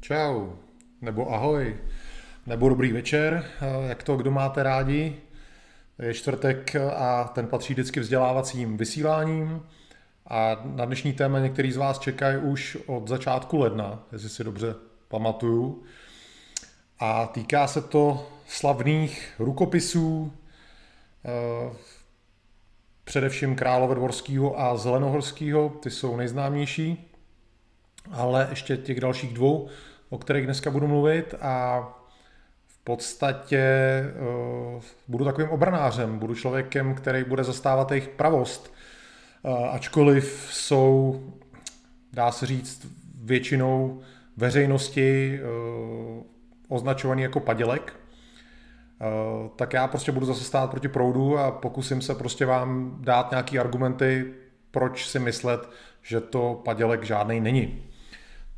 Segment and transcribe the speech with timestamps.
[0.00, 0.50] Čau,
[1.00, 1.76] nebo ahoj,
[2.46, 5.16] nebo dobrý večer, eh, jak to kdo máte rádi.
[5.98, 9.62] Je čtvrtek a ten patří vždycky vzdělávacím vysíláním.
[10.26, 14.74] A na dnešní téma některý z vás čekají už od začátku ledna, jestli si dobře
[15.08, 15.82] pamatuju.
[16.98, 20.32] A týká se to slavných rukopisů,
[21.24, 21.76] eh,
[23.04, 27.10] především Královedvorského a Zelenohorského, ty jsou nejznámější,
[28.12, 29.68] ale ještě těch dalších dvou,
[30.10, 31.82] o kterých dneska budu mluvit a
[32.66, 33.64] v podstatě
[34.76, 38.72] uh, budu takovým obranářem, budu člověkem, který bude zastávat jejich pravost,
[39.42, 41.22] uh, ačkoliv jsou,
[42.12, 44.00] dá se říct, většinou
[44.36, 46.22] veřejnosti uh,
[46.68, 48.03] označovaný jako padělek,
[49.56, 53.58] tak já prostě budu zase stát proti proudu a pokusím se prostě vám dát nějaký
[53.58, 54.34] argumenty,
[54.70, 55.68] proč si myslet,
[56.02, 57.84] že to padělek žádný není.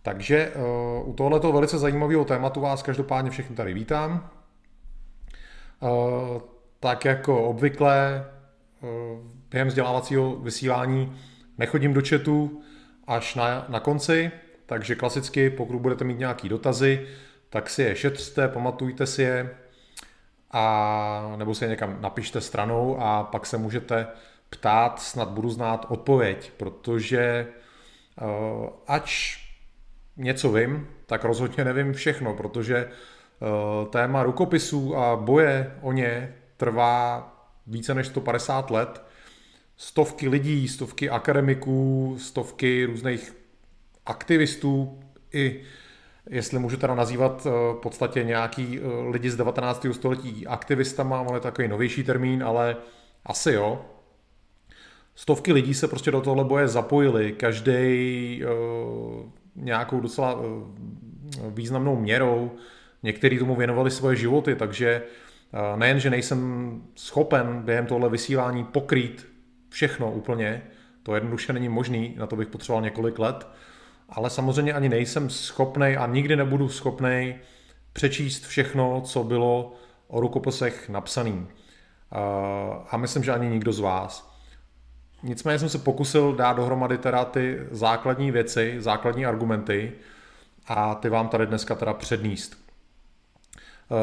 [0.02, 4.30] Takže uh, u tohoto velice zajímavého tématu vás každopádně všechny tady vítám.
[5.80, 5.88] Uh,
[6.80, 8.24] tak jako obvykle
[9.50, 11.16] během vzdělávacího vysílání
[11.58, 12.62] nechodím do chatu
[13.06, 14.30] až na, na konci,
[14.66, 17.06] takže klasicky, pokud budete mít nějaké dotazy,
[17.50, 19.56] tak si je šetřte, pamatujte si je,
[20.58, 24.06] a, nebo si je někam napište stranou a pak se můžete
[24.50, 27.46] ptát, snad budu znát odpověď, protože
[28.22, 29.38] uh, ač
[30.16, 37.32] něco vím, tak rozhodně nevím všechno, protože uh, téma rukopisů a boje o ně trvá
[37.66, 39.02] více než 150 let.
[39.76, 43.36] Stovky lidí, stovky akademiků, stovky různých
[44.06, 45.00] aktivistů,
[45.32, 45.62] i
[46.30, 49.86] jestli můžu teda nazývat uh, v podstatě nějaký uh, lidi z 19.
[49.92, 52.76] století aktivistama, on je takový novější termín, ale
[53.26, 53.84] asi jo.
[55.14, 58.42] Stovky lidí se prostě do tohle boje zapojili, každý
[59.56, 62.50] nějakou docela eh, významnou měrou.
[63.02, 65.02] Někteří tomu věnovali svoje životy, takže
[65.52, 69.28] eh, nejen, že nejsem schopen během tohle vysílání pokrýt
[69.68, 70.62] všechno úplně,
[71.02, 73.48] to jednoduše není možný, na to bych potřeboval několik let,
[74.08, 77.34] ale samozřejmě ani nejsem schopný a nikdy nebudu schopný
[77.92, 79.74] přečíst všechno, co bylo
[80.08, 81.48] o rukopisech napsaným.
[82.12, 82.18] Eh,
[82.90, 84.36] a myslím, že ani nikdo z vás.
[85.22, 89.92] Nicméně jsem se pokusil dát dohromady teda ty základní věci, základní argumenty
[90.66, 92.66] a ty vám tady dneska teda předníst.
[93.88, 93.98] Uh,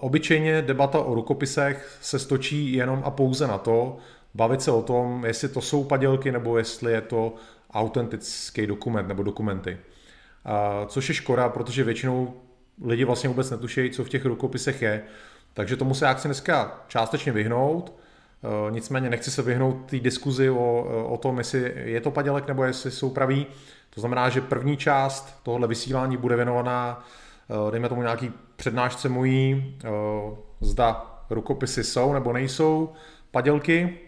[0.00, 3.96] obyčejně debata o rukopisech se stočí jenom a pouze na to,
[4.34, 7.34] bavit se o tom, jestli to jsou padělky nebo jestli je to
[7.74, 9.78] autentický dokument nebo dokumenty.
[10.46, 12.34] Uh, což je škoda, protože většinou
[12.84, 15.02] lidi vlastně vůbec netuší, co v těch rukopisech je.
[15.54, 18.04] Takže tomu se chci dneska částečně vyhnout
[18.44, 22.48] Eh, nicméně nechci se vyhnout té diskuzi o, eh, o tom, jestli je to padělek
[22.48, 23.46] nebo jestli jsou praví.
[23.90, 27.04] To znamená, že první část tohohle vysílání bude věnovaná,
[27.50, 29.76] eh, dejme tomu nějaký přednášce mojí,
[30.60, 32.92] zda rukopisy jsou nebo nejsou
[33.30, 33.98] padělky.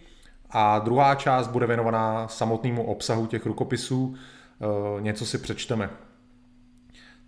[0.51, 4.17] A druhá část bude věnovaná samotnému obsahu těch rukopisů,
[5.01, 5.91] něco si přečteme.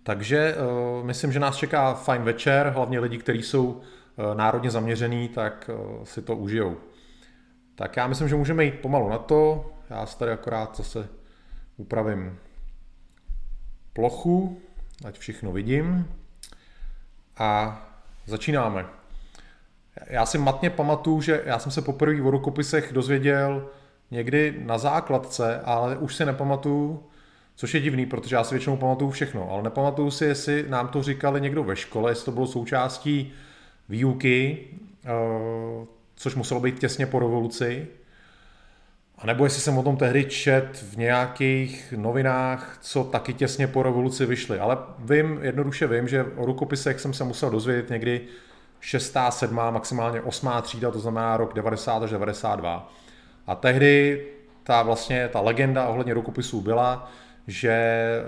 [0.03, 0.55] Takže
[1.03, 3.81] myslím, že nás čeká fajn večer, hlavně lidi, kteří jsou
[4.33, 5.69] národně zaměřený, tak
[6.03, 6.77] si to užijou.
[7.75, 9.71] Tak já myslím, že můžeme jít pomalu na to.
[9.89, 11.09] Já si tady akorát zase
[11.77, 12.39] upravím
[13.93, 14.61] plochu,
[15.05, 16.15] ať všechno vidím.
[17.37, 17.81] A
[18.25, 18.85] začínáme.
[20.07, 23.69] Já si matně pamatuju, že já jsem se poprvé o rukopisech dozvěděl
[24.11, 27.03] někdy na základce, ale už si nepamatuju,
[27.55, 31.03] což je divný, protože já si většinou pamatuju všechno, ale nepamatuju si, jestli nám to
[31.03, 33.33] říkali někdo ve škole, jestli to bylo součástí
[33.89, 34.67] výuky,
[35.05, 35.09] eh,
[36.15, 37.87] což muselo být těsně po revoluci.
[39.17, 43.83] A nebo jestli jsem o tom tehdy čet v nějakých novinách, co taky těsně po
[43.83, 44.59] revoluci vyšly.
[44.59, 48.21] Ale vím, jednoduše vím, že o rukopisech jsem se musel dozvědět někdy
[48.79, 50.49] 6., 7., maximálně 8.
[50.61, 52.93] třída, to znamená rok 90 až 92.
[53.47, 54.25] A tehdy
[54.63, 57.11] ta vlastně ta legenda ohledně rukopisů byla,
[57.47, 58.25] že eh,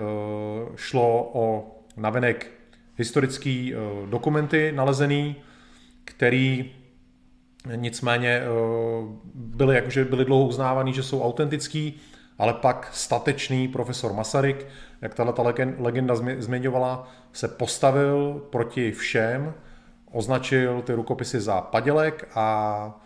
[0.76, 2.52] šlo o navenek
[2.98, 3.78] historický eh,
[4.08, 5.36] dokumenty nalezený,
[6.06, 6.72] který
[7.76, 8.46] Nicméně eh,
[9.34, 12.00] byly, jakože byly dlouho uznávaný, že jsou autentický,
[12.38, 14.68] ale pak statečný profesor Masaryk,
[15.02, 15.42] jak tahle ta
[15.78, 19.54] legenda zmiňovala, se postavil proti všem,
[20.12, 23.02] označil ty rukopisy za padělek a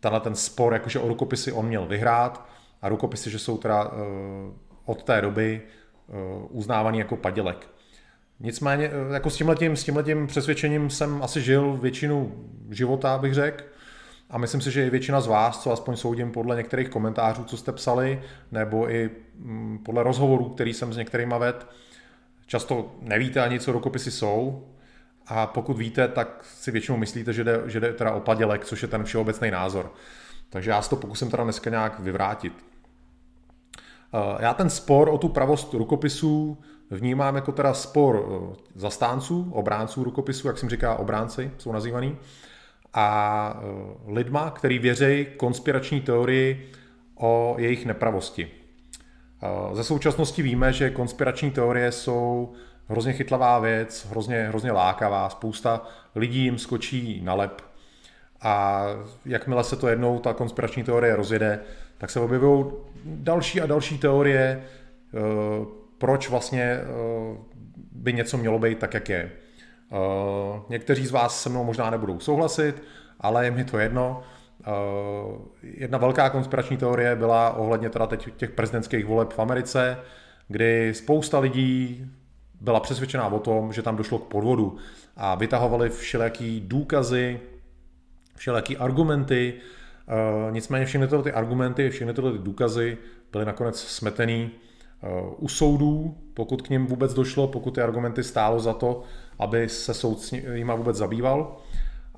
[0.00, 2.48] tenhle ten spor, jakože o rukopisy on měl vyhrát
[2.82, 4.52] a rukopisy, že jsou teda eh,
[4.84, 6.12] od té doby eh,
[6.50, 7.68] uznávaný jako padělek.
[8.40, 12.32] Nicméně eh, jako s tímhletím, s tímhletím přesvědčením jsem asi žil většinu
[12.70, 13.64] života, bych řekl.
[14.30, 17.56] A myslím si, že i většina z vás, co aspoň soudím podle některých komentářů, co
[17.56, 18.22] jste psali,
[18.52, 21.58] nebo i mm, podle rozhovorů, který jsem s některými vedl,
[22.46, 24.68] často nevíte ani, co rukopisy jsou,
[25.28, 28.82] a pokud víte, tak si většinou myslíte, že jde, že jde teda o padělek, což
[28.82, 29.92] je ten všeobecný názor.
[30.50, 32.52] Takže já si to pokusím teda dneska nějak vyvrátit.
[34.14, 36.58] Eh, já ten spor o tu pravost rukopisů
[36.90, 42.16] vnímám jako teda spor eh, zastánců, obránců rukopisů, jak jsem říká, obránci jsou nazývaný,
[42.94, 46.72] a eh, lidma, který věří konspirační teorii
[47.14, 48.50] o jejich nepravosti.
[49.72, 52.52] Ze současnosti víme, že konspirační teorie jsou
[52.88, 55.82] hrozně chytlavá věc, hrozně, hrozně lákavá, spousta
[56.14, 57.68] lidí jim skočí na lep
[58.40, 58.84] a
[59.26, 61.60] jakmile se to jednou ta konspirační teorie rozjede,
[61.98, 62.64] tak se objevují
[63.04, 65.18] další a další teorie, eh,
[65.98, 66.84] proč vlastně eh,
[67.92, 69.30] by něco mělo být tak, jak je.
[69.92, 72.82] Eh, někteří z vás se mnou možná nebudou souhlasit,
[73.20, 74.22] ale je mi to jedno.
[75.62, 79.98] Jedna velká konspirační teorie byla ohledně teda teď těch prezidentských voleb v Americe,
[80.48, 82.06] kdy spousta lidí
[82.60, 84.76] byla přesvědčená o tom, že tam došlo k podvodu
[85.16, 87.40] a vytahovali všelijaký důkazy,
[88.36, 92.98] všelijaký argumenty, uh, nicméně všechny tyhle ty argumenty, všechny tyhle ty důkazy
[93.32, 94.50] byly nakonec smetený
[95.02, 99.02] uh, u soudů, pokud k ním vůbec došlo, pokud ty argumenty stálo za to,
[99.38, 101.56] aby se soud s nimi vůbec zabýval.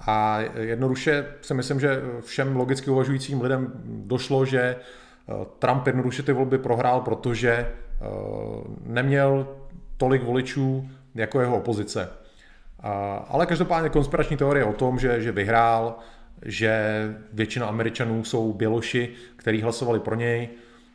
[0.06, 6.32] A jednoduše si myslím, že všem logicky uvažujícím lidem došlo, že eh, Trump jednoduše ty
[6.32, 7.72] volby prohrál, protože
[8.87, 9.46] neměl
[10.00, 12.08] tolik voličů jako jeho opozice.
[13.29, 15.99] Ale každopádně konspirační teorie o tom, že, že vyhrál,
[16.43, 20.49] že většina Američanů jsou běloši, kteří hlasovali pro něj,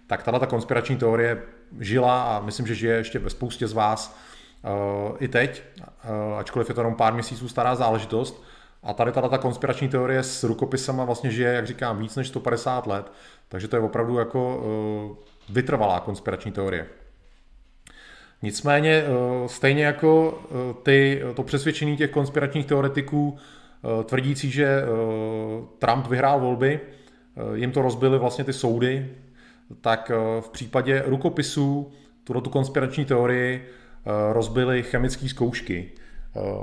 [0.08, 1.42] tak tato ta konspirační teorie
[1.80, 4.18] žila a myslím, že žije ještě ve spoustě z vás
[4.64, 8.44] uh, i teď, uh, ačkoliv je to jenom pár měsíců stará záležitost.
[8.84, 12.88] A tady tato ta konspirační teorie s rukopisama vlastně žije, jak říkám, víc než 150
[12.88, 13.12] let,
[13.50, 15.18] takže to je opravdu jako uh,
[15.50, 16.88] vytrvalá konspirační teorie.
[18.46, 24.82] Nicméně eh, stejně jako eh, ty, to přesvědčení těch konspiračních teoretiků eh, tvrdící, že
[25.80, 26.80] Trump vyhrál volby,
[27.54, 29.10] jim to rozbily vlastně ty soudy,
[29.82, 31.92] tak v případě rukopisů
[32.24, 33.66] tuto tu konspirační teorii
[34.32, 35.92] rozbily chemické zkoušky.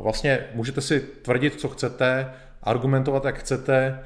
[0.02, 2.32] Vlastně můžete si tvrdit, co chcete,
[2.62, 3.99] argumentovat, jak chcete,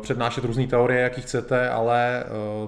[0.00, 2.24] přednášet různé teorie, jaký chcete, ale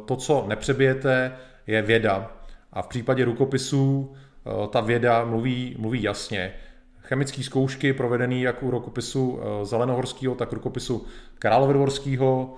[0.07, 1.33] to, co nepřebijete,
[1.67, 2.38] je věda.
[2.73, 6.55] A v případě rukopisů eh, ta věda mluví, mluví jasně.
[7.01, 11.07] Chemické zkoušky provedené jak u rukopisu eh, Zelenohorského, tak rukopisu
[11.39, 12.55] Královedvorského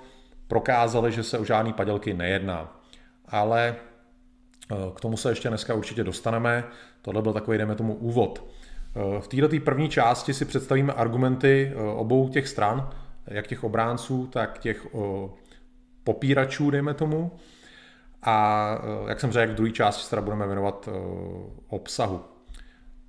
[0.49, 2.81] prokázaly, že se o žádný padělky nejedná.
[3.29, 3.77] Ale
[4.73, 6.65] eh, k tomu se ještě dneska určitě dostaneme.
[7.03, 8.51] Tohle byl takový, jdeme tomu, úvod.
[9.21, 12.91] V této první části si představíme argumenty obou těch stran,
[13.27, 14.87] jak těch obránců, tak těch
[16.05, 17.33] popíračů, dejme tomu.
[18.23, 20.95] A eh, jak jsem řekl, v druhé části se budeme věnovat eh,
[21.69, 22.21] obsahu.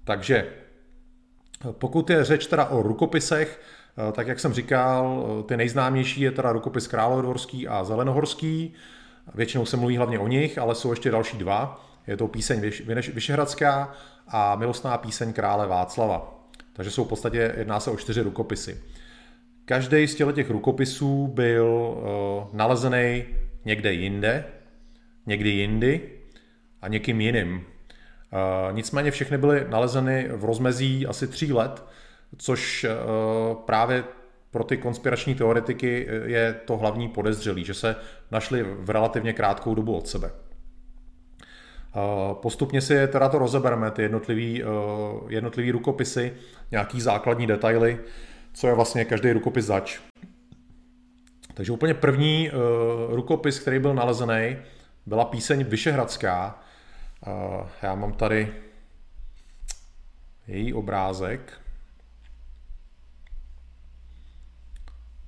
[0.03, 3.61] Takže eh, pokud je řeč teda o rukopisech,
[4.11, 8.73] tak jak jsem říkal, ty nejznámější je teda rukopis Královodvorský a Zelenohorský.
[9.35, 11.85] Většinou se mluví hlavně o nich, ale jsou ještě další dva.
[12.07, 12.71] Je to píseň
[13.13, 13.93] Vyšehradská
[14.27, 16.45] a milostná píseň krále Václava.
[16.73, 18.83] Takže jsou v podstatě, jedná se o čtyři rukopisy.
[19.65, 21.97] Každý z těch rukopisů byl
[22.53, 23.25] nalezený
[23.65, 24.45] někde jinde,
[25.25, 26.01] někdy jindy
[26.81, 27.63] a někým jiným.
[28.71, 31.83] Nicméně všechny byly nalezeny v rozmezí asi tří let,
[32.37, 32.89] což e,
[33.65, 34.03] právě
[34.51, 37.95] pro ty konspirační teoretiky je to hlavní podezřelý, že se
[38.31, 40.31] našli v relativně krátkou dobu od sebe.
[42.33, 44.09] Postupně si teda to rozebereme, ty e,
[45.29, 46.33] jednotlivý rukopisy,
[46.71, 47.99] nějaký základní detaily,
[48.53, 49.99] co je vlastně každý rukopis zač.
[51.53, 52.51] Takže úplně první e,
[53.15, 54.57] rukopis, který byl nalezený,
[55.05, 56.59] byla píseň Vyšehradská.
[57.81, 58.53] Já mám tady
[60.47, 61.61] její obrázek.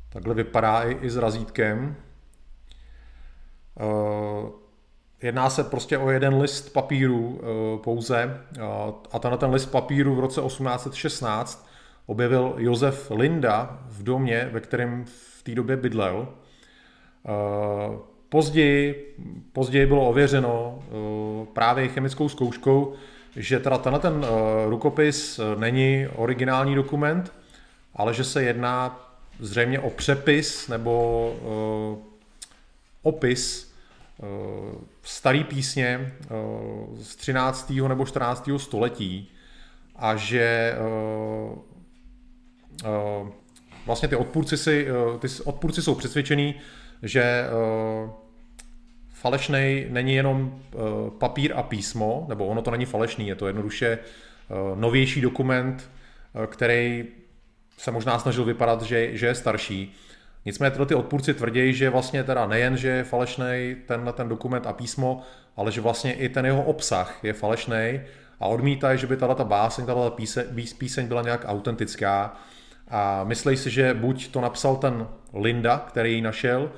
[0.09, 1.95] Takhle vypadá i, i s razítkem.
[5.21, 7.41] Jedná se prostě o jeden list papíru
[7.83, 8.41] pouze
[9.11, 11.67] a tenhle ten list papíru v roce 1816
[12.05, 16.27] objevil Josef Linda v domě, ve kterém v té době bydlel.
[18.33, 19.15] Později,
[19.51, 22.93] později bylo ověřeno uh, právě chemickou zkouškou,
[23.35, 24.25] že teda tenhle ten uh,
[24.69, 27.33] rukopis uh, není originální dokument,
[27.95, 28.99] ale že se jedná
[29.39, 31.35] zřejmě o přepis nebo
[33.01, 33.73] opis
[35.03, 36.13] starý písně
[36.95, 37.73] z 13.
[37.87, 38.49] nebo 14.
[38.57, 39.31] století
[39.95, 40.75] a že
[43.85, 44.87] vlastně ty odpůrci, si,
[45.19, 46.55] ty odpůrci jsou přesvědčení,
[47.03, 47.45] že
[49.23, 50.59] falešný není jenom
[51.17, 53.99] papír a písmo, nebo ono to není falešný, je to jednoduše
[54.75, 55.89] novější dokument,
[56.47, 57.05] který
[57.77, 59.95] se možná snažil vypadat, že, že je starší.
[60.45, 64.67] Nicméně tyhle ty odpůrci tvrdí, že vlastně teda nejen, že je falešný tenhle ten dokument
[64.67, 65.21] a písmo,
[65.55, 68.01] ale že vlastně i ten jeho obsah je falešný
[68.39, 70.45] a odmítají, že by tato báseň, tato píseň,
[70.77, 72.35] píseň byla nějak autentická
[72.87, 76.71] a myslí si, že buď to napsal ten Linda, který ji našel,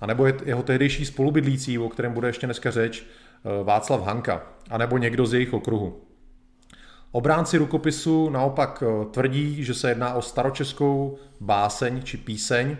[0.00, 4.98] anebo je jeho tehdejší spolubydlící, o kterém bude ještě dneska řeč, eh, Václav Hanka, anebo
[4.98, 6.00] někdo z jejich okruhu.
[7.12, 12.76] Obránci rukopisu naopak eh, tvrdí, že se jedná o staročeskou báseň či píseň,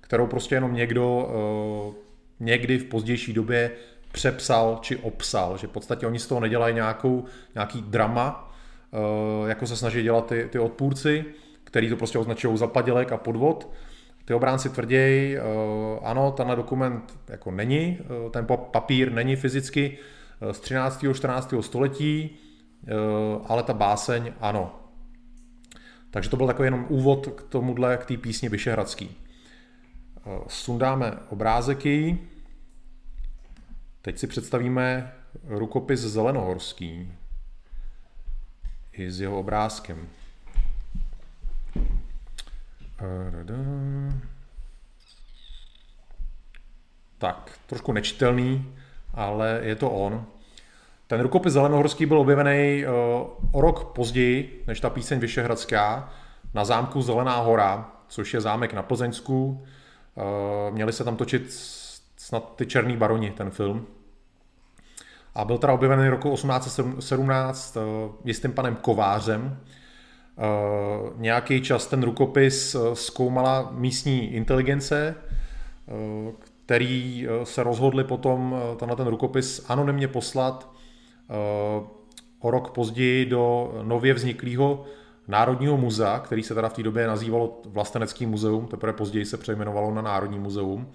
[0.00, 1.94] kterou prostě jenom někdo eh,
[2.40, 3.70] někdy v pozdější době
[4.12, 8.54] přepsal či obsal, že v podstatě oni z toho nedělají nějakou, nějaký drama,
[9.46, 11.24] jako se snaží dělat ty, ty odpůrci,
[11.64, 13.68] který to prostě označují za padělek a podvod.
[14.24, 15.38] Ty obránci tvrději,
[16.02, 17.98] ano, tenhle dokument jako není,
[18.30, 19.98] ten papír není fyzicky
[20.52, 21.04] z 13.
[21.14, 21.54] 14.
[21.60, 22.38] století,
[22.86, 24.80] Eh, ale ta báseň ano.
[26.10, 29.16] Takže to byl takový jenom úvod k tomuhle, k té písni Vyšehradský.
[30.16, 32.18] Eh, sundáme obrázky.
[34.02, 35.12] Teď si představíme
[35.44, 37.12] rukopis Zelenohorský
[38.92, 40.08] i s jeho obrázkem.
[47.18, 48.74] Tak, trošku nečitelný,
[49.14, 50.26] ale je to on.
[51.06, 52.92] Ten rukopis Zelenohorský byl objevený uh,
[53.52, 56.12] o rok později než ta píseň Vyšehradská
[56.54, 59.64] na zámku Zelená hora, což je zámek na Plzeňsku.
[60.14, 61.52] Uh, měli se tam točit
[62.16, 63.86] snad ty Černý baroni, ten film.
[65.34, 69.58] A byl teda objevený roku 1817 uh, eh, jistým panem Kovářem.
[70.36, 75.14] Uh, nějaký čas ten rukopis zkoumala místní inteligence,
[76.64, 80.70] který se rozhodli potom tenhle ten rukopis anonymně poslat
[82.40, 84.84] o rok později do nově vzniklého
[85.28, 89.94] Národního muzea, který se teda v té době nazývalo Vlastenecký muzeum, teprve později se přejmenovalo
[89.94, 90.92] na Národní muzeum.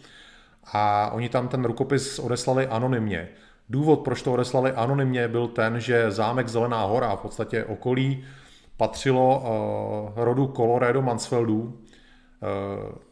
[0.73, 3.29] A oni tam ten rukopis odeslali anonymně.
[3.69, 8.23] Důvod, proč to odeslali anonymně, byl ten, že zámek Zelená hora, v podstatě okolí,
[8.77, 11.71] patřilo uh, rodu Colorado Mansfeldů, uh,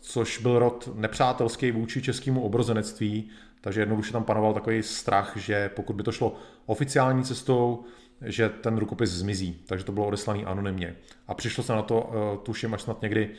[0.01, 3.29] což byl rod nepřátelský vůči českému obrozenectví,
[3.61, 7.83] takže jednoduše tam panoval takový strach, že pokud by to šlo oficiální cestou,
[8.21, 9.57] že ten rukopis zmizí.
[9.65, 10.95] Takže to bylo odeslaný anonymně.
[11.27, 13.29] A přišlo se na to, eh, tuším, až snad někdy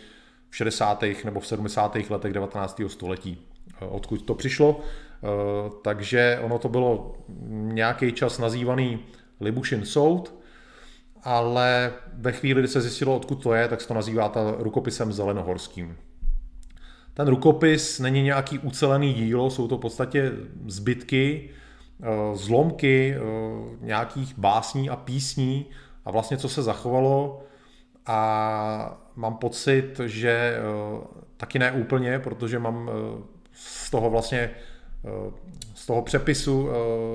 [0.50, 1.24] v 60.
[1.24, 2.10] nebo v 70.
[2.10, 2.88] letech 19.
[2.88, 3.46] století,
[3.82, 4.80] eh, odkud to přišlo.
[4.80, 5.26] Eh,
[5.82, 7.16] takže ono to bylo
[7.48, 8.98] nějaký čas nazývaný
[9.40, 10.34] Libušin soud,
[11.26, 15.12] ale ve chvíli, kdy se zjistilo, odkud to je, tak se to nazývá ta rukopisem
[15.12, 15.96] zelenohorským.
[17.14, 20.32] Ten rukopis není nějaký ucelený dílo, jsou to v podstatě
[20.66, 21.50] zbytky,
[22.02, 22.06] eh,
[22.36, 23.20] zlomky eh,
[23.80, 25.66] nějakých básní a písní
[26.04, 27.42] a vlastně co se zachovalo
[28.06, 30.60] a mám pocit, že eh,
[31.36, 32.90] taky ne úplně, protože mám
[33.52, 34.50] z toho vlastně
[35.74, 36.68] z toho přepisu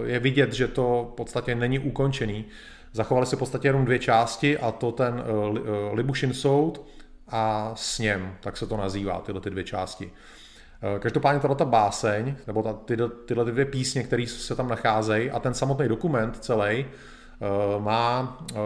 [0.05, 2.45] je vidět, že to v podstatě není ukončený.
[2.93, 5.23] Zachovaly se v podstatě jenom dvě části a to ten
[5.93, 6.85] Libušin soud
[7.27, 10.11] a sněm, tak se to nazývá, tyhle ty dvě části.
[10.83, 15.39] Eh, každopádně tato báseň, nebo ta, ty, tyhle dvě písně, které se tam nacházejí a
[15.39, 16.85] ten samotný dokument celý eh,
[17.79, 18.59] má eh,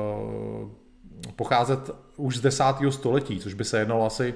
[1.36, 4.34] pocházet už z desátého století, což by se jednalo asi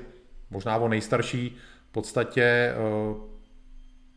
[0.50, 1.58] možná o nejstarší
[1.90, 2.74] v podstatě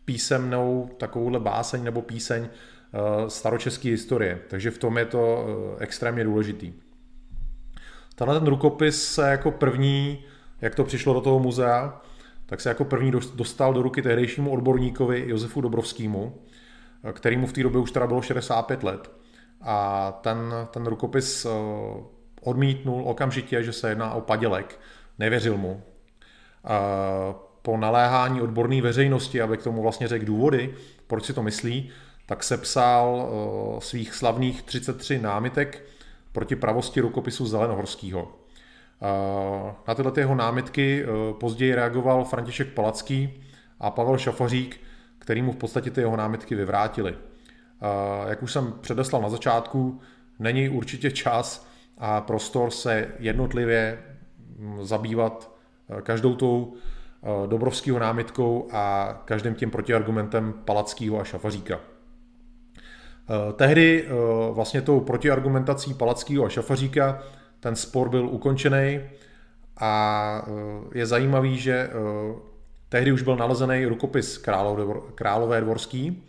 [0.04, 2.48] písemnou takovouhle báseň nebo píseň
[3.28, 4.40] staročeské historie.
[4.48, 5.46] Takže v tom je to
[5.78, 6.72] extrémně důležitý.
[8.14, 10.24] Tenhle ten rukopis se jako první,
[10.60, 12.02] jak to přišlo do toho muzea,
[12.46, 16.38] tak se jako první dostal do ruky tehdejšímu odborníkovi Josefu Dobrovskému,
[17.12, 19.10] kterýmu v té době už teda bylo 65 let.
[19.60, 21.48] A ten, ten rukopis eh,
[22.40, 24.80] odmítnul okamžitě, že se jedná o padělek.
[25.18, 25.82] Nevěřil mu.
[27.62, 30.74] Po naléhání odborné veřejnosti, aby k tomu vlastně řekl důvody,
[31.06, 31.90] proč si to myslí,
[32.32, 35.84] tak sepsal eh, svých slavných 33 námitek,
[36.32, 38.32] proti pravosti rukopisu Zelenohorského.
[39.88, 43.42] Na tyhle jeho námitky e, později reagoval František Palacký
[43.80, 44.80] a Pavel Šafařík,
[45.18, 47.14] který mu v podstatě ty jeho námitky vyvrátili.
[48.28, 50.00] Jak už jsem předeslal na začátku,
[50.38, 53.98] není určitě čas a prostor se jednotlivě
[54.80, 55.50] zabývat
[55.98, 56.74] e, každou tou
[57.46, 61.91] Dobrovského námitkou a každým tím protiargumentem Palackého a Šafaříka.
[63.32, 64.12] Eh, tehdy eh,
[64.52, 67.22] vlastně tou protiargumentací Palackého a Šafaříka
[67.60, 69.00] ten spor byl ukončený
[69.80, 71.90] a eh, je zajímavý, že
[72.88, 74.38] tehdy už byl nalezený rukopis
[75.14, 76.22] Králové dvorský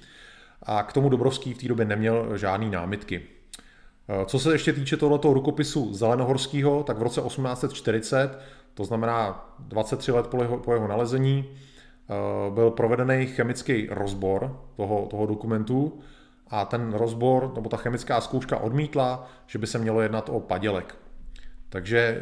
[0.64, 3.22] a k tomu Dobrovský v té době neměl žádný námitky.
[4.26, 8.40] Co se ještě týče tohoto rukopisu Zelenohorského, tak v roce 1840,
[8.74, 11.50] to znamená 23 let po jeho, po jeho nalezení,
[12.50, 16.00] byl provedený chemický rozbor toho, toho dokumentu
[16.54, 20.96] a ten rozbor, nebo ta chemická zkouška odmítla, že by se mělo jednat o padělek.
[21.70, 22.22] Takže eh,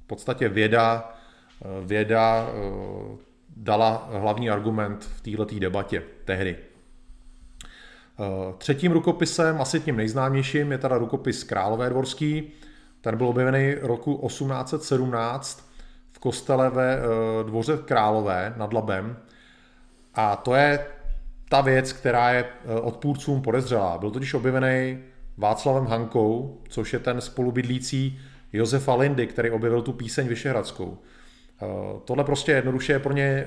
[0.00, 1.14] v podstatě věda,
[1.62, 3.16] eh, věda eh,
[3.56, 6.56] dala hlavní argument v této debatě tehdy.
[8.58, 12.52] Třetím rukopisem, asi tím nejznámějším, je teda rukopis Králové dvorský.
[13.00, 15.70] Ten byl objevený roku 1817
[16.10, 16.98] v kostele ve
[17.42, 19.16] dvoře Králové nad Labem.
[20.14, 20.86] A to je
[21.50, 23.98] ta věc, která je eh, odpůrcům podezřelá.
[23.98, 24.98] Byl totiž objevený
[25.36, 28.20] Václavem Hankou, což je ten spolubydlící
[28.52, 30.98] Josefa Lindy, který objevil tu píseň Vyšehradskou.
[31.62, 31.66] Eh,
[32.04, 33.46] tohle prostě jednoduše je pro ně eh,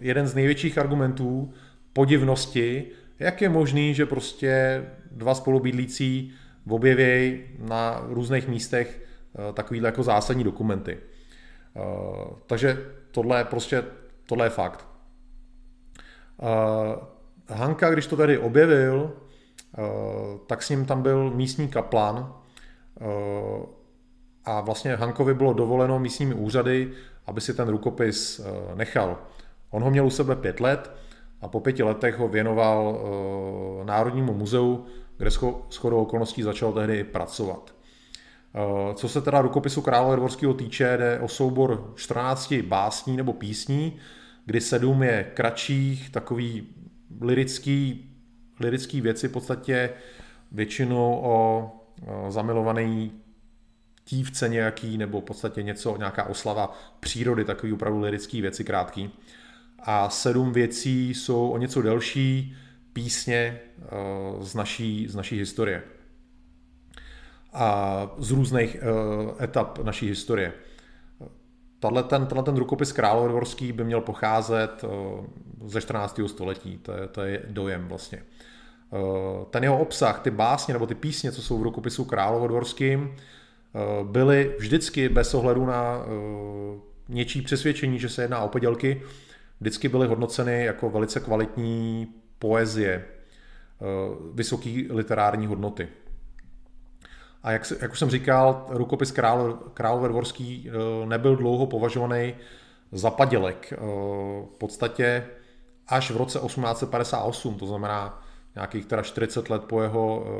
[0.00, 1.52] jeden z největších argumentů
[1.92, 2.86] podivnosti,
[3.18, 6.32] jak je možný, že prostě dva spolubydlící
[6.68, 9.02] objevějí na různých místech
[9.54, 10.98] takovýhle jako zásadní dokumenty.
[12.46, 13.84] Takže tohle prostě,
[14.26, 14.86] tohle je fakt.
[17.48, 19.12] Hanka, když to tady objevil,
[19.78, 19.82] eh,
[20.46, 22.34] tak s ním tam byl místní kaplan
[23.00, 23.66] eh,
[24.44, 26.92] a vlastně Hankovi bylo dovoleno místními úřady,
[27.26, 29.18] aby si ten rukopis eh, nechal.
[29.70, 30.92] On ho měl u sebe pět let
[31.40, 33.00] a po pěti letech ho věnoval
[33.84, 34.84] Národnímu muzeu,
[35.16, 35.30] kde
[35.70, 37.74] shodou okolností začal tehdy pracovat.
[38.94, 43.96] Co se teda rukopisu krále Dvorského týče, jde o soubor 14 básní nebo písní,
[44.46, 46.66] kdy sedm je kratších, takový
[47.20, 48.10] lirický,
[48.60, 49.90] lirický věci v podstatě
[50.52, 51.70] většinou o,
[52.06, 53.12] o zamilovaný
[54.04, 59.10] tívce nějaký, nebo v podstatě něco, nějaká oslava přírody, takový opravdu lirický věci krátký.
[59.78, 62.56] A sedm věcí jsou o něco delší
[62.92, 63.60] písně
[64.40, 65.82] z naší, z naší historie.
[67.52, 68.76] A z různých
[69.40, 70.52] etap naší historie.
[71.82, 74.88] Tato ten, tenhle ten rukopis královodvorský by měl pocházet eh,
[75.64, 76.20] ze 14.
[76.26, 78.18] století, to je, to je dojem vlastně.
[78.92, 84.04] Eh, ten jeho obsah, ty básně nebo ty písně, co jsou v rukopisu královodvorským, eh,
[84.04, 86.06] byly vždycky bez ohledu na
[87.08, 89.02] něčí přesvědčení, že se jedná o podělky,
[89.60, 93.04] vždycky byly hodnoceny jako velice kvalitní poezie,
[94.34, 95.88] vysoké literární hodnoty.
[97.42, 102.34] A jak, jak už jsem říkal, rukopis král, králové dvorský eh, nebyl dlouho považovaný
[102.92, 103.72] za padělek.
[103.72, 103.76] Eh,
[104.46, 105.26] v podstatě
[105.88, 108.22] až v roce 1858, to znamená
[108.54, 110.30] nějakých teda 40 let po jeho eh,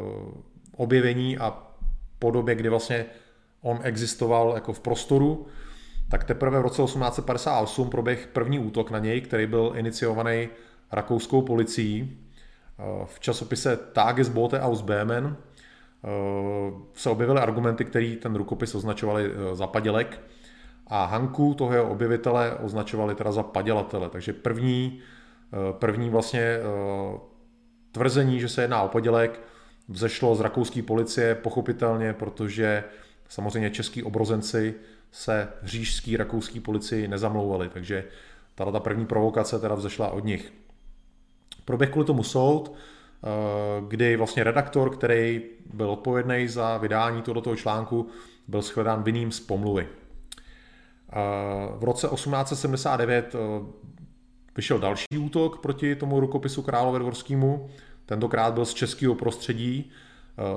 [0.77, 1.67] objevení a
[2.19, 3.05] po době, kdy vlastně
[3.63, 5.47] on existoval jako v prostoru,
[6.11, 10.49] tak teprve v roce 1858 proběh první útok na něj, který byl iniciovaný
[10.93, 12.19] rakouskou policií
[13.05, 15.37] v časopise Tagesbote aus Böhmen,
[16.95, 20.21] se objevily argumenty, které ten rukopis označovali eh, za padělek
[20.87, 24.09] a Hanku, toho jeho objevitele, označovali teda za padělatele.
[24.09, 25.01] Takže první,
[25.53, 26.59] eh, první vlastně
[27.93, 29.41] tvrzení, že se jedná o padělek,
[29.89, 32.85] vzešlo z rakouské policie pochopitelně, protože
[33.29, 34.75] samozřejmě český obrozenci
[35.13, 38.05] se řížský rakouský policii nezamlouvali, takže
[38.55, 40.53] tato ta první provokace teda vzešla od nich.
[41.65, 42.92] Proběh kvůli tomu soud, Eh,
[43.89, 45.43] kdy vlastně redaktor, který
[45.75, 48.09] byl odpovědný za vydání tohoto článku,
[48.49, 49.89] byl shledán vinným z pomluvy.
[51.13, 51.17] Eh,
[51.77, 53.39] v roce 1879 eh,
[54.57, 57.69] vyšel další útok proti tomu rukopisu Králové dvorskému.
[58.07, 59.91] Tentokrát byl z českého prostředí,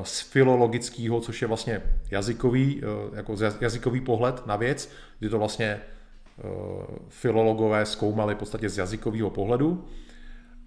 [0.03, 2.81] z filologického, což je vlastně jazykový,
[3.13, 5.81] jako jazykový pohled na věc, kdy to vlastně
[7.09, 9.85] filologové zkoumali v podstatě z jazykového pohledu.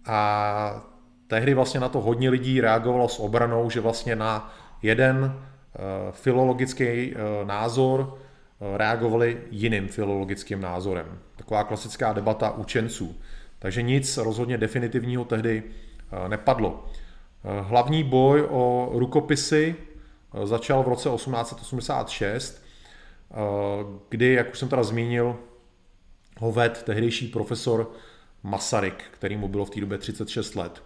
[0.05, 0.98] A
[1.29, 5.79] tehdy vlastně na to hodně lidí reagovalo s obranou, že vlastně na jeden eh,
[6.13, 11.19] filologický eh, názor eh, reagovali jiným filologickým názorem.
[11.37, 13.17] Taková klasická debata učenců.
[13.59, 15.63] Takže nic rozhodně definitivního tehdy
[16.29, 16.87] nepadlo.
[17.61, 19.75] Hlavní boj o rukopisy
[20.45, 22.65] začal v roce 1886,
[24.09, 25.37] kdy, jak už jsem teda zmínil,
[26.39, 27.91] ho ved tehdejší profesor
[28.43, 30.83] Masaryk, který mu bylo v té době 36 let.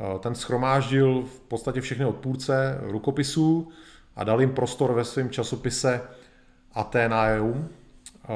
[0.00, 3.68] Eh, ten schromáždil v podstatě všechny odpůrce rukopisů
[4.16, 6.00] a dal jim prostor ve svém časopise
[6.72, 7.68] Athenaeum.
[8.24, 8.28] Eh,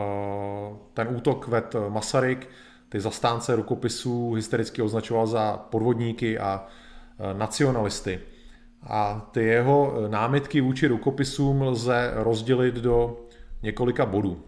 [0.95, 2.49] ten útok ved Masaryk,
[2.89, 6.67] ty zastánce rukopisů hystericky označoval za podvodníky a
[7.19, 8.21] eh, nacionalisty.
[8.83, 13.21] A ty jeho námitky vůči rukopisům lze rozdělit do
[13.63, 14.43] několika bodů.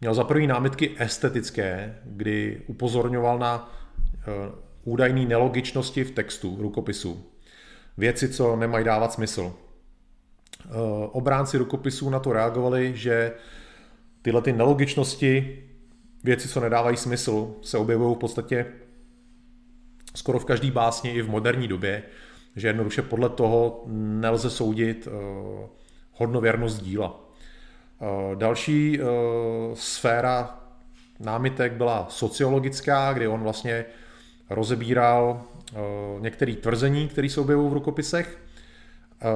[0.00, 3.72] Měl za první námitky estetické, kdy upozorňoval na
[4.84, 7.24] údajné nelogičnosti v textu rukopisu.
[7.98, 9.54] Věci, co nemají dávat smysl.
[11.12, 13.32] Obránci rukopisů na to reagovali, že
[14.22, 15.62] tyhle ty nelogičnosti,
[16.24, 18.66] věci, co nedávají smysl, se objevují v podstatě
[20.14, 22.02] skoro v každý básni i v moderní době,
[22.56, 25.12] že jednoduše podle toho nelze soudit uh,
[26.12, 27.30] hodnověrnost díla.
[28.00, 29.00] Uh, další
[29.74, 30.60] sféra
[31.20, 33.84] námitek byla sociologická, kdy on vlastně
[34.50, 35.42] rozebíral
[36.18, 38.38] některé tvrzení, které jsou objevují v rukopisech,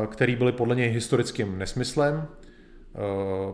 [0.07, 2.27] které byly podle něj historickým nesmyslem,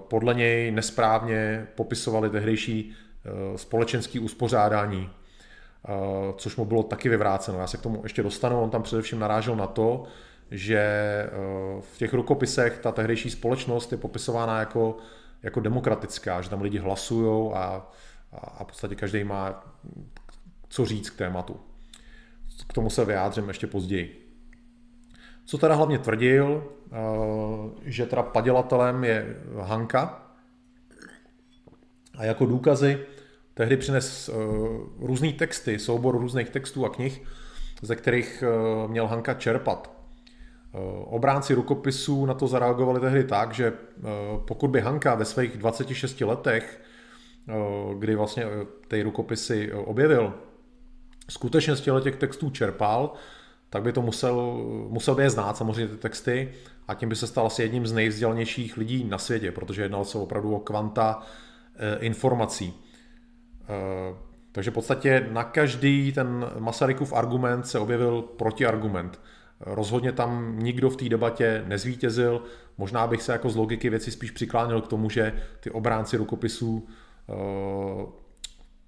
[0.09, 2.93] podle něj nesprávně popisovali tehdejší
[3.57, 5.11] společenský uspořádání
[5.89, 7.59] Eh, což mu bylo taky vyvráceno.
[7.59, 8.63] Já se k tomu ještě dostanu.
[8.63, 10.05] On tam především narážel na to,
[10.51, 11.31] že eh,
[11.81, 14.97] v těch rukopisech ta tehdejší společnost je popisována jako,
[15.43, 17.91] jako demokratická, že tam lidi hlasují a,
[18.33, 19.65] a v podstatě každý má
[20.71, 21.57] co říct k tématu.
[22.67, 24.35] K tomu se vyjádřím ještě později.
[25.45, 26.97] Co teda hlavně tvrdil, eh,
[27.85, 30.27] že teda padělatelem je Hanka
[32.19, 32.99] a jako důkazy
[33.55, 37.23] tehdy přines uh, různý texty, soubor různých textů a knih,
[37.83, 40.01] ze kterých uh, měl Hanka čerpat.
[41.05, 43.73] Obránci rukopisů na to zareagovali tehdy tak, že
[44.45, 46.81] pokud by Hanka ve svých 26 letech,
[47.99, 48.47] kdy vlastně
[48.89, 50.35] ty rukopisy objevil,
[51.31, 53.13] skutečně z těch textů čerpal,
[53.71, 56.53] tak by to musel, musel by je znát samozřejmě ty texty
[56.89, 60.19] a tím by se stal asi jedním z nejvzdělanějších lidí na světě, protože jednal se
[60.19, 61.23] opravdu o kvanta
[62.01, 62.75] informací.
[63.71, 64.17] Eh,
[64.53, 69.21] takže v podstatě na každý ten Masarykův argument se objevil protiargument.
[69.61, 72.43] Rozhodně tam nikdo v té debatě nezvítězil.
[72.79, 76.89] Možná bych se jako z logiky věci spíš přiklánil k tomu, že ty obránci rukopisů
[77.29, 77.33] eh,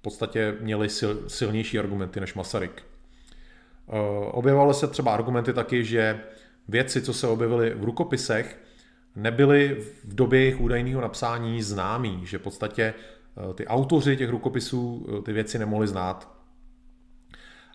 [0.03, 2.83] podstatě měli sil, silnější argumenty než Masaryk.
[2.83, 3.93] Eh,
[4.31, 6.21] objevovaly se třeba argumenty taky, že
[6.69, 8.59] věci, co se objevily v rukopisech,
[9.17, 12.95] nebyly v době jejich údajného napsání známý, že v podstatě
[13.37, 16.33] Eh, ty autoři těch rukopisů eh, ty věci nemohli znát.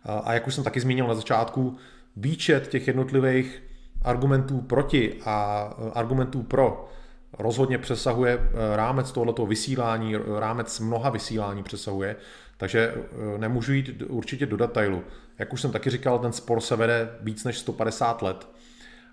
[0.04, 1.78] A jak už jsem taky zmínil na začátku,
[2.16, 3.64] výčet těch jednotlivých
[4.02, 5.62] argumentů proti a
[5.94, 6.90] argumentů pro
[7.34, 8.40] rozhodně přesahuje
[8.76, 12.16] rámec tohoto vysílání, rámec mnoha vysílání přesahuje,
[12.58, 12.94] takže
[13.38, 15.04] nemůžu jít určitě do detailu.
[15.40, 18.48] Jak už jsem taky říkal, ten spor se vede víc než 150 let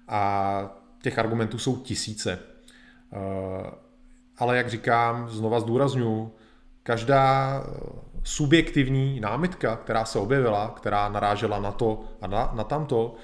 [0.09, 2.39] a těch argumentů jsou tisíce
[4.39, 6.33] ale jak říkám, znova zdůraznuju,
[6.83, 7.71] každá eh,
[8.23, 13.15] subjektivní námitka, která se objevila, která narážela na to a na, na tamto,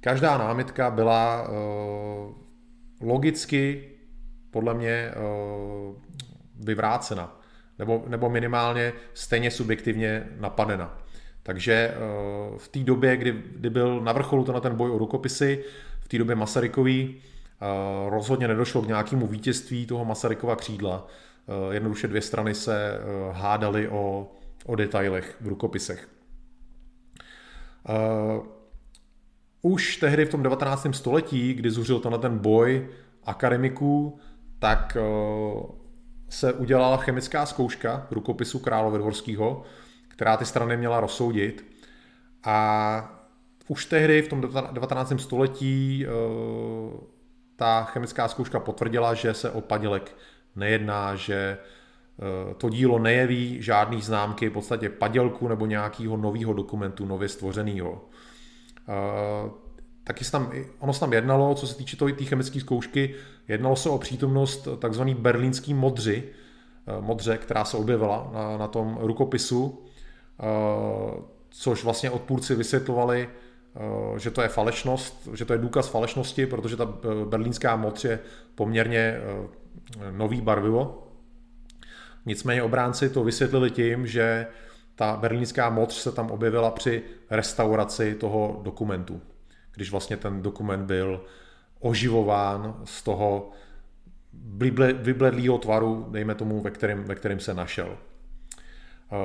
[0.00, 1.48] každá námitka byla
[3.00, 3.90] logicky
[4.54, 5.94] podle mě uh,
[6.64, 7.40] vyvrácena,
[7.78, 10.98] nebo, nebo minimálně stejně subjektivně napadena.
[11.42, 15.64] Takže uh, v té době, kdy, kdy byl na vrcholu na ten boj o rukopisy,
[16.00, 17.22] v té době Masarykový,
[18.08, 21.06] rozhodně nedošlo k nějakému vítězství toho Masarykova křídla.
[21.70, 22.98] Jednoduše dvě strany se
[23.32, 24.32] hádaly o,
[24.66, 26.08] o detailech v rukopisech.
[29.62, 30.86] Už tehdy v tom 19.
[30.92, 32.88] století, kdy zuřil tenhle ten boj
[33.24, 34.18] akademiků,
[34.64, 34.96] tak
[36.28, 39.62] se udělala chemická zkouška rukopisu králově Dvorského,
[40.08, 41.64] která ty strany měla rozsoudit.
[42.44, 43.26] A
[43.68, 44.40] už tehdy v tom
[44.72, 45.12] 19.
[45.16, 46.06] století
[47.56, 50.16] ta chemická zkouška potvrdila, že se o padělek
[50.56, 57.06] nejedná, že eh, to dílo nejeví žádný známky v podstatě padělku nebo nějakého nového dokumentu,
[57.06, 58.04] nově stvořeného.
[58.88, 59.50] Eh,
[60.04, 63.14] taky se tam, ono se tam jednalo, co se týče té chemické zkoušky,
[63.48, 66.24] jednalo se o přítomnost takzvaný berlínský modři,
[66.86, 69.80] eh, modře, která se objevila na, na tom rukopisu,
[71.50, 73.28] což vlastně odpůrci vysvětlovali
[73.76, 78.04] Eh, že to je falešnost, že to je důkaz falešnosti, protože ta eh, berlínská moc
[78.04, 78.18] je
[78.54, 79.22] poměrně eh,
[80.10, 81.08] nový barvivo.
[82.26, 84.46] Nicméně obránci to vysvětlili tím, že
[84.94, 89.20] ta berlínská moc se tam objevila při restauraci toho dokumentu,
[89.74, 91.24] když vlastně ten dokument byl
[91.84, 93.50] oživován z toho
[95.02, 97.96] vybledlého tvaru, dejme tomu, ve kterém, ve kterém se našel.
[99.12, 99.16] Eh,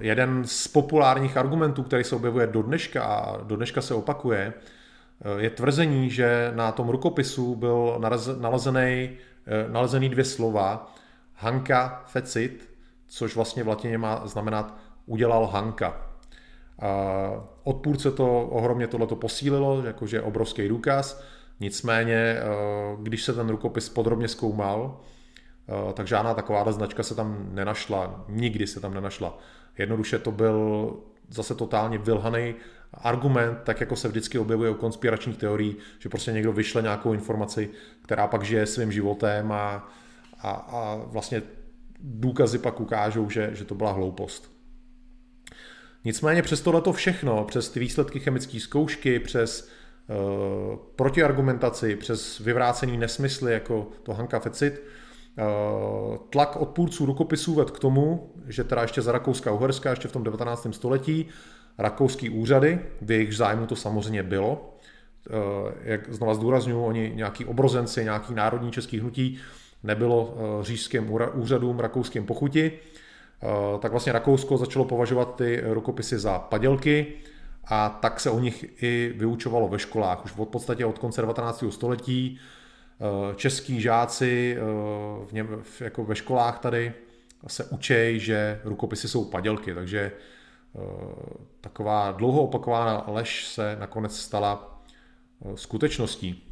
[0.00, 5.42] jeden z populárních argumentů, který se objevuje do dneška a do dneška se opakuje, eh,
[5.42, 8.00] je tvrzení, že na tom rukopisu byl
[8.40, 9.10] nalezený,
[9.46, 10.94] eh, nalezený dvě slova
[11.34, 12.70] Hanka fecit,
[13.06, 14.74] což vlastně v latině má znamenat
[15.06, 16.02] udělal Hanka.
[17.62, 21.22] Odpůrce to ohromně tohleto posílilo, jakože obrovský důkaz,
[21.60, 22.40] nicméně,
[23.02, 25.00] když se ten rukopis podrobně zkoumal,
[25.68, 29.38] Eh, tak žádná taková značka se tam nenašla, nikdy se tam nenašla.
[29.78, 30.90] Jednoduše to byl
[31.30, 32.54] zase totálně vylhaný
[32.92, 37.70] argument, tak jako se vždycky objevuje u konspiračních teorií, že prostě někdo vyšle nějakou informaci,
[38.02, 39.88] která pak žije svým životem a,
[40.38, 41.42] a, a vlastně
[42.00, 44.50] důkazy pak ukážou, že, že to byla hloupost.
[46.04, 49.70] Nicméně přes tohleto všechno, přes ty výsledky chemické zkoušky, přes
[50.96, 54.82] protiargumentaci, přes vyvrácený nesmysly jako to Hanka Fecit,
[55.38, 60.12] uh, tlak odpůrců rukopisů ved k tomu, že teda ještě za Rakouska Uherska, ještě v
[60.12, 60.66] tom 19.
[60.70, 61.28] století,
[61.78, 64.76] rakouský úřady, v jejich zájmu to samozřejmě bylo,
[65.30, 65.36] uh,
[65.82, 69.38] jak znova zdůraznuju, oni nějaký obrozenci, nějaký národní český hnutí,
[69.82, 72.72] nebylo říšským úřadům rakouským pochuti,
[73.42, 77.06] Eh, tak vlastně Rakousko začalo považovat ty rukopisy za padělky
[77.66, 80.24] a tak se o nich i vyučovalo ve školách.
[80.24, 81.64] Už od podstatě od konce 19.
[81.70, 84.62] století eh, český žáci eh,
[85.26, 86.92] v něm, jako ve školách tady
[87.46, 90.12] se učej, že rukopisy jsou padělky, takže
[91.60, 94.82] taková dlouho opakovaná lež se nakonec stala
[95.54, 96.42] skutečností.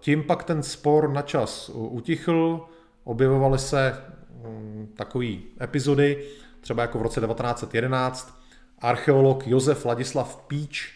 [0.00, 2.68] Tím pak ten spor na čas utichl,
[3.04, 4.02] objevovaly se
[4.46, 5.26] Mm, takové
[5.62, 6.24] epizody,
[6.60, 8.40] třeba jako v roce 1911
[8.78, 10.94] archeolog Josef Ladislav Píč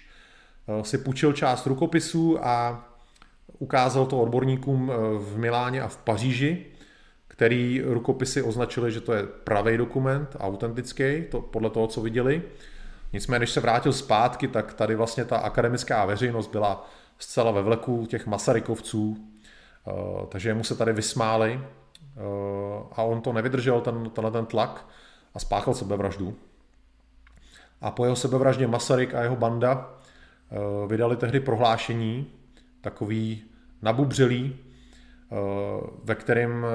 [0.68, 2.84] eh, si půjčil část rukopisů a
[3.58, 6.66] ukázal to odborníkům eh, v Miláně a v Paříži,
[7.28, 12.42] který rukopisy označili, že to je pravý dokument, autentický, to podle toho, co viděli.
[13.12, 18.06] Nicméně, když se vrátil zpátky, tak tady vlastně ta akademická veřejnost byla zcela ve vleku
[18.06, 19.92] těch Masarykovců, eh,
[20.28, 21.60] takže mu se tady vysmáli
[22.92, 24.86] a on to nevydržel, ten, tenhle ten tlak
[25.34, 26.36] a spáchal sebevraždu.
[27.80, 29.90] A po jeho sebevraždě Masaryk a jeho banda
[30.50, 32.26] eh, vydali tehdy prohlášení,
[32.80, 33.42] takový
[33.82, 35.36] nabubřelý, eh,
[36.04, 36.66] ve kterém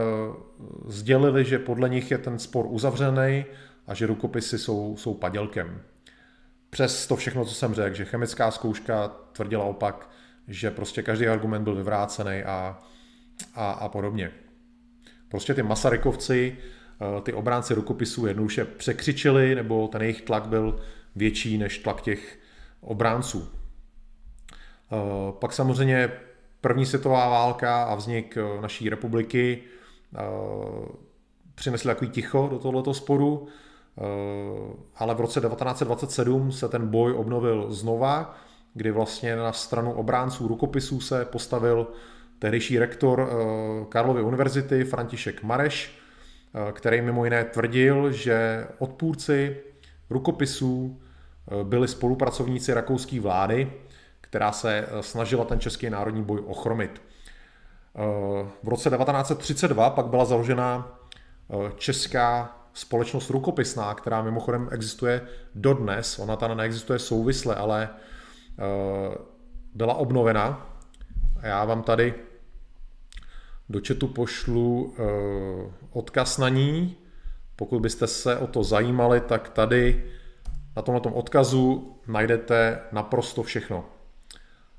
[0.87, 3.45] sdělili, že podle nich je ten spor uzavřený
[3.87, 5.81] a že rukopisy jsou, jsou padělkem.
[6.69, 10.09] Přes to všechno, co jsem řekl, že chemická zkouška tvrdila opak,
[10.47, 12.81] že prostě každý argument byl vyvrácený a,
[13.55, 14.31] a, a podobně.
[15.29, 20.79] Prostě ty Masarykovci, eh, ty obránci rukopisů jednoduše překřičili, nebo ten jejich tlak byl
[21.15, 22.39] větší než tlak těch
[22.81, 23.49] obránců.
[24.91, 26.11] Eh, pak samozřejmě
[26.61, 29.63] první světová válka a vznik eh, naší republiky
[31.55, 33.47] přinesli takový ticho do tohoto sporu,
[34.95, 38.37] ale v roce 1927 se ten boj obnovil znova,
[38.73, 41.87] kdy vlastně na stranu obránců rukopisů se postavil
[42.39, 45.99] tehdejší rektor eh, Karlovy univerzity František Mareš,
[46.53, 49.57] eh, který mimo jiné tvrdil, že odpůrci
[50.09, 51.04] rukopisů eh,
[51.63, 53.73] byli spolupracovníci rakouské vlády,
[54.21, 57.01] která se snažila ten český národní boj ochromit.
[58.63, 60.99] V roce 1932 pak byla založena
[61.75, 65.21] česká společnost rukopisná, která mimochodem existuje
[65.55, 66.19] dodnes.
[66.19, 67.89] Ona tam neexistuje souvisle, ale
[69.73, 70.71] byla obnovena
[71.41, 72.13] já vám tady
[73.69, 74.95] do chatu pošlu
[75.91, 76.97] odkaz na ní.
[77.55, 80.11] Pokud byste se o to zajímali, tak tady
[80.75, 83.85] na tomto odkazu najdete naprosto všechno.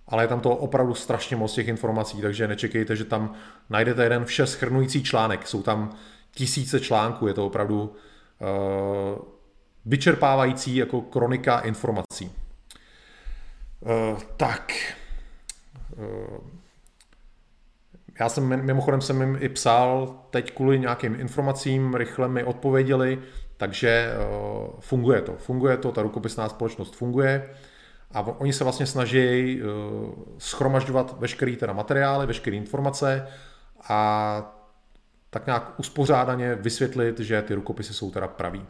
[0.09, 3.35] Ale je tam to opravdu strašně moc těch informací, takže nečekejte, že tam
[3.71, 5.47] najdete jeden vše schrnující článek.
[5.47, 5.97] Jsou tam
[6.31, 9.19] tisíce článků, je to opravdu uh,
[9.85, 12.33] vyčerpávající jako kronika informací.
[13.81, 14.73] Uh, tak,
[15.97, 16.39] uh,
[18.21, 23.19] já jsem mimochodem jsem jim i psal teď kvůli nějakým informacím, rychle mi odpověděli,
[23.57, 25.37] takže uh, funguje to.
[25.37, 27.51] Funguje to, ta rukopisná společnost funguje
[28.13, 29.69] a oni se vlastně snaží uh,
[30.39, 33.29] schromažďovat veškeré teda materiály, veškeré informace
[33.89, 34.53] a
[35.31, 38.61] tak nějak uspořádaně vysvětlit, že ty rukopisy jsou teda pravý.
[38.61, 38.67] Uh,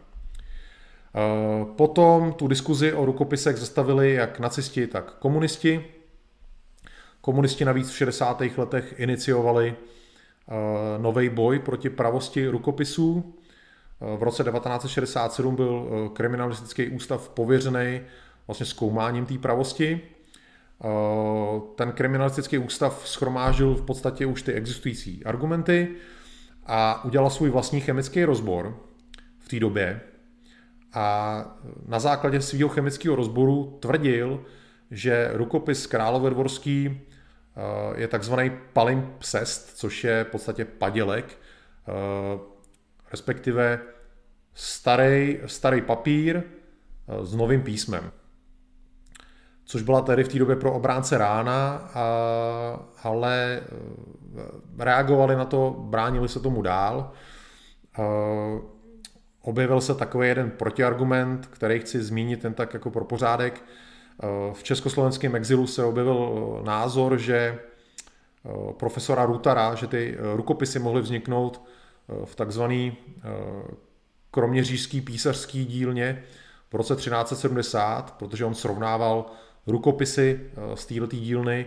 [1.77, 5.85] potom tu diskuzi o rukopisech zastavili jak nacisti, tak komunisti.
[7.20, 8.42] Komunisti navíc v 60.
[8.57, 9.77] letech iniciovali
[10.99, 13.35] nový boj proti pravosti rukopisů.
[14.01, 18.01] V roce 1967 byl uh, kriminalistický ústav pověřený
[18.47, 20.01] vlastně zkoumáním té pravosti.
[21.75, 25.89] Ten kriminalistický ústav schromážil v podstatě už ty existující argumenty
[26.67, 28.77] a udělal svůj vlastní chemický rozbor
[29.39, 30.01] v té době.
[30.93, 34.45] A na základě svého chemického rozboru tvrdil,
[34.91, 37.01] že rukopis Královedvorský
[37.57, 41.39] Eh, je takzvaný palimpsest, což je v podstatě padělek,
[41.89, 41.93] eh,
[43.11, 43.81] respektive
[44.55, 48.11] starý, starý papír eh, s novým písmem.
[49.69, 51.90] Což byla tedy v té době pro obránce rána,
[53.03, 53.62] ale
[54.79, 57.12] reagovali na to, bránili se tomu dál.
[59.40, 63.64] objevil se takový jeden protiargument, který chci zmínit jen tak jako pro pořádek.
[64.53, 67.59] V československém exilu se objevil názor, že
[68.79, 71.66] profesora Rutara, že ty rukopisy mohly vzniknout
[72.25, 72.97] v takzvaný
[74.31, 76.23] kroměřížský písařský dílně
[76.71, 79.27] v roce 1370, protože on srovnával
[79.66, 80.40] rukopisy
[80.75, 81.66] z této dílny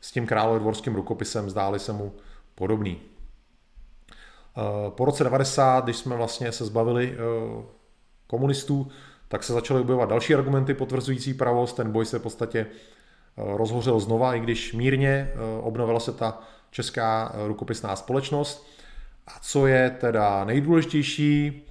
[0.00, 2.12] s tím královedvorským rukopisem, zdáli se mu
[2.54, 3.00] podobný.
[4.56, 7.62] Eh, po roce 90, když jsme vlastně se zbavili eh,
[8.26, 8.88] komunistů,
[9.28, 11.76] tak se začaly objevovat další argumenty potvrzující pravost.
[11.76, 17.34] Ten boj se v podstatě eh, rozhořel znova, i když mírně obnovila se ta česká
[17.46, 18.69] rukopisná společnost.
[19.36, 21.62] A co je teda nejdůležitější,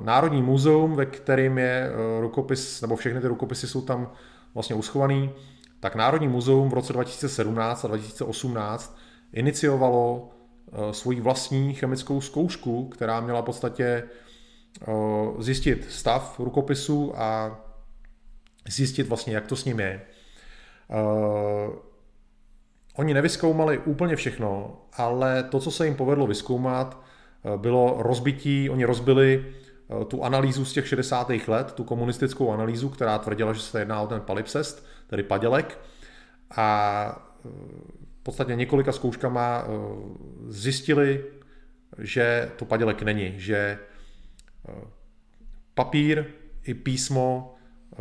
[0.00, 4.12] Národní muzeum, ve kterém je rukopis, nebo všechny ty rukopisy jsou tam
[4.54, 5.30] vlastně uschovaný,
[5.80, 8.98] tak Národní muzeum v roce 2017 a 2018
[9.32, 10.30] iniciovalo
[10.72, 14.92] Eh, svoji vlastní chemickou zkoušku, která měla v podstatě eh,
[15.38, 17.60] zjistit stav rukopisu a
[18.68, 20.00] zjistit vlastně, jak to s ním je.
[23.00, 27.02] Eh, oni nevyskoumali úplně všechno, ale to, co se jim povedlo vyskoumat,
[27.56, 29.54] bylo rozbití, oni rozbili
[30.08, 31.48] tu analýzu z těch 60.
[31.48, 35.78] let, tu komunistickou analýzu, která tvrdila, že se jedná o ten palipsest, tedy padělek.
[36.56, 37.30] A
[38.20, 39.68] v podstatě několika zkouškama eh,
[40.48, 41.24] zjistili,
[41.98, 43.78] že to padělek není, že
[44.68, 44.72] eh,
[45.74, 46.24] papír
[46.64, 47.54] i písmo
[47.92, 47.96] eh,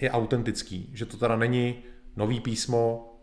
[0.00, 1.82] je autentický, že to teda není
[2.16, 3.15] nový písmo,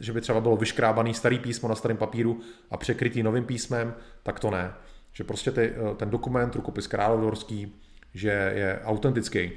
[0.00, 4.40] že by třeba bylo vyškrábaný starý písmo na starém papíru a překrytý novým písmem, tak
[4.40, 4.72] to ne.
[5.12, 7.74] Že prostě ty, ten dokument, rukopis královorský,
[8.14, 9.50] že je autentický.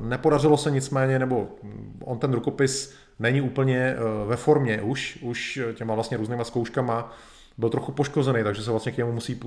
[0.00, 1.48] Nepodařilo se nicméně, nebo
[2.04, 3.96] on ten rukopis není úplně eh,
[4.26, 7.12] ve formě už, už těma vlastně různýma zkouškama
[7.58, 9.40] byl trochu poškozený, takže se vlastně k němu musí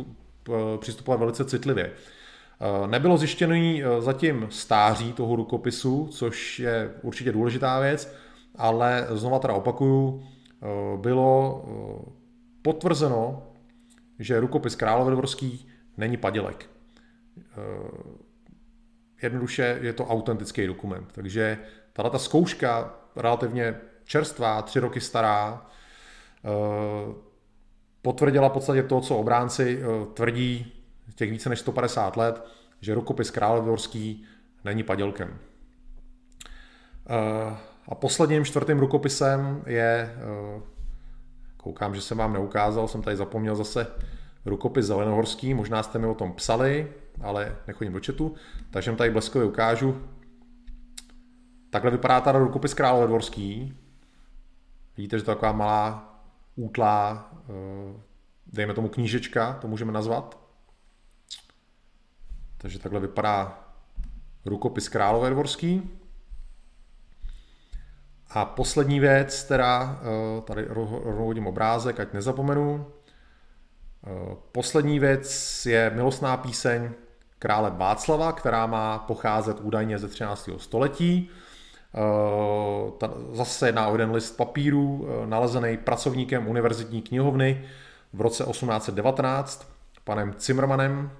[0.80, 1.92] přistupovat velice citlivě.
[2.62, 8.16] Eh, nebylo zjištěný eh, zatím stáří toho rukopisu, což je určitě důležitá věc,
[8.60, 10.24] ale znova teda opakuju,
[10.96, 11.64] bylo
[12.62, 13.44] potvrzeno,
[14.20, 15.68] že rukopis Královedvorský
[15.98, 16.70] není padělek.
[19.22, 21.58] Jednoduše je to autentický dokument, takže
[21.94, 25.66] tato ta zkouška relativně čerstvá, tři roky stará,
[26.46, 26.50] eh,
[28.02, 30.74] potvrdila v podstatě to, co obránci eh, tvrdí
[31.16, 32.48] těch více než 150 let,
[32.82, 34.26] že rukopis královorský
[34.64, 35.40] není padělkem.
[37.90, 40.16] Eh, a posledním čtvrtým rukopisem je,
[41.58, 43.88] koukám, že jsem vám neukázal, jsem tady zapomněl zase
[44.46, 48.36] rukopis Zelenohorský, možná jste mi o tom psali, ale nechodím do četu,
[48.72, 50.02] takže vám tady bleskově ukážu.
[51.70, 53.78] Takhle vypadá ta rukopis Králové dvorský.
[54.98, 56.16] Vidíte, že to je taková malá,
[56.56, 58.00] útlá, eh,
[58.48, 60.40] dejme tomu knížečka, to můžeme nazvat.
[62.58, 63.68] Takže takhle vypadá
[64.46, 65.99] rukopis Králové dvorský.
[68.30, 70.66] A poslední věc, teda, eh, tady
[71.04, 72.86] rovnou obrázek, ať nezapomenu.
[74.08, 76.92] Eh, poslední věc je milostná píseň
[77.40, 80.60] krále Václava, která má pocházet údajně ze 13.
[80.60, 81.30] století.
[81.96, 87.66] Eh, zase jedná o jeden list papíru, nalezený pracovníkem univerzitní knihovny
[88.14, 89.68] v roce 1819,
[90.04, 91.12] panem Zimmermanem.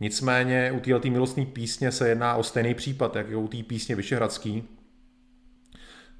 [0.00, 4.68] Nicméně u této milostné písně se jedná o stejný případ, jako u té písně Vyšehradský,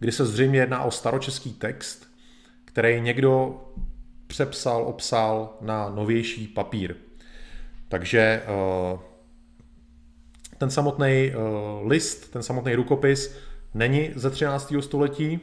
[0.04, 2.08] kdy se zřejmě jedná o staročeský text,
[2.64, 3.60] který někdo
[4.26, 6.94] přepsal, obsal na novější papír.
[7.88, 8.98] Takže eh,
[10.58, 11.32] ten samotný
[11.84, 13.36] list, ten samotný rukopis
[13.74, 14.74] není ze 13.
[14.80, 15.40] století, e,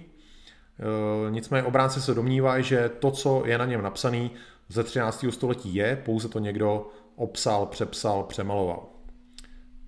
[1.31, 4.29] nicméně obránci se domnívají, že to, co je na něm napsané,
[4.69, 5.25] ze 13.
[5.29, 8.89] století je, pouze to někdo obsal, přepsal, přemaloval.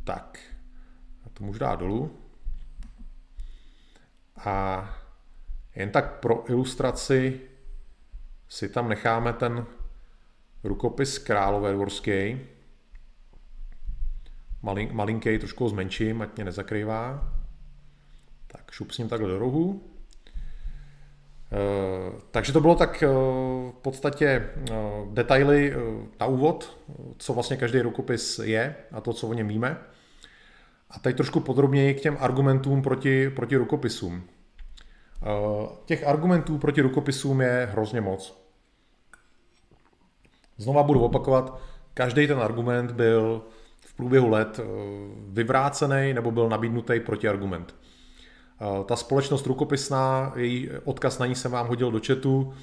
[0.04, 0.40] Tak,
[1.26, 2.23] já to můžu dát dolů.
[4.46, 4.90] A
[5.76, 7.42] jen tak pro ilustraci
[8.50, 9.66] si tam necháme ten
[10.64, 12.40] rukopis Králové dvorské.
[14.62, 17.34] Malin, malinký, trošku ho zmenším, ať mě nezakrývá.
[18.48, 19.94] Tak šup s ním takhle do rohu.
[21.54, 24.74] Eh, takže to bylo tak eh, v podstatě eh,
[25.12, 25.74] detaily
[26.20, 26.80] na úvod,
[27.18, 29.78] co vlastně každý rukopis je a to, co o něm víme.
[30.90, 34.24] A teď trošku podrobněji k těm argumentům proti, proti rukopisům.
[35.86, 38.44] Těch argumentů proti rukopisům je hrozně moc.
[40.58, 41.60] Znova budu opakovat,
[41.94, 43.42] každý ten argument byl
[43.80, 44.60] v průběhu let
[45.28, 47.76] vyvrácený nebo byl nabídnutý protiargument.
[48.62, 52.54] Eh, ta společnost rukopisná, její odkaz na ní jsem vám hodil do chatu,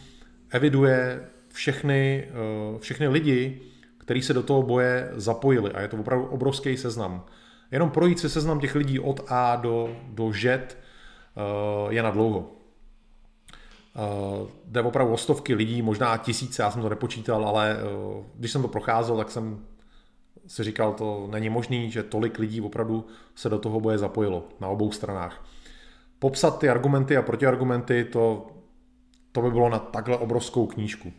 [0.51, 3.61] eviduje všechny, eh, všechny lidi,
[3.99, 7.25] který se do toho boje zapojili a je to opravdu obrovský seznam.
[7.71, 10.77] Jenom projít se seznam těch lidí od A do, do Z
[11.89, 12.51] je na dlouho.
[13.95, 18.53] Uh, jde opravdu o stovky lidí, možná tisíce, já jsem to nepočítal, ale uh, když
[18.53, 19.65] jsem to procházel, tak jsem
[20.47, 24.69] si říkal, to není možný, že tolik lidí opravdu se do toho boje zapojilo na
[24.69, 25.45] obou stranách.
[26.19, 28.47] Popsat ty argumenty a protiargumenty, to,
[29.33, 31.13] to by bylo na takhle obrovskou knížku.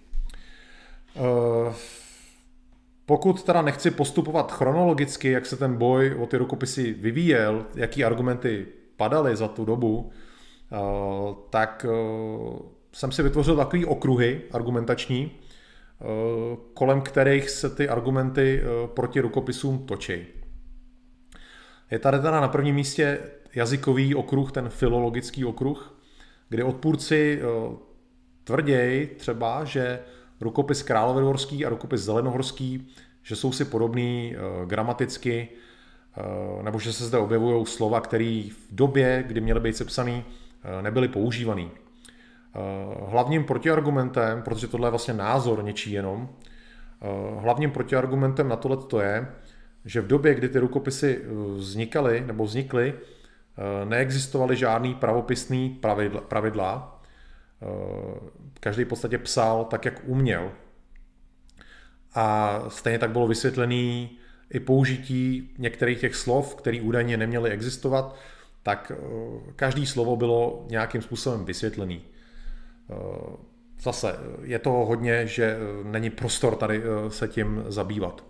[1.15, 1.73] Uh,
[3.05, 8.67] pokud teda nechci postupovat chronologicky, jak se ten boj o ty rukopisy vyvíjel, jaký argumenty
[9.01, 10.11] padaly za tu dobu,
[10.71, 10.77] eh,
[11.49, 11.93] tak eh,
[12.93, 16.05] jsem si vytvořil takový okruhy argumentační, eh,
[16.73, 18.61] kolem kterých se ty argumenty
[18.93, 20.25] proti rukopisům točí.
[21.91, 23.19] Je tady teda na prvním místě
[23.55, 25.97] jazykový okruh, ten filologický okruh,
[26.49, 27.41] kdy odpůrci
[28.43, 29.99] tvrději třeba, že
[30.41, 32.87] rukopis Královédvorský a rukopis Zelenohorský,
[33.23, 34.35] že jsou si podobný
[34.65, 35.49] gramaticky,
[36.61, 41.07] nebo že se zde objevují slova, které v době, kdy měly být sepsaný, uh, nebyly
[41.07, 41.71] používaný.
[43.07, 46.29] Hlavním protiargumentem, protože tohle je vlastně názor něčí jenom,
[47.39, 49.27] hlavním protiargumentem na tohle to je,
[49.85, 51.21] že v době, kdy ty rukopisy
[51.55, 52.93] vznikaly nebo vznikly,
[53.85, 57.01] neexistovaly žádný pravopisný pravidla, pravidla
[58.59, 60.51] každý v podstatě psal tak, jak uměl.
[62.13, 64.17] A stejně tak bylo vysvětlený
[64.51, 68.15] i použití některých těch slov, které údajně neměly existovat,
[68.63, 72.01] tak eh, každý slovo bylo nějakým způsobem vysvětlený.
[72.01, 72.95] Eh,
[73.81, 78.23] zase je to hodně, že eh, není prostor tady se tím zabývat.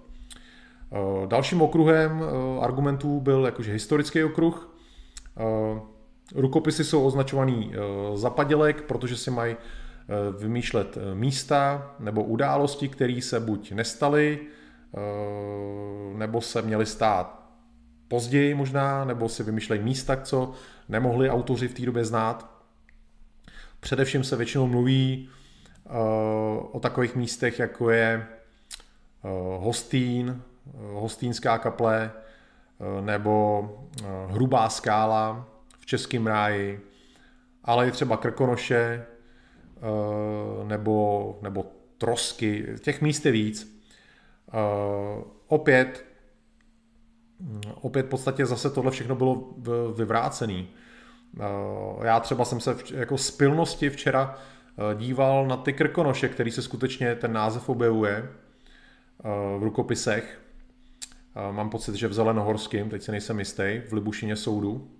[1.25, 2.23] Dalším okruhem
[2.61, 4.77] argumentů byl jakože historický okruh.
[6.35, 7.73] Rukopisy jsou označovaný
[8.13, 9.55] zapadělek, protože si mají
[10.39, 14.39] vymýšlet místa nebo události, které se buď nestaly,
[16.15, 17.41] nebo se měly stát
[18.07, 20.51] později možná, nebo si vymýšlejí místa, co
[20.89, 22.63] nemohli autoři v té době znát.
[23.79, 25.29] Především se většinou mluví
[26.71, 28.27] o takových místech, jako je
[29.57, 30.41] Hostín,
[30.93, 32.11] Hostínská kaple,
[33.01, 33.69] nebo
[34.27, 35.47] Hrubá skála
[35.79, 36.81] v Českém ráji,
[37.63, 39.05] ale i třeba Krkonoše,
[39.81, 41.65] Eh, nebo, nebo
[41.97, 43.80] trosky, těch míst je víc.
[44.53, 46.05] Eh, opět,
[47.39, 49.53] hm, opět v podstatě zase tohle všechno bylo
[49.95, 50.69] vyvrácený.
[51.39, 51.43] Eh,
[52.07, 54.37] já třeba jsem se jako z pilnosti včera
[54.97, 58.29] díval na ty krkonoše, který se skutečně ten název objevuje
[59.59, 60.41] v rukopisech.
[61.51, 64.91] Mám pocit, že v Zelenohorském, teď se nejsem jistý, v Libušině soudu.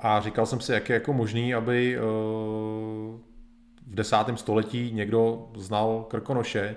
[0.00, 2.00] A říkal jsem si, jak je jako možný, aby eh,
[3.86, 6.76] v desátém století někdo znal Krkonoše,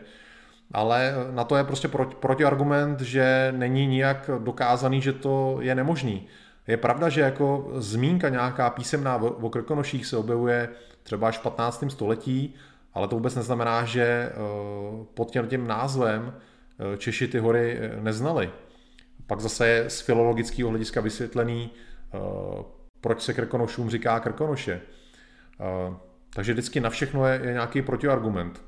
[0.72, 1.88] ale na to je prostě
[2.20, 6.28] protiargument, že není nijak dokázaný, že to je nemožný.
[6.68, 10.70] Je pravda, že jako zmínka nějaká písemná o Krkonoších se objevuje
[11.03, 11.84] třeba až v 15.
[11.89, 12.55] století,
[12.93, 14.34] ale to vůbec neznamená, že eh,
[15.13, 18.49] pod tím názvem eh, Češi ty hory neznali.
[19.28, 21.70] Pak zase je z filologického hlediska vysvětlený,
[23.01, 24.82] proč se krkonošům říká krkonoše.
[26.34, 28.61] Takže vždycky na všechno je, je nějaký protiargument.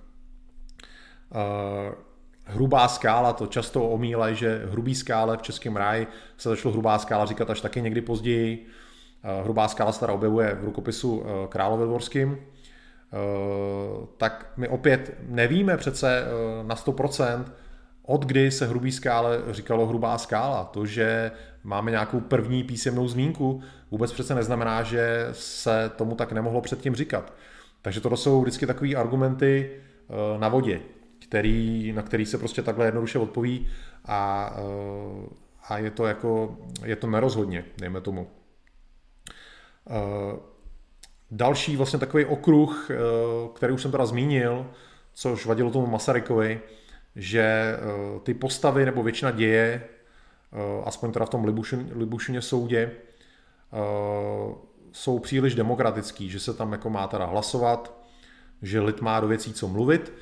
[2.43, 6.07] Hrubá skála, to často omílají, že hrubý skále v Českém ráji
[6.38, 8.67] se začalo hrubá skála říkat až taky někdy později.
[9.43, 12.32] Hrubá skála se teda objevuje v rukopisu e, Královedvorským.
[12.32, 12.38] E,
[14.17, 16.23] tak my opět nevíme přece
[16.63, 17.45] na 100%,
[18.03, 20.63] od kdy se hrubý skále říkalo hrubá skála.
[20.63, 21.32] To, že
[21.63, 23.61] máme nějakou první písemnou zmínku,
[23.91, 27.34] vůbec přece neznamená, že se tomu tak nemohlo předtím říkat.
[27.82, 30.80] Takže to jsou vždycky takové argumenty eh, na vodě,
[31.30, 33.67] který, na který se prostě takhle jednoduše odpoví
[34.05, 35.30] a, eh,
[35.69, 38.28] a je to jako, je to nerozhodně, dejme tomu.
[39.89, 40.39] Eh,
[41.32, 42.89] další vlastně takový okruh,
[43.55, 44.67] který už jsem teda zmínil,
[45.13, 46.61] což vadilo tomu Masarykovi,
[47.15, 47.75] že
[48.23, 49.84] ty postavy nebo většina děje
[50.53, 52.91] Eh, aspoň teda v tom Libušin, Libušině soudě,
[53.73, 54.55] eh,
[54.91, 57.93] jsou příliš demokratický, že se tam jako má teda hlasovat,
[58.61, 60.13] že lid má do věcí co mluvit,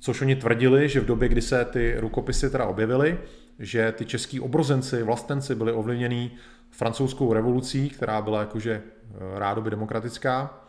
[0.00, 3.18] což oni tvrdili, že v době, kdy se ty rukopisy teda objevily,
[3.58, 6.30] že ty český obrozenci, vlastenci byli ovlivněni
[6.70, 10.60] francouzskou revolucí, která byla jakože eh, rádoby demokratická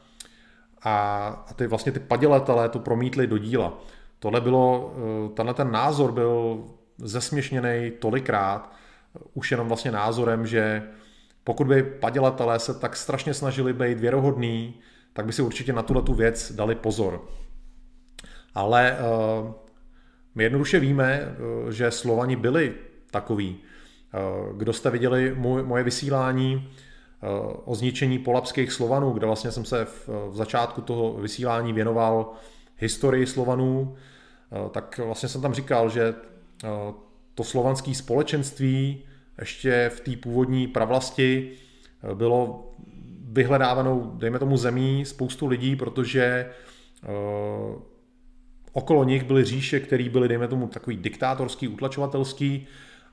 [0.81, 3.81] a, a ty vlastně ty padělatelé to promítli do díla.
[4.19, 4.93] Tohle bylo,
[5.33, 6.63] tenhle ten názor byl
[6.97, 8.73] zesměšněný tolikrát,
[9.33, 10.83] už jenom vlastně názorem, že
[11.43, 14.73] pokud by padělatelé se tak strašně snažili být věrohodný,
[15.13, 17.25] tak by si určitě na tuhle tu věc dali pozor.
[18.55, 19.53] Ale uh,
[20.35, 21.35] My jednoduše víme,
[21.69, 22.73] že Slovani byli
[23.11, 23.57] takový.
[24.57, 26.69] Kdo jste viděli moje vysílání
[27.65, 32.33] o zničení polapských Slovanů, kde vlastně jsem se v, začátku toho vysílání věnoval
[32.77, 33.95] historii Slovanů,
[34.71, 36.15] tak vlastně jsem tam říkal, že
[37.35, 39.03] to slovanské společenství
[39.39, 41.51] ještě v té původní pravlasti
[42.13, 42.71] bylo
[43.31, 46.49] vyhledávanou, dejme tomu, zemí spoustu lidí, protože
[48.79, 52.67] okolo nich byly říše, které byly, dejme tomu, takový diktátorský, utlačovatelský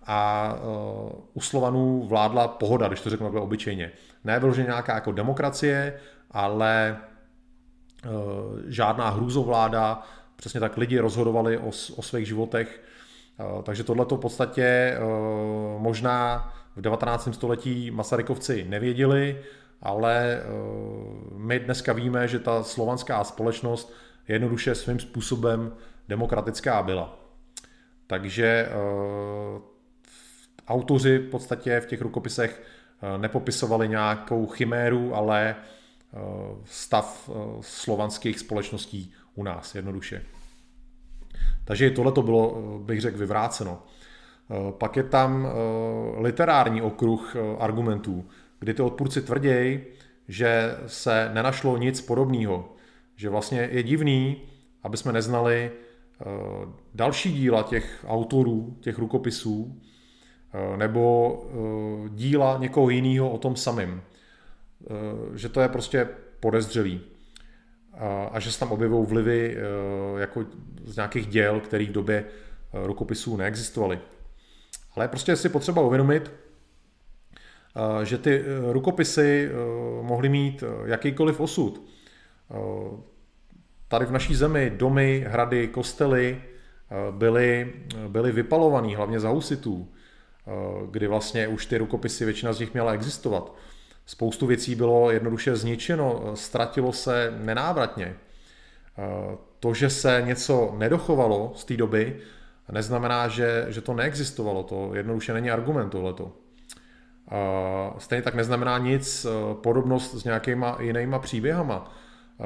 [0.06, 3.92] a uh, u Slovanů vládla pohoda, když to řeknu takhle obyčejně.
[4.24, 5.94] Ne že nějaká jako demokracie,
[6.30, 6.96] ale
[8.04, 8.10] uh,
[8.66, 10.02] žádná hrůzovláda,
[10.36, 12.82] přesně tak lidi rozhodovali o, o svých životech.
[13.38, 14.98] Uh, takže tohle to v podstatě
[15.78, 17.28] možná v 19.
[17.32, 19.40] století Masarykovci nevěděli,
[19.82, 20.42] ale
[21.36, 23.92] my dneska víme, že ta slovanská společnost
[24.28, 25.72] jednoduše svým způsobem
[26.08, 27.18] demokratická byla.
[28.06, 28.72] Takže eh,
[30.68, 32.62] autoři v podstatě v těch rukopisech
[33.02, 35.56] eh, nepopisovali nějakou chiméru, ale
[36.64, 40.22] stav slovanských společností u nás jednoduše.
[41.64, 43.82] Takže tohle to bylo, bych řekl, vyvráceno.
[44.70, 45.48] Pak je tam
[46.18, 48.24] literární okruh argumentů
[48.58, 49.80] kdy ty odpůrci tvrdějí,
[50.28, 52.75] že se nenašlo nic podobného.
[53.16, 54.42] Že vlastně je divný,
[54.82, 56.24] aby jsme neznali eh,
[56.94, 59.80] další díla těch autorů, těch rukopisů,
[60.52, 64.02] eh, nebo eh, díla někoho jiného o tom samém.
[65.34, 66.08] Že to je prostě
[66.40, 67.00] podezřelý.
[68.32, 69.56] A že se tam objevují vlivy
[70.18, 70.46] jako
[70.84, 72.24] z nějakých děl, které v době
[72.72, 73.98] rukopisů neexistovaly.
[74.96, 76.30] Ale prostě si potřeba uvědomit,
[78.02, 79.50] že ty rukopisy
[80.02, 81.95] mohly mít jakýkoliv osud.
[83.88, 86.42] Tady v naší zemi domy, hrady, kostely
[87.10, 87.72] byly,
[88.08, 89.88] byly vypalovaný, hlavně za husitů,
[90.90, 93.54] kdy vlastně už ty rukopisy, většina z nich měla existovat.
[94.06, 98.16] Spoustu věcí bylo jednoduše zničeno, ztratilo se nenávratně.
[99.60, 102.20] To, že se něco nedochovalo z té doby,
[102.72, 104.62] neznamená, že, že to neexistovalo.
[104.62, 106.32] To jednoduše není argument tohleto.
[107.98, 111.92] Stejně tak neznamená nic eh, podobnost s nějakýma jinýma příběhama.
[112.40, 112.44] Eh,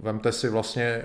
[0.00, 1.02] vemte si vlastně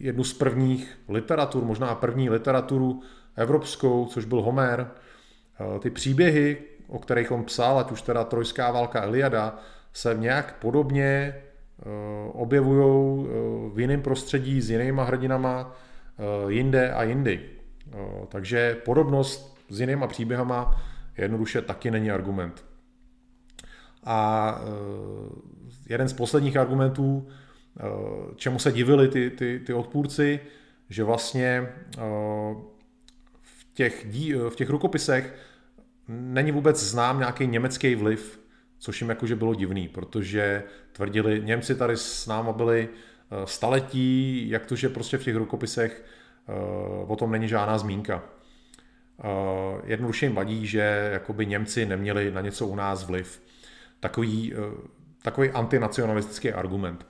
[0.00, 3.02] jednu z prvních literatur, možná první literaturu
[3.36, 4.90] evropskou, což byl Homer.
[4.90, 6.58] Eh, ty příběhy,
[6.88, 9.58] o kterých on psal, ať už teda Trojská válka Eliada,
[9.92, 11.34] se nějak podobně
[12.32, 13.26] objevují
[13.74, 15.76] v jiném prostředí s jinýma hrdinama
[16.48, 17.40] jinde a jindy.
[18.28, 20.80] Takže podobnost s jinýma příběhama
[21.16, 22.64] jednoduše taky není argument.
[24.04, 24.70] A eh,
[25.92, 27.82] jeden z posledních argumentů, eh,
[28.36, 30.40] čemu se divili ty, ty, ty odpůrci,
[30.88, 31.68] že vlastně
[31.98, 32.00] eh,
[33.42, 35.34] v těch, dí, v těch rukopisech
[36.08, 38.40] není vůbec znám nějaký německý vliv,
[38.78, 40.62] což jim jakože bylo divný, protože
[40.92, 42.88] tvrdili, Němci tady s náma byli
[43.44, 46.04] staletí, jak to, že prostě v těch rukopisech
[47.06, 48.22] o tom není žádná zmínka.
[49.24, 53.42] Eh, jednoduše jim vadí, že jakoby Němci neměli na něco u nás vliv.
[54.00, 54.56] Takový, eh,
[55.22, 57.06] takový antinacionalistický argument.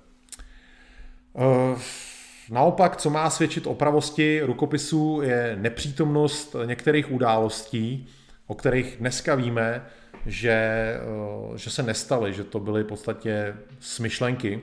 [1.37, 1.79] Eh,
[2.51, 8.09] naopak, co má svědčit o pravosti rukopisů, je nepřítomnost některých událostí,
[8.47, 9.87] o kterých dneska víme,
[10.27, 10.97] že,
[11.57, 14.61] že se nestaly, že to byly v podstatě smyšlenky.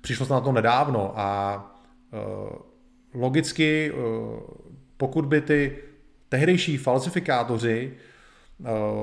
[0.00, 1.60] Přišlo se na to nedávno a
[3.14, 3.92] logicky
[4.96, 5.76] pokud by ty
[6.28, 7.92] tehdejší falsifikátoři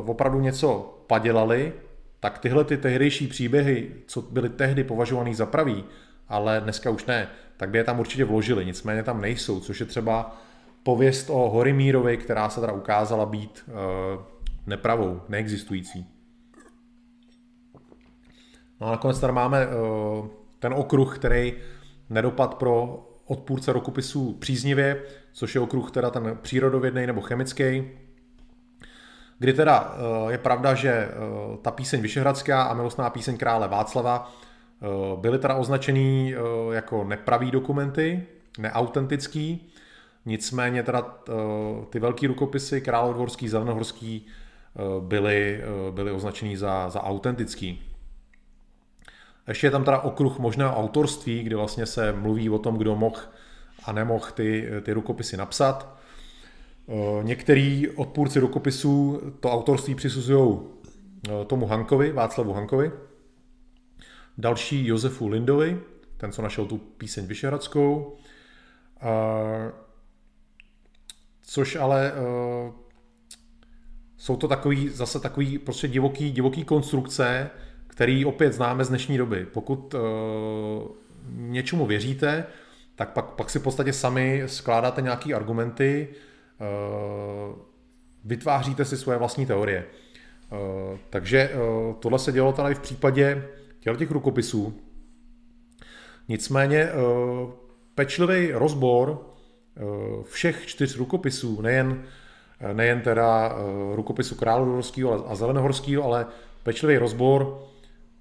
[0.06, 1.74] opravdu něco padělali,
[2.24, 5.84] tak tyhle ty tehdejší příběhy, co byly tehdy považovaný za pravý,
[6.28, 9.86] ale dneska už ne, tak by je tam určitě vložili, nicméně tam nejsou, což je
[9.86, 10.42] třeba
[10.84, 13.74] pověst o Horimírovi, která se teda ukázala být uh,
[14.68, 16.06] nepravou, neexistující.
[18.82, 20.28] No a nakonec tady máme uh,
[20.60, 21.54] ten okruh, který
[22.10, 25.04] nedopad pro odpůrce rokopisů příznivě,
[25.34, 27.84] což je okruh teda ten přírodovědný nebo chemický,
[29.40, 31.10] kdy teda eh, je pravda, že eh,
[31.62, 36.34] ta píseň Vyšehradská a milostná píseň krále Václava eh, byly teda označený
[36.72, 38.26] jako nepravý dokumenty,
[38.60, 39.72] neautentický,
[40.26, 41.06] nicméně teda
[41.90, 44.26] ty velký rukopisy královodvorský, zelenohorský
[45.00, 45.62] byly,
[45.92, 47.84] byly označený za, za autentický.
[49.48, 53.20] Ještě je tam teda okruh možného autorství, kde vlastně se mluví o tom, kdo mohl
[53.86, 55.98] a nemohl ty, ty rukopisy napsat.
[56.88, 62.92] E, některý odpůrci rukopisů to autorství přisuzují e, tomu Hankovi, Václavu Hankovi,
[64.38, 65.80] další Josefu Lindovi,
[66.18, 68.18] ten, co našel tu píseň Vyšehradskou.
[71.42, 72.14] což ale
[74.18, 77.50] jsou to takový, zase takový prostě divoký, divoký konstrukce,
[77.88, 79.46] který opět známe z dnešní doby.
[79.46, 79.96] Pokud
[81.30, 82.46] něčemu věříte,
[82.96, 86.08] tak pak, pak si v podstatě sami skládáte nějaké argumenty,
[88.24, 89.86] vytváříte si svoje vlastní teorie.
[90.52, 93.48] Uh, takže uh, tohle se dělo tady v případě
[93.98, 94.74] těch rukopisů.
[96.28, 96.90] Nicméně
[97.96, 99.26] pečlivý rozbor
[100.24, 102.04] všech čtyř rukopisů, nejen
[102.74, 103.56] nejen teda
[103.96, 106.26] rukopisu královorského a zelenohorského, ale
[106.64, 107.68] pečlivý rozbor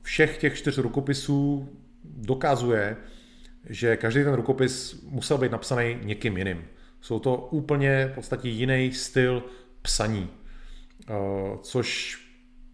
[0.03, 1.69] všech těch čtyř rukopisů
[2.05, 2.97] dokazuje,
[3.69, 6.65] že každý ten rukopis musel být napsaný někým jiným.
[7.03, 9.43] Jsou to úplně v podstatě jiný styl
[9.83, 10.31] psaní,
[11.11, 11.15] eh,
[11.63, 12.19] což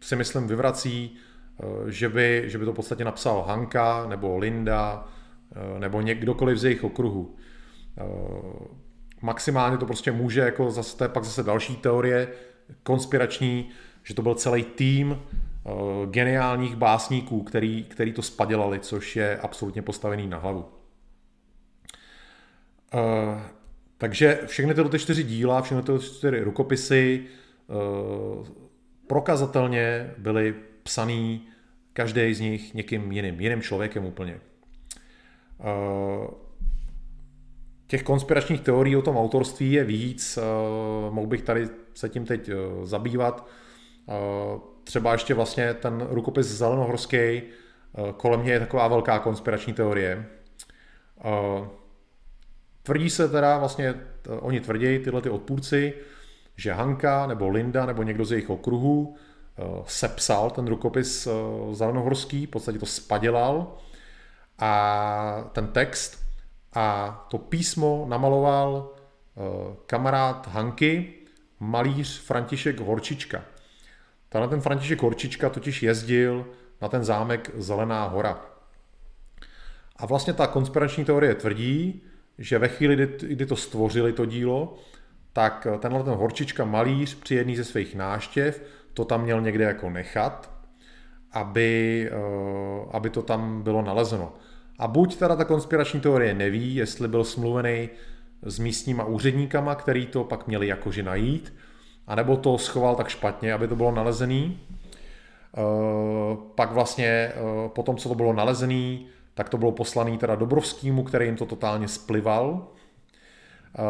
[0.01, 1.17] si myslím vyvrací,
[1.61, 5.09] eh, že by, že by to v podstatě napsal Hanka nebo Linda
[5.53, 7.37] eh, nebo někdokoliv z jejich okruhu.
[9.23, 12.29] Maximálně to prostě může, jako zase, to je pak zase další teorie
[12.83, 13.71] konspirační,
[14.03, 15.23] že to byl celý tým
[16.11, 20.65] geniálních básníků, který, který to spadělali, což je absolutně postavený na hlavu.
[23.99, 27.25] Takže všechny tyto ty čtyři díla, všechny tyto čtyři rukopisy
[27.67, 28.47] uh,
[29.07, 31.47] prokazatelně byly psaný
[31.93, 34.41] každý z nich někým jiným, jiným člověkem úplně.
[35.59, 36.31] Uh,
[37.87, 40.39] těch konspiračních teorií o tom autorství je víc,
[41.11, 42.51] mohl bych tady se tím teď
[42.85, 43.49] zabývat
[44.89, 47.43] třeba ještě vlastně ten rukopis zelenohorský, eh,
[48.17, 50.27] kolem mě je taková velká konspirační teorie.
[52.89, 53.95] Eh, tvrdí se teda, vlastně
[54.29, 55.95] oni tvrdí, tyhle ty odpůrci,
[56.57, 59.17] že Hanka nebo Linda nebo někdo z jejich okruhů
[59.59, 61.29] eh, sepsal ten rukopis
[61.73, 63.77] zelenohorský, v podstatě to spadělal
[64.59, 66.25] a ten text
[66.75, 68.95] a to písmo namaloval
[69.87, 71.15] kamarád Hanky,
[71.61, 73.45] malíř František Horčička.
[74.29, 76.47] Tenhle ten František Horčička totiž jezdil
[76.83, 78.41] na ten zámek Zelená hora.
[79.97, 82.03] A vlastně ta konspirační teorie tvrdí,
[82.39, 84.79] že ve chvíli, kdy, kdy to stvořili to dílo,
[85.33, 88.63] tak tenhle ten Horčička malíř při jedný ze svých náštěv
[88.99, 90.51] to tam měl někde jako nechat,
[91.33, 94.35] aby, eh, aby to tam bylo nalezeno.
[94.79, 97.89] A buď teda ta konspirační teorie neví, jestli byl smluvený
[98.43, 101.55] s místníma úředníkama, který to pak měli jakože najít,
[102.07, 104.59] anebo to schoval tak špatně, aby to bylo nalezený.
[105.57, 107.35] Eh, pak vlastně eh,
[107.69, 109.07] po tom, co to bylo nalezený,
[109.39, 112.67] tak to bylo poslaný teda Dobrovskýmu, který jim to totálně splival.
[113.79, 113.83] Eh,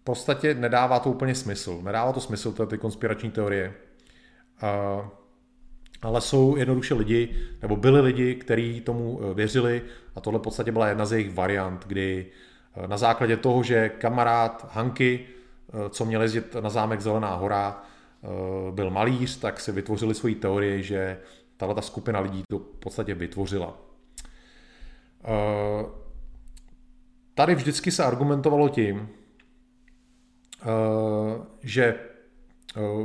[0.00, 1.80] v podstatě nedává to úplně smysl.
[1.82, 3.74] Nedává to smysl, to ty konspirační teorie.
[6.02, 9.82] Ale jsou jednoduše lidi, nebo byli lidi, kteří tomu věřili
[10.14, 12.26] a tohle v podstatě byla jedna z jejich variant, kdy
[12.86, 15.26] na základě toho, že kamarád Hanky
[15.72, 17.82] Eh, co měl jezdit na zámek Zelená hora,
[18.24, 21.18] eh, byl malíř, tak si vytvořili svoji teorii, že
[21.56, 23.78] tahle ta skupina lidí to v podstatě vytvořila.
[25.24, 25.86] Eh,
[27.34, 29.08] tady vždycky se argumentovalo tím,
[31.62, 31.94] že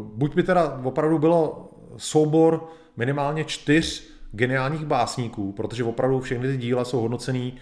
[0.02, 6.86] buď by teda opravdu bylo soubor minimálně čtyř geniálních básníků, protože opravdu všechny ty díla
[6.86, 7.58] jsou hodnocený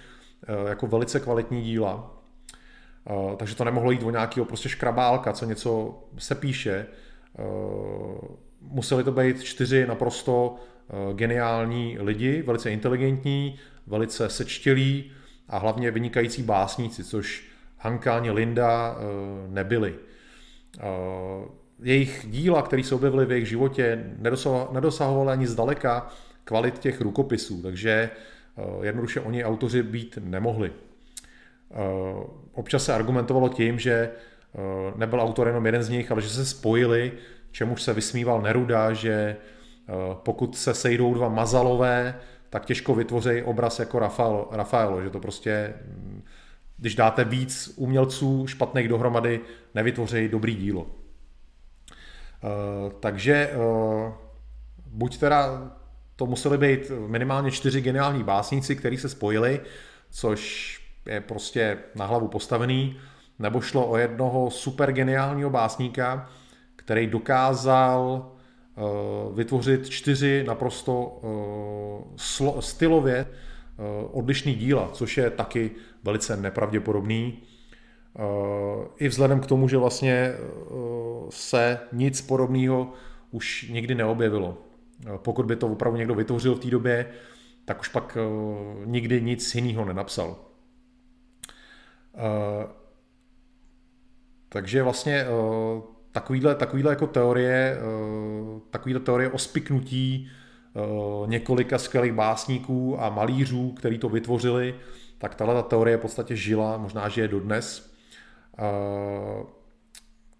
[0.67, 2.21] jako velice kvalitní díla,
[3.37, 6.87] takže to nemohlo jít o nějakého prostě škrabálka, co něco se píše.
[8.61, 10.55] Museli to být čtyři naprosto
[11.13, 15.11] geniální lidi, velice inteligentní, velice sečtělí
[15.49, 18.97] a hlavně vynikající básníci, což Hanka ani Linda
[19.47, 19.95] nebyli.
[21.83, 24.05] Jejich díla, které se objevily v jejich životě,
[24.71, 26.09] nedosahovaly ani zdaleka
[26.43, 28.09] kvalit těch rukopisů, takže
[28.81, 30.71] jednoduše oni autoři být nemohli.
[31.71, 34.59] Eh, občas se argumentovalo tím, že eh,
[34.95, 37.11] nebyl autor jenom jeden z nich, ale že se spojili,
[37.51, 39.35] čemuž se vysmíval Neruda, že eh,
[40.13, 42.19] pokud se sejdou dva mazalové,
[42.49, 46.23] tak těžko vytvoří obraz jako Rafael, Rafaelo, že to prostě, hm,
[46.77, 49.39] když dáte víc umělců špatných dohromady,
[49.75, 50.87] nevytvoří dobrý dílo.
[52.99, 53.49] Takže
[54.85, 55.71] buď teda
[56.15, 59.61] to museli být minimálně čtyři geniální básníci, kteří se spojili,
[60.09, 60.73] což
[61.05, 62.99] je prostě na hlavu postavený,
[63.39, 66.29] nebo šlo o jednoho super geniálního básníka,
[66.75, 68.31] který dokázal
[69.33, 71.21] vytvořit čtyři naprosto
[72.15, 75.71] slo, stylově uh, odlišný díla, což je taky
[76.03, 77.41] velice nepravděpodobný.
[78.97, 80.33] I vzhledem k tomu, že vlastně
[81.29, 82.93] se nic podobného
[83.31, 84.57] už nikdy neobjevilo.
[85.17, 87.05] Pokud by to opravdu někdo vytvořil v té době,
[87.65, 88.17] tak už pak
[88.85, 90.37] nikdy nic jiného nenapsal.
[92.15, 92.67] Eh,
[94.49, 95.25] Takže vlastně
[96.11, 97.77] takovýhle, takovýhle jako teorie,
[98.69, 100.31] takovýhle teorie o spiknutí
[101.25, 104.75] několika skvělých básníků a malířů, který to vytvořili,
[105.17, 107.93] tak tahle ta teorie v podstatě žila, možná že je dodnes.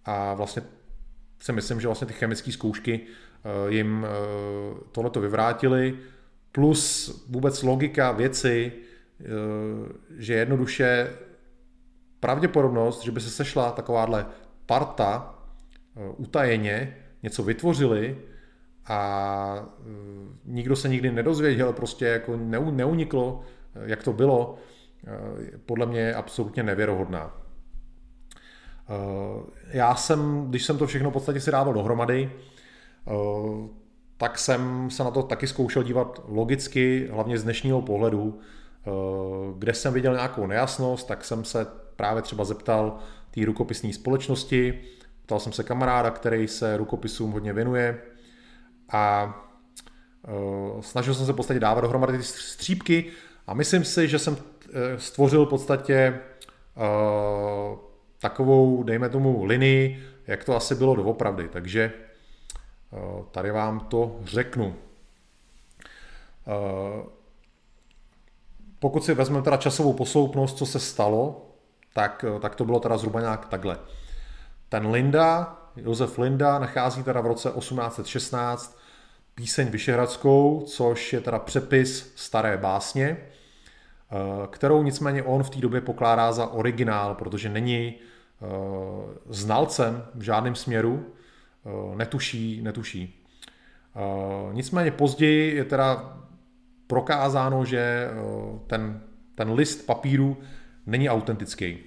[0.05, 0.61] A vlastně
[1.39, 4.09] si myslím, že vlastně ty chemické zkoušky eh, jim eh,
[4.91, 5.99] tohleto vyvrátili,
[6.51, 9.25] plus vůbec logika věci, eh,
[10.17, 11.17] že jednoduše
[12.19, 14.25] pravděpodobnost, že by se sešla takováhle
[14.65, 15.38] parta
[16.17, 18.17] utajeně, něco vytvořili
[18.85, 19.69] a
[20.45, 22.37] nikdo se nikdy nedozvěděl, prostě jako
[22.71, 23.43] neuniklo,
[23.85, 24.57] jak to bylo,
[25.65, 27.39] podle mě je absolutně nevěrohodná.
[28.89, 32.31] Eh, já jsem, když jsem to všechno v podstatě si dával dohromady,
[33.07, 33.11] eh,
[34.17, 38.39] tak jsem se na to taky zkoušel dívat logicky, hlavně z dnešního pohledu.
[38.39, 38.91] Eh,
[39.57, 42.97] kde jsem viděl nějakou nejasnost, tak jsem se právě třeba zeptal
[43.31, 44.81] té rukopisní společnosti,
[45.29, 48.01] ptal jsem se kamaráda, který se rukopisům hodně věnuje
[48.91, 49.35] a
[50.81, 53.05] snažil jsem se v podstatě dávat dohromady ty střípky
[53.47, 54.37] a myslím si, že jsem
[54.97, 56.19] stvořil v podstatě
[58.19, 61.47] takovou, dejme tomu, linii, jak to asi bylo doopravdy.
[61.47, 61.93] Takže
[62.93, 62.97] eh,
[63.31, 64.75] tady vám to řeknu.
[66.47, 67.03] Eh,
[68.79, 71.49] pokud si vezmeme teda časovou posloupnost, co se stalo,
[71.93, 73.79] tak, eh, tak to bylo teda zhruba nějak takhle.
[74.69, 78.79] Ten Linda, Josef Linda, nachází teda v roce 1816
[79.35, 83.17] píseň Vyšehradskou, což je teda přepis staré básně,
[84.49, 87.95] kterou nicméně on v té době pokládá za originál, protože není
[88.41, 88.45] Eh,
[89.29, 91.05] znalcem v žádném směru,
[91.65, 93.25] eh, netuší, netuší.
[93.95, 96.17] Eh, nicméně později je teda
[96.87, 98.09] prokázáno, že
[98.67, 99.01] ten,
[99.35, 100.37] ten list papíru
[100.85, 101.77] není autentický.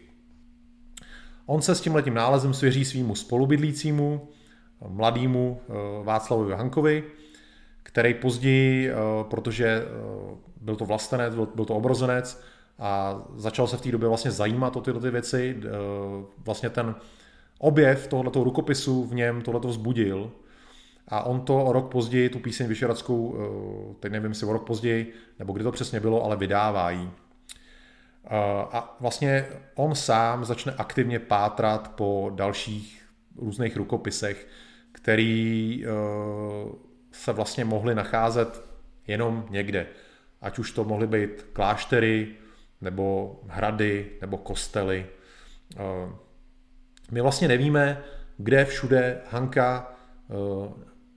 [1.47, 4.29] On se s tím letím nálezem svěří svýmu spolubydlícímu,
[4.89, 5.61] mladému
[6.03, 7.05] Václavovi Hankovi,
[7.83, 8.91] který později,
[9.31, 9.83] protože
[10.61, 12.43] byl to vlastenec, byl to obrozenec,
[12.79, 15.57] a začal se v té době vlastně zajímat o tyhle ty věci.
[15.65, 15.71] Eh,
[16.39, 16.95] vlastně ten
[17.59, 20.31] objev tohoto rukopisu v něm tohleto vzbudil
[21.09, 24.67] a on to o rok později, tu píseň Vyšeradskou, eh, teď nevím, jestli o rok
[24.67, 27.11] později, nebo kdy to přesně bylo, ale vydává jí.
[28.25, 28.29] Eh,
[28.73, 33.05] a vlastně on sám začne aktivně pátrat po dalších
[33.37, 34.49] různých rukopisech,
[34.93, 35.85] který
[37.13, 38.65] se vlastně mohly nacházet
[39.07, 39.87] jenom někde.
[40.41, 42.37] Ať už to mohly být kláštery,
[42.83, 45.07] nebo hrady, nebo kostely.
[45.77, 46.13] Eh,
[47.11, 48.03] my vlastně nevíme,
[48.39, 49.93] kde všude Hanka
[50.31, 50.35] eh,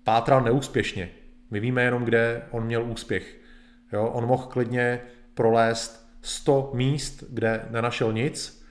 [0.04, 1.10] pátral neúspěšně.
[1.52, 3.38] My víme jenom, kde on měl úspěch.
[3.94, 5.02] Jo, on mohl klidně
[5.34, 8.66] prolézt 100 míst, kde nenašel nic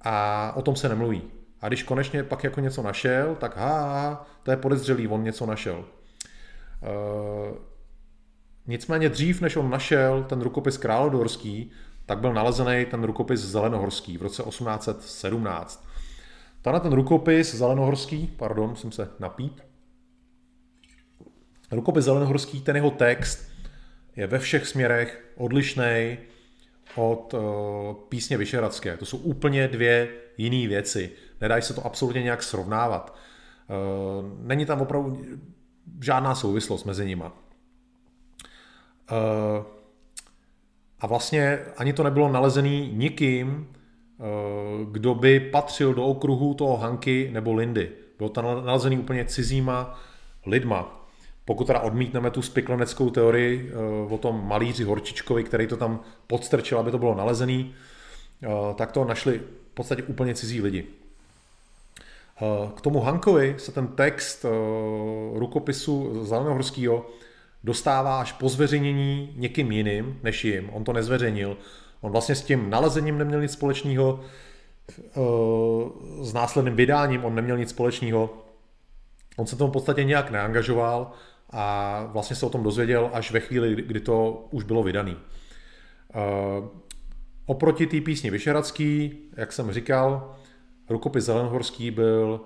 [0.00, 1.22] a o tom se nemluví.
[1.60, 5.84] A když konečně pak jako něco našel, tak ha, to je podezřelý, on něco našel.
[6.82, 6.88] E,
[8.66, 11.70] nicméně dřív, než on našel ten rukopis královdorský,
[12.06, 15.88] tak byl nalezený ten rukopis Zelenohorský v roce 1817.
[16.62, 19.64] Tenhle ten rukopis Zelenohorský, pardon, musím se napít.
[21.70, 23.48] Rukopis Zelenohorský, ten jeho text
[24.16, 26.18] je ve všech směrech odlišný
[26.96, 27.40] od uh,
[28.08, 28.96] písně Vyšeradské.
[28.96, 31.12] To jsou úplně dvě jiné věci.
[31.40, 33.16] Nedají se to absolutně nějak srovnávat.
[33.68, 35.22] Uh, není tam opravdu
[36.02, 37.32] žádná souvislost mezi nima.
[39.12, 39.64] Uh,
[41.04, 44.24] a vlastně ani to nebylo nalezený nikým, eh,
[44.90, 47.90] kdo by patřil do okruhu toho Hanky nebo Lindy.
[48.18, 50.00] Bylo to nalezený úplně cizíma
[50.46, 51.03] lidma.
[51.44, 56.78] Pokud teda odmítneme tu spikleneckou teorii eh, o tom malíři Horčičkovi, který to tam podstrčil,
[56.78, 57.74] aby to bylo nalezený,
[58.42, 60.86] eh, tak to našli v podstatě úplně cizí lidi.
[62.76, 64.46] K tomu Hankovi se ten text
[65.34, 67.06] rukopisu Zelenohorského
[67.64, 70.70] dostává až po zveřejnění někým jiným než jim.
[70.72, 71.56] On to nezveřejnil.
[72.00, 74.20] On vlastně s tím nalezením neměl nic společného,
[74.90, 75.20] eh,
[76.20, 78.30] s následným vydáním on neměl nic společného.
[79.36, 81.12] On se tomu v podstatě nějak neangažoval
[81.50, 85.14] a vlastně se o tom dozvěděl až ve chvíli, kdy to už bylo vydané.
[86.14, 86.68] Eh,
[87.46, 90.36] oproti té písni Vyšeradský, jak jsem říkal,
[90.88, 92.40] rukopis Zelenhorský byl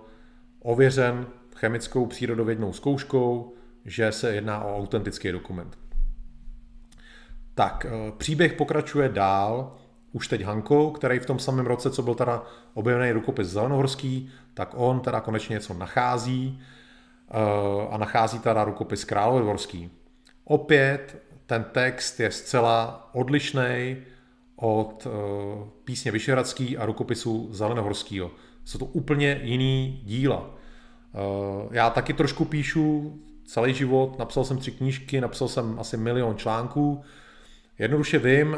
[0.61, 1.27] ověřen
[1.57, 5.79] chemickou přírodovědnou zkouškou, že se jedná o autentický dokument.
[7.55, 9.77] Tak, eh, příběh pokračuje dál,
[10.13, 12.43] už teď Hankou, který v tom samém roce, co byl teda
[12.75, 16.61] objevený rukopis Zelenohorský, tak on teda konečně něco nachází
[17.91, 19.91] a nachází teda rukopis Královorský.
[20.45, 23.97] Opět ten text je zcela odlišný
[24.57, 25.11] od eh,
[25.85, 28.31] písně Vyšehradský a rukopisu Zelenohorského.
[28.65, 30.51] jsou to úplně jiný díla.
[31.71, 37.03] Já taky trošku píšu celý život, napsal jsem tři knížky, napsal jsem asi milion článků.
[37.79, 38.57] Jednoduše vím,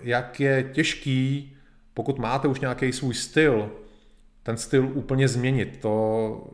[0.00, 1.56] jak je těžký,
[1.94, 3.70] pokud máte už nějaký svůj styl,
[4.42, 5.78] ten styl úplně změnit.
[5.82, 6.50] To,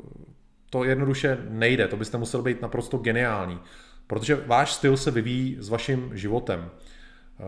[0.70, 3.60] to jednoduše nejde, to byste musel být naprosto geniální,
[4.06, 6.70] protože váš styl se vyvíjí s vaším životem.
[6.70, 7.44] Eh,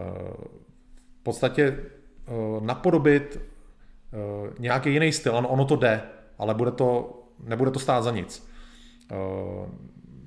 [1.20, 6.02] v podstatě eh, napodobit eh, nějaký jiný styl, ano, ono to jde,
[6.38, 8.50] ale bude to, nebude to stát za nic.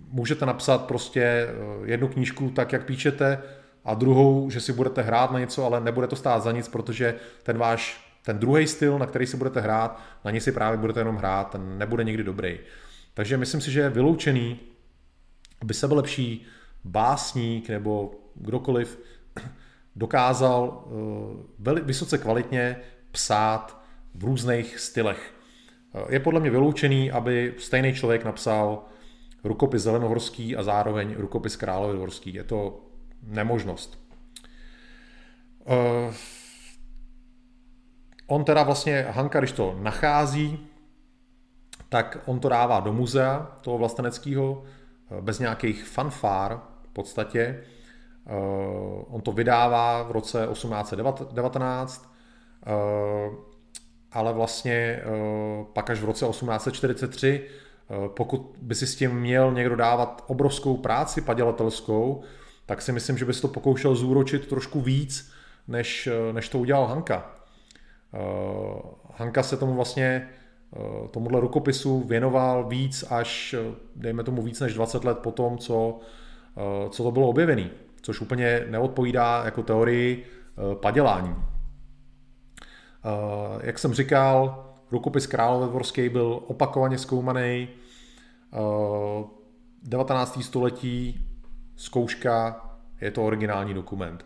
[0.10, 1.48] Můžete napsat prostě
[1.84, 3.44] jednu knížku tak, jak píšete,
[3.86, 7.16] a druhou, že si budete hrát na něco, ale nebude to stát za nic, protože
[7.44, 11.00] ten váš ten druhý styl, na který si budete hrát, na něj si právě budete
[11.00, 12.60] jenom hrát, ten nebude nikdy dobrý.
[13.14, 14.60] Takže myslím si, že je vyloučený,
[15.62, 16.46] aby sebelepší
[16.84, 19.00] básník nebo kdokoliv
[19.96, 20.88] dokázal
[21.68, 22.76] eh, vysoce kvalitně
[23.12, 23.84] psát
[24.16, 25.34] v různých stylech.
[25.96, 28.86] Eh, je podle mě vyloučený, aby stejný člověk napsal
[29.44, 32.34] rukopis Zelenohorský a zároveň rukopis Královéhorský.
[32.34, 32.82] Je to
[33.24, 34.00] nemožnost.
[38.28, 40.68] On teda vlastně, Hanka, když to nachází,
[41.94, 44.64] tak on to dává do muzea toho vlasteneckého,
[45.12, 47.64] eh, bez nějakých fanfár v podstatě.
[48.28, 48.34] Eh,
[49.08, 52.14] on to vydává v roce 1819,
[52.66, 52.72] eh,
[54.12, 55.02] ale vlastně
[55.74, 57.50] pak až v roce 1843,
[58.08, 62.22] pokud by si s tím měl někdo dávat obrovskou práci padělatelskou,
[62.66, 65.32] tak si myslím, že by se to pokoušel zúročit trošku víc,
[65.68, 67.43] než, než to udělal Hanka.
[68.14, 68.82] Eh,
[69.14, 70.30] Hanka se tomu vlastně
[70.76, 75.58] eh, tomuhle rukopisu věnoval víc až, eh, dejme tomu víc než 20 let po tom,
[75.58, 76.00] co,
[76.90, 77.70] co to bylo objevené,
[78.02, 80.26] což úplně neodpovídá jako teorii
[80.82, 81.36] padělání.
[83.62, 87.68] Jak jsem říkal, rukopis Královédvorský byl opakovaně zkoumaný.
[89.84, 90.44] 19.
[90.44, 91.28] století
[91.76, 92.70] zkouška
[93.02, 94.26] je to originální dokument.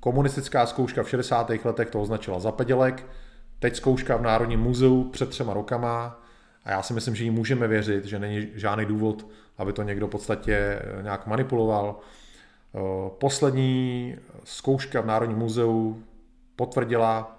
[0.00, 1.50] Komunistická zkouška v 60.
[1.64, 3.06] letech to označila za pedělek,
[3.58, 6.20] teď zkouška v Národním muzeu před třema rokama
[6.64, 9.26] a já si myslím, že jí můžeme věřit, že není žádný důvod,
[9.58, 11.96] aby to někdo v podstatě eh, nějak manipuloval.
[12.74, 12.78] Eh,
[13.18, 16.02] poslední zkouška v Národním muzeu
[16.56, 17.38] potvrdila,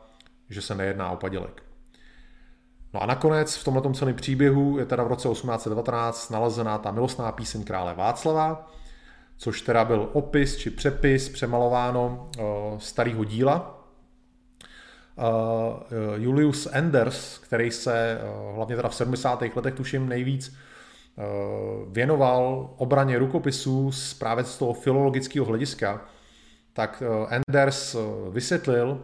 [0.50, 1.64] že se nejedná o padělek.
[2.94, 7.32] No a nakonec v tomto celém příběhu je teda v roce 1819 nalezená ta milostná
[7.32, 8.72] píseň krále Václava,
[9.40, 12.44] což teda byl opis či přepis přemalováno uh,
[12.80, 13.86] starého díla.
[15.16, 15.24] Uh,
[16.16, 18.20] Julius Enders, který se
[18.56, 19.42] hlavně teda v 70.
[19.56, 20.56] letech tuším nejvíc
[21.92, 26.06] věnoval obraně rukopisů z právě z toho filologického hlediska,
[26.74, 27.96] tak Enders
[28.32, 29.04] vysvětlil,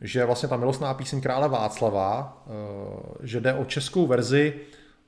[0.00, 2.44] že vlastně ta milostná píseň krále Václava,
[3.22, 4.54] že jde o českou verzi,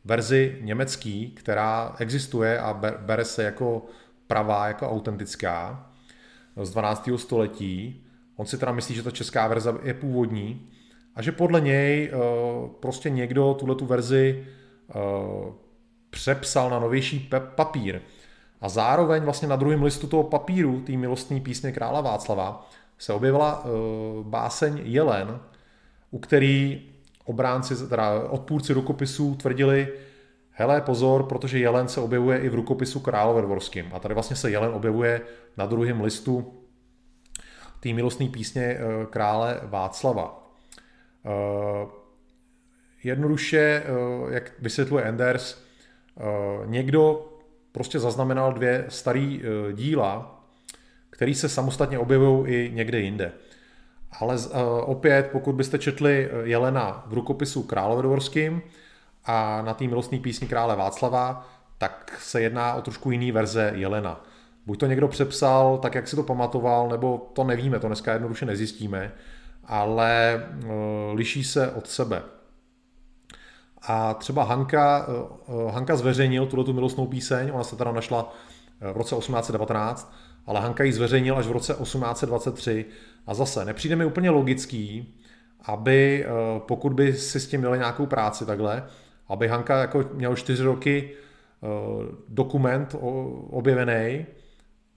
[0.04, 3.82] verzi německý, která existuje a bere se jako
[4.26, 5.86] pravá, jako autentická
[6.62, 7.08] z 12.
[7.16, 8.04] století.
[8.36, 10.70] On si teda myslí, že ta česká verze je původní
[11.14, 12.18] a že podle něj eh,
[12.80, 14.46] prostě někdo tuhle tu verzi
[14.90, 14.94] eh,
[16.10, 18.00] přepsal na novější papír.
[18.60, 23.64] A zároveň vlastně na druhém listu toho papíru, té milostné písně krála Václava, se objevila
[23.64, 23.68] eh,
[24.22, 25.40] báseň Jelen,
[26.10, 26.82] u který
[27.24, 29.88] obránci, teda odpůrci rukopisů tvrdili,
[30.58, 33.90] hele pozor, protože jelen se objevuje i v rukopisu královedvorským.
[33.92, 35.20] A tady vlastně se jelen objevuje
[35.56, 36.62] na druhém listu
[37.80, 38.78] té milostné písně eh,
[39.10, 40.52] krále Václava.
[41.26, 41.86] Eh,
[43.04, 45.66] jednoduše, eh, jak vysvětluje Enders,
[46.64, 47.32] někdo
[47.72, 49.38] prostě zaznamenal dvě staré
[49.72, 50.44] díla,
[51.10, 53.32] které se samostatně objevují i někde jinde.
[54.20, 54.36] Ale
[54.84, 58.62] opět, pokud byste četli Jelena v rukopisu královedvorským,
[59.26, 61.48] a na té milostné písni krále Václava,
[61.78, 64.24] tak se jedná o trošku jiný verze Jelena.
[64.66, 68.46] Buď to někdo přepsal tak, jak si to pamatoval, nebo to nevíme, to dneska jednoduše
[68.46, 69.12] nezjistíme,
[69.64, 70.42] ale e,
[71.12, 72.22] liší se od sebe.
[73.82, 78.32] A třeba Hanka, e, Hanka zveřejnil tuto milostnou píseň, ona se teda našla
[78.80, 80.14] e, v roce 1819,
[80.46, 82.86] ale Hanka ji zveřejnil až v roce 1823
[83.26, 85.14] a zase nepřijde mi úplně logický,
[85.64, 86.26] aby
[86.58, 88.82] pokud by si s tím měli nějakou práci takhle,
[89.28, 91.10] aby Hanka jako měl čtyři roky
[91.60, 91.70] uh,
[92.28, 92.96] dokument
[93.50, 94.26] objevený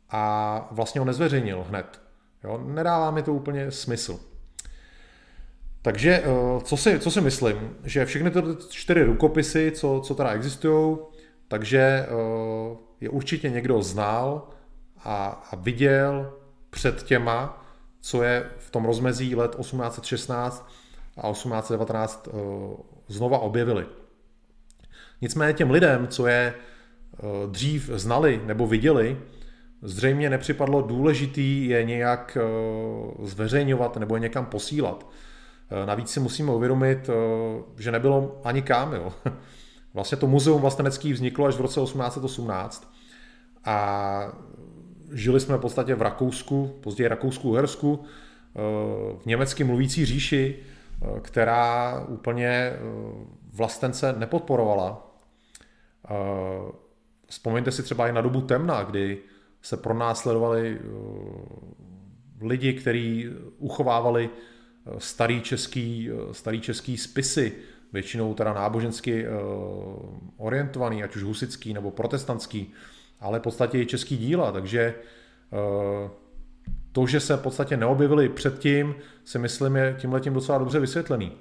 [0.10, 2.02] a vlastně ho nezveřejnil hned.
[2.44, 2.64] Jo?
[2.66, 4.20] Nedává mi to úplně smysl.
[5.82, 10.32] Takže uh, co si, co si myslím, že všechny ty čtyři rukopisy, co, co teda
[10.32, 10.98] existují,
[11.48, 14.50] takže uh, je určitě někdo znal
[15.04, 16.34] a, a viděl
[16.70, 17.66] před těma,
[18.02, 20.70] co je v tom rozmezí let 1816
[21.18, 22.30] a 1819
[23.08, 23.86] znova objevili.
[25.22, 26.54] Nicméně těm lidem, co je
[27.52, 29.18] dřív znali nebo viděli,
[29.82, 32.38] zřejmě nepřipadlo důležitý je nějak
[33.24, 35.10] zveřejňovat nebo je někam posílat.
[35.86, 37.10] Navíc si musíme uvědomit,
[37.78, 38.94] že nebylo ani kam.
[38.94, 39.14] Jo.
[39.94, 42.94] Vlastně to muzeum vlastenecký vzniklo až v roce 1818
[43.66, 44.32] a
[45.14, 48.60] žili jsme v podstatě v Rakousku, později Rakousku-Uhersku, eh,
[49.18, 52.80] v německy mluvící říši, eh, která úplně eh,
[53.54, 55.09] vlastence nepodporovala.
[57.28, 59.18] Vzpomeňte si třeba i na dobu temna, kdy
[59.62, 60.80] se pronásledovali
[62.42, 64.30] lidi, kteří uchovávali
[64.98, 67.54] starý český, starý český spisy,
[67.94, 69.26] většinou teda nábožensky
[70.38, 72.74] orientovaný, ať už husický nebo protestantský
[73.20, 76.10] ale v podstatě i český díla, takže eh,
[76.92, 78.96] to, že se v podstatě neobjevili předtím,
[79.26, 81.32] si myslím je tímhletím docela dobře vysvětlený.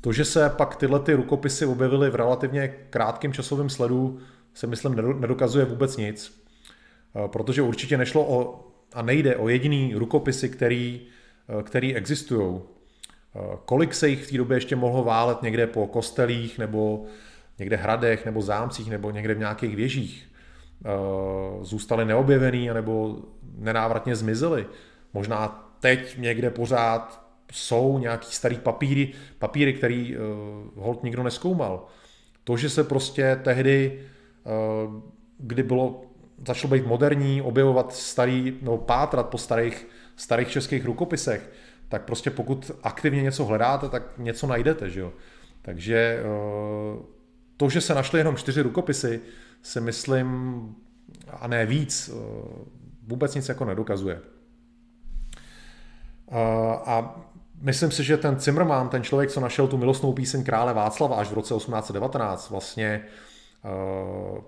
[0.00, 4.18] To, že se pak tyhle ty rukopisy objevily v relativně krátkém časovém sledu,
[4.54, 6.42] se myslím nedokazuje vůbec nic,
[7.16, 11.00] eh, protože určitě nešlo o, a nejde o jediný rukopisy, který,
[11.48, 12.60] eh, který existují.
[13.64, 17.06] Kolik se jich v té době ještě mohlo válet někde po kostelích nebo
[17.58, 20.28] někde hradech nebo zámcích nebo někde v nějakých věžích.
[20.84, 23.18] Eh, zůstaly neobjevený nebo
[23.58, 24.66] nenávratně zmizely.
[25.12, 30.22] Možná teď někde pořád jsou nějaký starý papíry, papíry, který uh,
[30.76, 31.86] hold nikdo neskoumal.
[32.44, 34.00] To, že se prostě tehdy,
[34.86, 35.02] uh,
[35.38, 36.02] kdy bylo,
[36.46, 39.86] začalo být moderní, objevovat starý, nebo pátrat po starých,
[40.16, 41.50] starých českých rukopisech,
[41.88, 45.12] tak prostě pokud aktivně něco hledáte, tak něco najdete, že jo.
[45.62, 47.02] Takže uh,
[47.56, 49.20] to, že se našly jenom čtyři rukopisy,
[49.62, 50.28] si myslím,
[51.40, 52.14] a ne víc, eh,
[53.02, 54.20] vůbec nic jako nedokazuje.
[56.30, 57.24] Eh, a
[57.60, 61.28] myslím si, že ten Zimmermann, ten člověk, co našel tu milostnou píseň krále Václava až
[61.28, 63.04] v roce 1819, vlastně,
[63.64, 64.40] eh,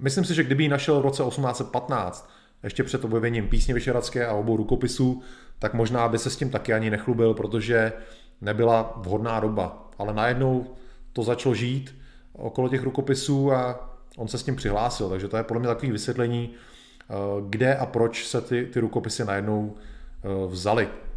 [0.00, 2.30] myslím si, že kdyby ji našel v roce 1815,
[2.62, 5.22] ještě před objevením písně Vyšeradské a obou rukopisů,
[5.58, 7.92] tak možná by se s tím taky ani nechlubil, protože
[8.40, 9.90] nebyla vhodná doba.
[9.98, 10.66] Ale najednou
[11.12, 11.94] to začalo žít
[12.32, 15.92] okolo těch rukopisů a on se s tím přihlásil, takže to je podle mě takové
[15.92, 17.14] vysvětlení, eh,
[17.48, 20.88] kde a proč se ty, ty rukopisy najednou eh, vzali.
[20.92, 21.07] Eh,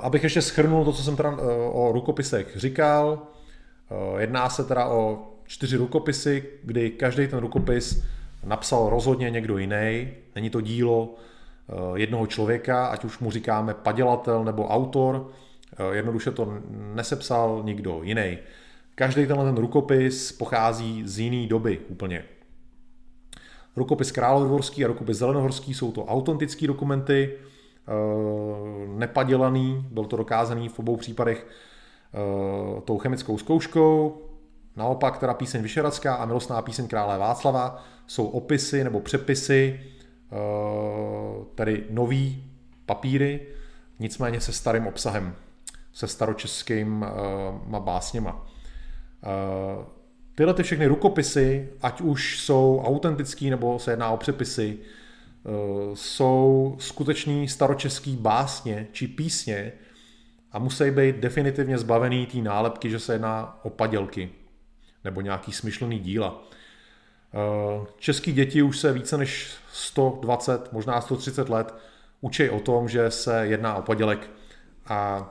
[0.00, 1.36] abych ještě schrnul to, co jsem teda
[1.72, 3.22] o rukopisech říkal,
[4.18, 8.04] jedná se teda o čtyři rukopisy, kdy každý ten rukopis
[8.44, 10.08] napsal rozhodně někdo jiný.
[10.34, 11.14] Není to dílo
[11.94, 15.30] jednoho člověka, ať už mu říkáme padělatel nebo autor,
[15.92, 16.54] jednoduše to
[16.94, 18.38] nesepsal nikdo jiný.
[18.94, 22.24] Každý tenhle ten rukopis pochází z jiné doby úplně.
[23.76, 27.38] Rukopis Královodvorský a rukopis Zelenohorský jsou to autentické dokumenty, eh,
[28.86, 34.22] nepadělaný, byl to dokázaný v obou případech eh, tou chemickou zkouškou.
[34.76, 40.36] Naopak teda píseň Vyšeradská a milostná píseň krále Václava jsou opisy nebo přepisy, eh,
[41.54, 42.44] tedy nový
[42.86, 43.46] papíry,
[43.98, 45.34] nicméně se starým obsahem,
[45.92, 48.46] se staročeskýma básněma.
[49.24, 49.84] Eh,
[50.34, 54.99] tyhle ty všechny rukopisy, ať už jsou autentický nebo se jedná o přepisy, eh,
[55.94, 59.72] jsou skutečný staročeský básně či písně
[60.52, 64.30] a musí být definitivně zbavený té nálepky, že se jedná o padělky
[65.04, 66.42] nebo nějaký smyšlený díla.
[67.34, 71.74] Eh, český děti už se více než 120, možná 130 let
[72.20, 74.30] učí o tom, že se jedná o padělek
[74.86, 75.30] a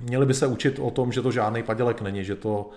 [0.00, 2.70] měli by se učit o tom, že to žádný padělek není, že to,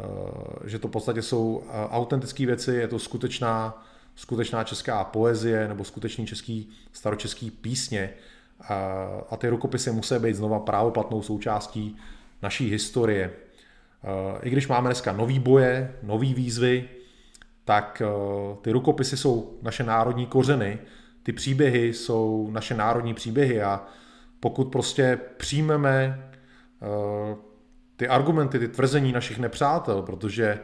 [0.00, 3.84] eh, že to v podstatě jsou eh, autentické věci, je to skutečná,
[4.14, 8.10] skutečná česká poezie nebo skutečný český staročeský písně
[9.30, 11.96] a ty rukopisy musí být znova právoplatnou součástí
[12.42, 13.32] naší historie.
[14.42, 16.88] I když máme dneska nový boje, nový výzvy,
[17.64, 18.02] tak
[18.62, 20.78] ty rukopisy jsou naše národní kořeny,
[21.22, 23.86] ty příběhy jsou naše národní příběhy a
[24.40, 26.18] pokud prostě přijmeme
[26.82, 27.36] Eh,
[27.96, 30.60] ty argumenty, ty tvrzení našich nepřátel, protože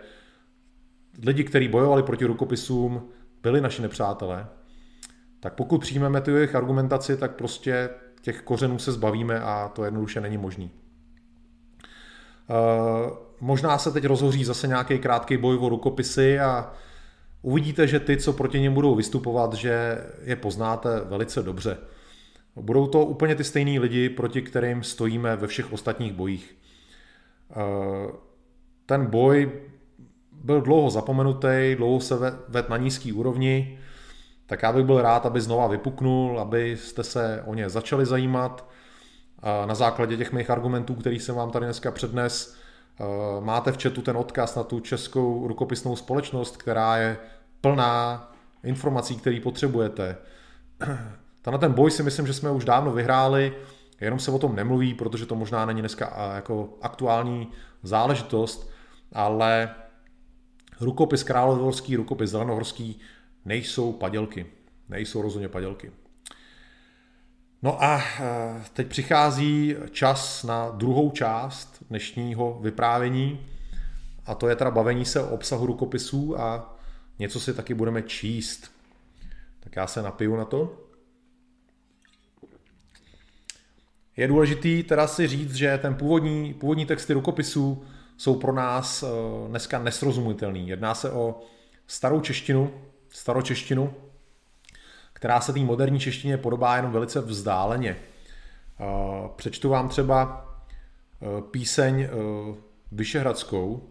[1.22, 3.08] lidi, kteří bojovali proti rukopisům,
[3.42, 4.46] byli naši nepřátelé,
[5.40, 10.20] tak pokud přijmeme tu jejich argumentaci, tak prostě těch kořenů se zbavíme a to jednoduše
[10.20, 10.70] není možný.
[12.50, 13.10] Uh,
[13.40, 16.72] možná se teď rozhoří zase nějaký krátký boj o rukopisy a
[17.42, 21.78] uvidíte, že ty, co proti něm budou vystupovat, že je poznáte velice dobře.
[22.56, 26.56] Budou to úplně ty stejní lidi, proti kterým stojíme ve všech ostatních bojích.
[27.50, 28.12] Eh,
[28.86, 29.52] ten boj
[30.44, 32.14] byl dlouho zapomenutý, dlouho se
[32.48, 33.78] ved na nízký úrovni,
[34.46, 38.68] tak já bych byl rád, aby znova vypuknul, abyste se o ně začali zajímat.
[39.66, 42.56] na základě těch mých argumentů, který jsem vám tady dneska přednes.
[43.40, 47.16] Máte v chatu ten odkaz na tu českou rukopisnou společnost, která je
[47.60, 48.32] plná
[48.64, 50.16] informací, které potřebujete.
[51.42, 53.52] Tenhle ten boj si myslím, že jsme už dávno vyhráli,
[54.00, 57.48] jenom se o tom nemluví, protože to možná není dneska jako aktuální
[57.82, 58.70] záležitost,
[59.12, 59.70] ale
[60.80, 63.00] rukopis královorský, rukopis zelenohorský
[63.44, 64.46] nejsou padělky.
[64.88, 65.92] Nejsou rozhodně padělky.
[67.62, 73.46] No a eh, teď přichází čas na druhou část dnešního vyprávění
[74.26, 76.76] a to je teda bavení se o obsahu rukopisů a
[77.18, 78.70] něco si taky budeme číst.
[79.60, 80.84] Tak já se napiju na to.
[84.16, 87.84] Je důležitý teda si říct, že ten původní, původní texty rukopisů
[88.18, 89.06] jsou pro nás eh,
[89.48, 90.68] dneska nesrozumitelný.
[90.68, 91.40] Jedná se o
[91.86, 92.70] starou češtinu,
[93.10, 93.94] staročeštinu,
[95.12, 97.96] která se té moderní češtině podobá jenom velice vzdáleně.
[98.80, 98.84] Eh,
[99.36, 100.44] přečtu vám třeba
[101.22, 102.08] eh, píseň
[102.92, 103.88] Vyšehradskou,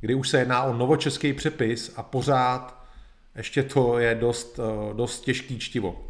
[0.00, 2.84] kdy už se jedná o novočeský přepis a pořád
[3.34, 4.60] ještě to je dost,
[4.92, 6.04] dost těžký čtivo.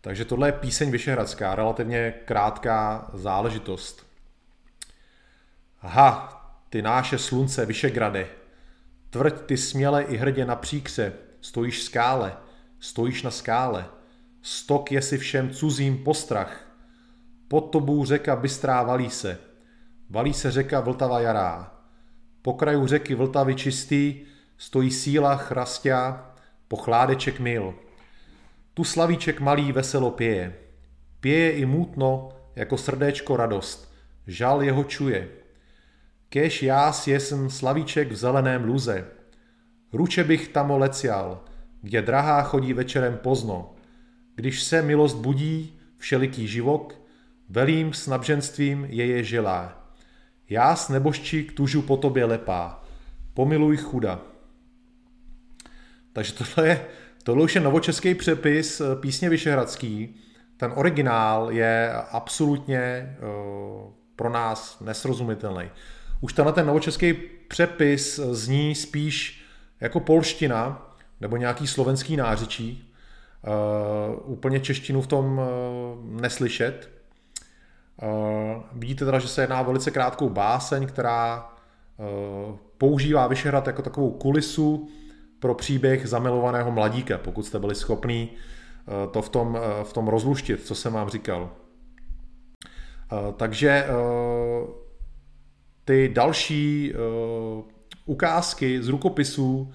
[0.00, 4.06] Takže tohle je píseň Vyšehradská, relativně krátká záležitost.
[5.82, 6.35] Aha,
[6.76, 8.26] ty náše slunce Vyšegrade,
[9.10, 12.36] tvrď ty směle i hrdě na příkře, stojíš skále,
[12.80, 13.86] stojíš na skále,
[14.42, 16.68] stok je si všem cuzím postrach,
[17.48, 19.38] pod tobou řeka bystrá valí se,
[20.10, 21.74] valí se řeka Vltava jará,
[22.42, 24.20] po kraju řeky Vltavy čistý
[24.58, 26.34] stojí síla chrastia,
[26.68, 27.74] po chládeček mil.
[28.74, 30.56] Tu slavíček malý veselo pěje.
[31.20, 33.94] Pěje i mutno, jako srdéčko radost.
[34.26, 35.45] Žal jeho čuje.
[36.36, 39.06] Kež já sjesm slavíček v zeleném luze.
[39.92, 41.44] Ruče bych tam lecial,
[41.82, 43.74] kde drahá chodí večerem pozno.
[44.34, 46.94] Když se milost budí, všeliký živok,
[47.48, 49.90] velím s nabženstvím je je želá.
[50.48, 52.84] Já s nebožčí tužu po tobě lepá.
[53.34, 54.20] Pomiluj chuda.
[56.12, 56.86] Takže tohle je
[57.22, 60.14] Tohle už je novočeský přepis eh, písně Vyšehradský.
[60.56, 65.70] Ten originál je absolutně uh, pro nás nesrozumitelný.
[66.20, 67.12] Už tenhle ten novočeský
[67.48, 69.44] přepis zní spíš
[69.80, 72.92] jako polština nebo nějaký slovenský nářečí.
[73.46, 76.90] Uh, úplně češtinu v tom uh, neslyšet.
[78.02, 81.48] Uh, vidíte teda, že se jedná o velice krátkou báseň, která
[82.48, 84.88] uh, používá Vyšehrad jako takovou kulisu
[85.40, 90.08] pro příběh zamilovaného mladíka, pokud jste byli schopní eh, to v tom, eh, v tom
[90.08, 91.50] rozluštit, co jsem vám říkal.
[93.12, 93.86] Eh, takže
[95.86, 96.92] ty další
[98.04, 99.72] ukázky z rukopisů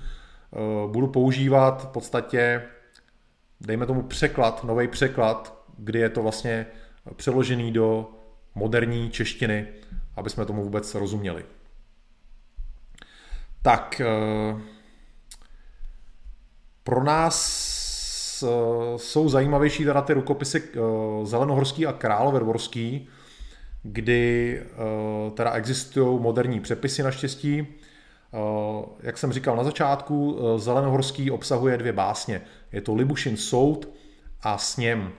[0.87, 2.61] budu používat v podstatě,
[3.61, 6.65] dejme tomu překlad, nový překlad, kdy je to vlastně
[7.15, 8.09] přeložený do
[8.55, 9.67] moderní češtiny,
[10.15, 11.45] aby jsme tomu vůbec rozuměli.
[13.61, 14.01] Tak,
[16.83, 18.49] pro nás uh,
[18.97, 23.09] jsou zajímavější teda ty rukopisy uh, Zelenohorský a Královédvorský,
[23.83, 27.61] kdy uh, teda existují moderní přepisy naštěstí.
[27.61, 32.41] Uh, jak jsem říkal na začátku, uh, Zelenohorský obsahuje dvě básně.
[32.71, 33.89] Je to Libušin soud
[34.41, 35.11] a Sněm.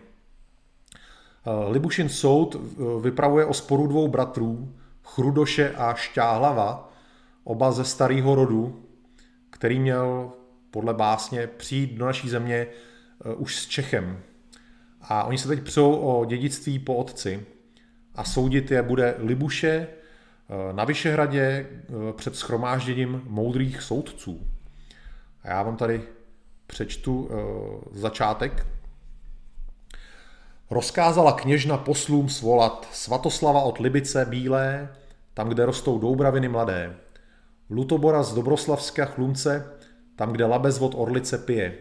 [1.69, 2.57] Libušin soud
[3.03, 6.93] vypravuje o sporu dvou bratrů, Chrudoše a Šťáhlava,
[7.45, 8.85] oba ze starého rodu,
[9.51, 10.33] který měl
[10.71, 14.23] podle básně přijít do naší země eh, už s Čechem.
[15.01, 17.47] A oni se teď přou o dědictví po otci
[18.15, 24.47] a soudit je bude Libuše eh, na Vyšehradě eh, před schromážděním moudrých soudců.
[25.43, 26.03] A já vám tady
[26.67, 27.31] přečtu
[27.93, 28.67] začátek.
[30.71, 34.89] Rozkázala kněžna poslům svolat Svatoslava od Libice bílé,
[35.35, 36.97] tam, kde rostou doubraviny mladé.
[37.71, 39.67] Lutobora z Dobroslavska chlumce,
[40.17, 41.79] tam, kde Labez od Orlice pije.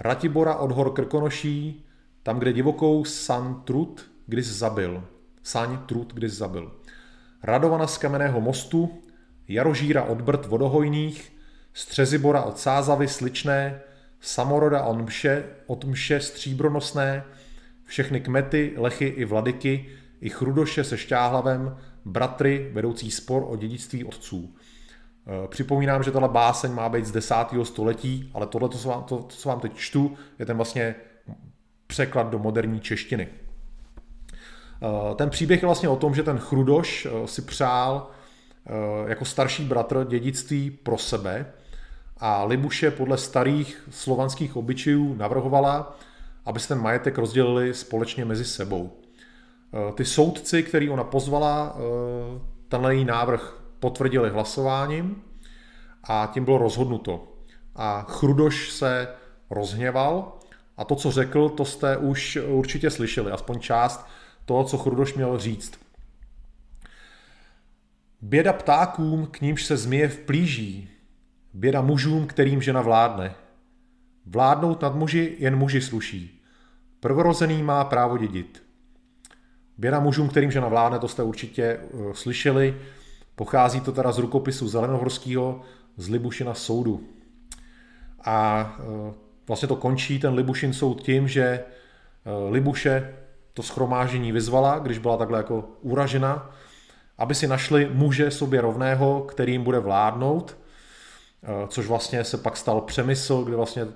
[0.00, 1.86] Ratibora od hor Krkonoší,
[2.22, 5.04] tam, kde divokou San Trut když zabil.
[5.48, 6.72] Saň Trut když zabil.
[7.42, 9.02] Radovana z kamenného mostu,
[9.48, 11.32] Jarožíra od Brd vodohojných,
[11.72, 13.80] Střezibora od Sázavy sličné,
[14.20, 17.24] Samoroda od Mše, od Mše stříbronosné,
[17.84, 19.88] všechny kmety, lechy i vladyky,
[20.20, 24.54] i chrudoše se šťáhlavem, bratry vedoucí spor o dědictví otců.
[25.26, 27.64] Eh, připomínám, že tahle báseň má být z 10.
[27.64, 30.94] století, ale tohle, co vám, to, co vám teď čtu, je ten vlastně
[31.86, 33.28] překlad do moderní češtiny.
[34.82, 38.10] Eh, ten příběh je vlastně o tom, že ten Chrudoš eh, si přál
[39.06, 41.52] jako starší bratr dědictví pro sebe
[42.18, 45.98] a Libuše podle starých slovanských obyčejů navrhovala,
[46.46, 48.92] aby se ten majetek rozdělili společně mezi sebou.
[49.94, 51.76] Ty soudci, který ona pozvala,
[52.68, 55.22] tenhle její návrh potvrdili hlasováním
[56.04, 57.32] a tím bylo rozhodnuto.
[57.76, 59.08] A Chrudoš se
[59.50, 60.32] rozhněval
[60.76, 64.06] a to, co řekl, to jste už určitě slyšeli, aspoň část
[64.48, 65.80] toho, co Chrudoš měl říct.
[68.22, 70.88] Běda ptákům, k nímž se zmije vplíží,
[71.54, 73.34] běda mužům, kterým žena vládne.
[74.26, 76.42] Vládnout nad muži jen muži sluší.
[77.00, 78.62] Prvorozený má právo dědit.
[79.78, 82.76] Běda mužům, kterým žena vládne, to jste určitě uh, slyšeli.
[83.34, 85.60] Pochází to teda z rukopisu Zelenohorského
[85.96, 87.08] z Libušina soudu.
[88.24, 89.14] A uh,
[89.46, 91.64] vlastně to končí ten Libušin soud tím, že
[92.24, 93.17] uh, Libuše
[93.58, 96.50] to schromážení vyzvala, když byla takhle jako uražena,
[97.18, 100.56] aby si našli muže sobě rovného, kterým bude vládnout,
[101.68, 103.86] což vlastně se pak stal přemysl, kde vlastně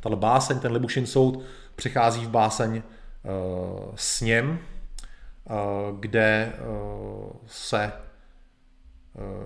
[0.00, 1.42] tato báseň, ten Libušin soud,
[1.76, 2.82] přichází v báseň
[3.24, 4.58] Eh, sněm,
[5.50, 5.52] eh,
[6.00, 6.58] kde eh,
[7.46, 7.92] se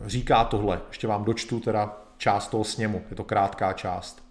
[0.07, 0.81] říká tohle.
[0.89, 4.22] Ještě vám dočtu teda část toho sněmu, je to krátká část.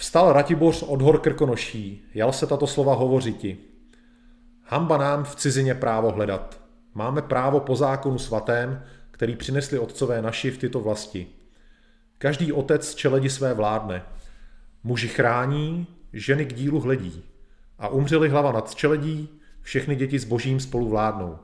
[0.00, 3.58] Vstal Ratiboř od hor Krkonoší, jel se tato slova hovořiti.
[4.64, 6.60] Hamba nám v cizině právo hledat.
[6.94, 11.26] Máme právo po zákonu svatém, který přinesli otcové naši v tyto vlasti.
[12.18, 14.02] Každý otec čeledi své vládne.
[14.84, 17.22] Muži chrání, ženy k dílu hledí
[17.78, 19.28] a umřeli hlava nad čeledí,
[19.60, 21.38] všechny děti s božím spolu vládnou.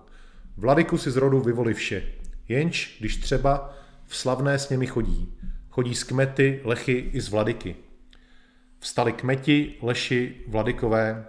[0.57, 2.03] Vladyku si z rodu vyvoli vše,
[2.49, 3.75] jenž, když třeba,
[4.07, 5.35] v slavné s nimi chodí.
[5.69, 7.86] Chodí z kmety, lechy i z vladyky.
[8.79, 11.29] Vstali kmeti, leši, vladykové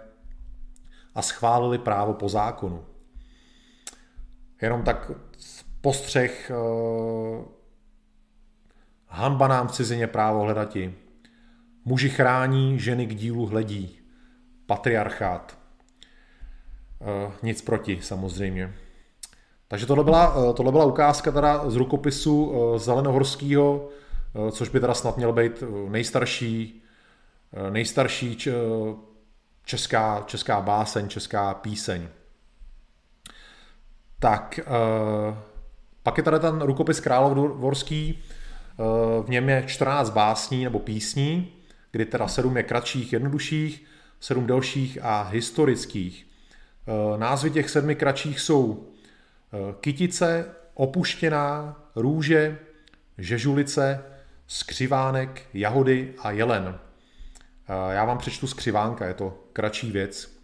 [1.14, 2.84] a schválili právo po zákonu.
[4.62, 5.10] Jenom tak
[5.80, 7.44] postřeh uh,
[9.06, 10.94] hanba nám v cizině právo hledati.
[11.84, 13.98] Muži chrání, ženy k dílu hledí
[14.66, 15.58] patriarchát.
[17.00, 18.74] Eh, nic proti, samozřejmě.
[19.68, 23.88] Takže tohle byla, eh, tohle byla ukázka teda z rukopisu eh, Zelenohorského,
[24.52, 26.82] což by teda snad měl být nejstarší,
[27.70, 28.38] nejstarší
[29.64, 32.08] česká, česká báseň, česká píseň.
[34.18, 34.60] Tak,
[36.02, 38.22] pak je tady ten rukopis Královorský,
[39.22, 41.52] v něm je 14 básní nebo písní,
[41.90, 43.84] kdy teda sedm je kratších, jednodušších,
[44.20, 46.26] sedm delších a historických.
[46.86, 48.88] Eh, názvy těch sedmi kratších jsou
[49.52, 52.58] eh, Kytice, Opuštěná, Růže,
[53.18, 54.04] Žežulice,
[54.46, 56.78] Skřivánek, Jahody a Jelen.
[57.68, 60.38] Eh, já vám přečtu Skřivánka, je to kratší věc.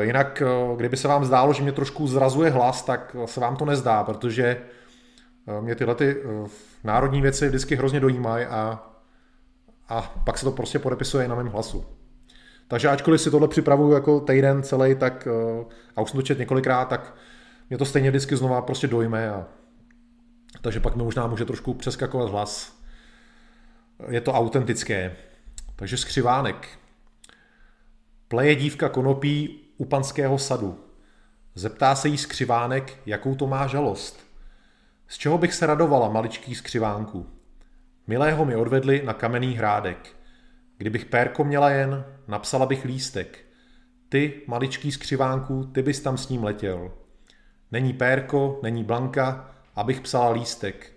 [0.00, 0.42] Jinak,
[0.76, 4.62] kdyby se vám zdálo, že mě trošku zrazuje hlas, tak se vám to nezdá, protože
[5.60, 6.16] mě tyhle ty
[6.84, 8.90] národní věci vždycky hrozně dojímají a,
[9.88, 11.84] a pak se to prostě podepisuje na mém hlasu.
[12.70, 15.64] Takže ačkoliv si tohle připravuju jako týden celý, tak eh,
[15.96, 17.14] a už jsem to čet několikrát, tak
[17.68, 19.46] mě to stejně vždycky znova prostě dojme a
[20.62, 22.80] takže pak mi možná může trošku přeskakovat hlas.
[24.08, 25.16] Je to autentické.
[25.80, 26.68] Takže skřivánek.
[28.28, 30.84] Pleje dívka konopí u panského sadu.
[31.54, 34.26] Zeptá se jí skřivánek, jakou to má žalost.
[35.08, 37.26] Z čeho bych se radovala, maličký skřivánku?
[38.06, 40.16] Milého mi odvedli na kamenný hrádek.
[40.78, 43.38] Kdybych pérko měla jen, napsala bych lístek.
[44.08, 46.92] Ty, maličký skřivánku, ty bys tam s ním letěl.
[47.72, 50.92] Není pérko, není blanka, abych psala lístek.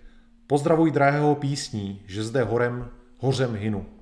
[0.46, 3.93] Pozdravuj drahého písní, že zde horem, hořem hynu.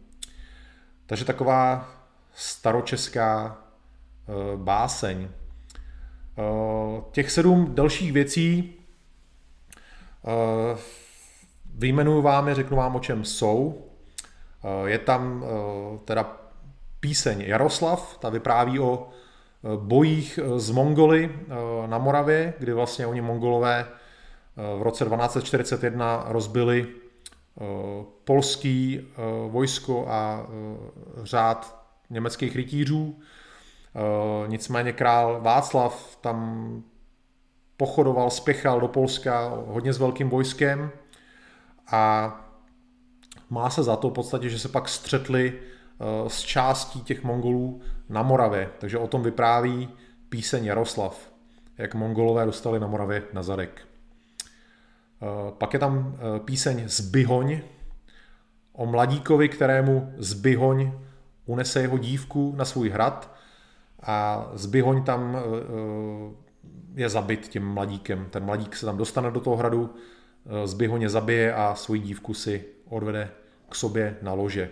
[1.07, 1.91] Takže taková
[2.35, 5.23] staročeská e, báseň.
[5.23, 5.29] E,
[7.12, 8.74] těch sedm dalších věcí
[10.24, 10.79] e,
[11.74, 13.89] vyjmenuju vám je, řeknu vám, o čem jsou.
[14.65, 16.37] Eh, je tam eh, teda
[17.01, 21.31] píseň Jaroslav, ta vypráví o eh, bojích z Mongoly
[21.87, 23.87] na Moravě, kdy vlastně oni Mongolové
[24.79, 26.87] v roce 1241 rozbili
[28.24, 29.09] polský
[29.49, 30.47] vojsko a
[31.23, 33.19] řád německých rytířů.
[34.47, 36.83] Nicméně král Václav tam
[37.77, 40.91] pochodoval, spěchal do Polska hodně s velkým vojskem
[41.93, 42.33] a
[43.51, 47.81] má se za to v podstatě, že se pak střetli eh, s částí těch Mongolů
[48.09, 48.70] na Moravě.
[48.79, 49.89] Takže o tom vypráví
[50.29, 51.33] píseň Jaroslav,
[51.79, 53.91] jak Mongolové dostali na Moravě na zadek.
[55.23, 57.61] Eh, pak je tam eh, píseň Zbyhoň
[58.73, 60.93] o mladíkovi, kterému Zbyhoň
[61.47, 63.35] unese jeho dívku na svůj hrad
[64.03, 65.36] a Zbyhoň tam
[66.94, 68.27] je zabit tím mladíkem.
[68.31, 69.94] Ten mladík se tam dostane do toho hradu,
[70.65, 73.31] Zbyhoň je zabije a svoji dívku si odvede
[73.69, 74.70] k sobě na lože.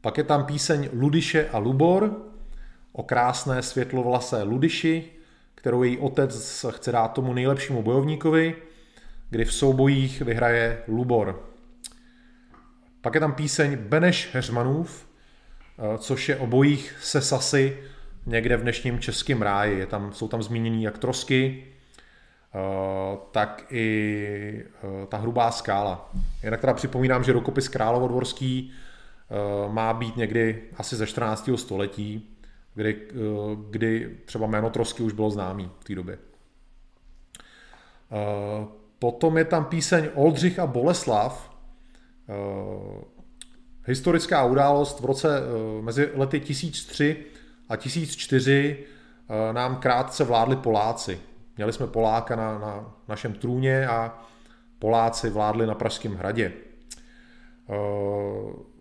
[0.00, 2.16] Pak je tam píseň Ludiše a Lubor
[2.92, 5.21] o krásné světlovlasé Ludyši,
[5.62, 8.54] kterou její otec chce dát tomu nejlepšímu bojovníkovi,
[9.30, 11.42] kdy v soubojích vyhraje Lubor.
[13.00, 15.06] Pak je tam píseň Beneš Heřmanův,
[15.78, 17.78] eh, což je o bojích se Sasy
[18.26, 19.78] někde v dnešním českém ráji.
[19.78, 21.64] Je tam, jsou tam zmíněny jak trosky,
[22.54, 22.58] eh,
[23.30, 26.10] tak i eh, ta hrubá skála.
[26.42, 28.72] Jinak teda připomínám, že rukopis Královodvorský
[29.68, 31.50] má být někdy asi ze 14.
[31.56, 32.31] století,
[32.74, 33.08] kdy,
[33.70, 36.18] kdy třeba jméno trosky už bylo známý v té době.
[38.98, 41.56] Potom je tam píseň Oldřich a Boleslav,
[43.84, 45.40] historická událost v roce
[45.80, 47.24] mezi lety 1003
[47.68, 51.20] a 1004 eh, nám krátce vládli Poláci.
[51.56, 54.22] Měli jsme Poláka na, na našem trůně a
[54.78, 56.52] Poláci vládli na Pražském hradě.
[57.70, 57.74] Eh,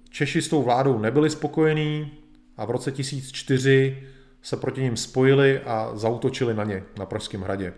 [0.09, 2.11] Češi s tou vládou nebyli spokojení
[2.57, 4.03] a v roce 1004
[4.41, 7.73] se proti ním spojili a zautočili na ně na Pražském hradě.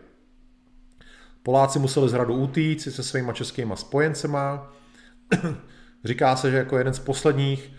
[1.44, 4.74] Poláci museli z hradu utíct se svýma českýma spojencema.
[6.04, 7.74] Říká se, že jako jeden z posledních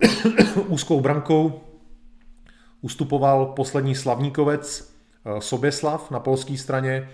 [0.66, 1.64] úzkou brankou
[2.80, 7.10] ustupoval poslední slavníkovec eh, Soběslav na polské straně,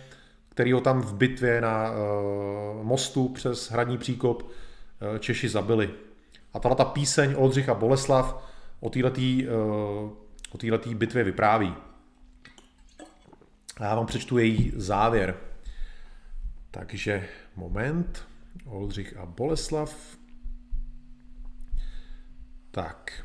[0.48, 1.94] který ho tam v bitvě na eh,
[2.82, 5.90] mostu přes hradní příkop eh, Češi zabili.
[6.52, 9.20] A tato ta píseň Oldřicha Boleslav o této
[10.54, 11.74] o této bitvě vypráví.
[13.76, 15.36] A já vám přečtu její závěr.
[16.70, 18.24] Takže moment.
[18.66, 20.16] Oldřich a Boleslav.
[22.70, 23.24] Tak.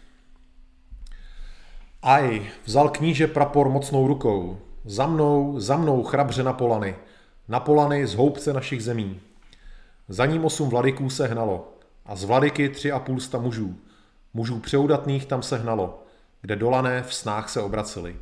[2.02, 4.62] Aj, vzal kníže prapor mocnou rukou.
[4.86, 6.96] Za mnou, za mnou chrabře na polany.
[7.48, 9.20] Na polany z houbce našich zemí.
[10.08, 11.74] Za ním osm vladyků se hnalo.
[12.06, 13.76] A z vladyky tři a půl sta mužů.
[14.34, 16.04] Mužů přeudatných tam se hnalo,
[16.42, 18.20] kde dolané v snách se obraceli.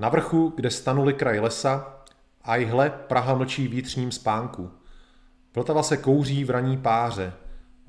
[0.00, 2.02] Na vrchu, kde stanuli kraj lesa,
[2.44, 4.70] a hle Praha mlčí vnitřním spánku.
[5.54, 7.32] Vltava se kouří v raní páře,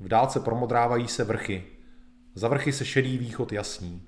[0.00, 1.64] v dálce promodrávají se vrchy.
[2.34, 4.02] Za vrchy se šedý východ jasní.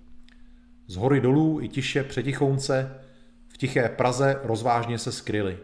[0.87, 3.01] Z hory dolů i tiše přetichounce,
[3.49, 5.59] v tiché Praze rozvážně se skryli.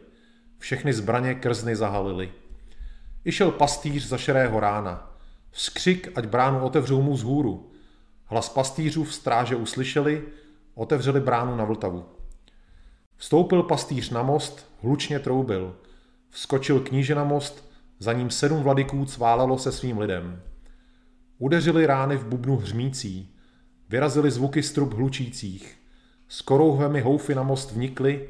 [0.58, 2.32] Všechny zbraně krzny zahalily.
[3.24, 5.11] Išel pastýř za šerého rána.
[5.52, 7.70] Vskřik, ať bránu otevřou mu z hůru.
[8.24, 10.22] Hlas pastýřů v stráže uslyšeli,
[10.74, 12.04] otevřeli bránu na Vltavu.
[13.16, 15.76] Vstoupil pastýř na most, hlučně troubil.
[16.30, 20.42] Vskočil kníže na most, za ním sedm vladyků cválalo se svým lidem.
[21.38, 23.32] Udeřili rány v bubnu hřmící,
[23.92, 25.78] Vyrazily zvuky strub hlučících.
[26.28, 28.28] S korouhvemi houfy na most vnikly,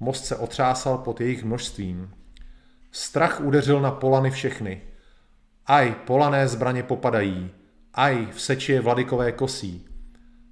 [0.00, 2.14] most se otřásal pod jejich množstvím.
[2.92, 4.82] Strach udeřil na polany všechny.
[5.70, 7.50] Aj, polané zbraně popadají.
[7.94, 9.86] Aj, v seči je vladykové kosí.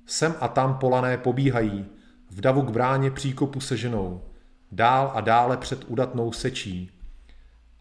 [0.07, 1.86] Sem a tam polané pobíhají,
[2.31, 4.23] v davu k bráně příkopu se ženou.
[4.73, 6.90] Dál a dále před udatnou sečí.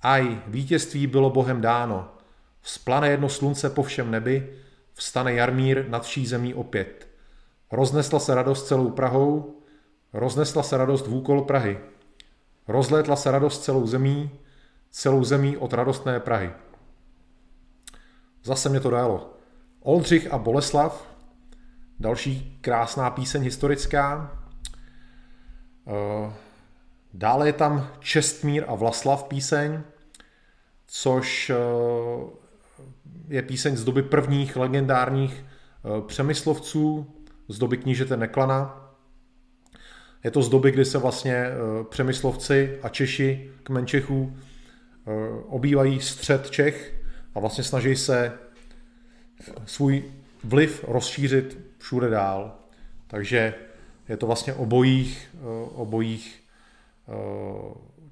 [0.01, 2.09] Aj, vítězství bylo Bohem dáno.
[2.61, 4.53] Vzplane jedno slunce po všem nebi,
[4.93, 7.07] Vstane Jarmír nad vší zemí opět.
[7.71, 9.61] Roznesla se radost celou Prahou,
[10.13, 11.79] roznesla se radost v úkol Prahy.
[12.67, 14.31] Rozlétla se radost celou zemí,
[14.91, 16.51] celou zemí od radostné Prahy.
[18.47, 19.33] Zase mě to dalo.
[19.79, 21.15] Oldřich a Boleslav,
[21.99, 24.31] další krásná píseň historická.
[25.87, 26.33] Eh,
[27.13, 29.81] dále je tam Čestmír a Vlaslav píseň,
[30.87, 31.55] což eh,
[33.27, 37.13] je píseň z doby prvních legendárních eh, přemyslovců,
[37.47, 38.91] z doby knížete Neklana.
[40.23, 41.45] Je to z doby, kdy se vlastně
[41.89, 44.37] přemyslovci a Češi, kmen Čechů,
[45.47, 46.96] obývají střed Čech
[47.37, 48.33] a vlastně snaží se
[49.65, 50.03] svůj
[50.43, 52.55] vliv rozšířit všude dál.
[53.07, 53.53] Takže
[54.09, 55.35] je to vlastně obojích,
[55.75, 56.43] obojích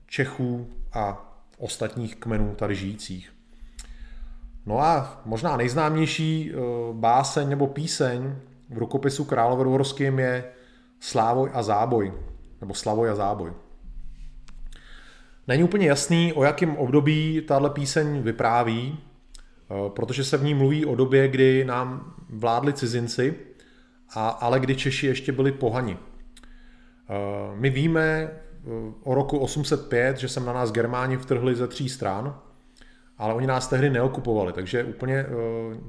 [0.07, 3.33] Čechů a ostatních kmenů tady žijících.
[4.65, 6.57] No a možná nejznámější eh,
[6.93, 8.35] báseň nebo píseň
[8.69, 10.43] v rukopisu Královédvorským je
[10.99, 12.13] Slávoj a záboj,
[12.61, 13.53] nebo Slavoj a záboj.
[15.47, 19.04] Není úplně jasný, o jakém období tahle píseň vypráví, eh,
[19.87, 23.35] protože se v ní mluví o době, kdy nám vládli cizinci,
[24.15, 25.97] a, ale kdy Češi ještě byli pohani.
[25.97, 27.15] Eh,
[27.55, 28.31] my víme
[29.03, 32.39] o roku 805, že sem na nás Germáni vtrhli ze tří stran,
[33.17, 35.25] ale oni nás tehdy neokupovali, takže úplně, eh,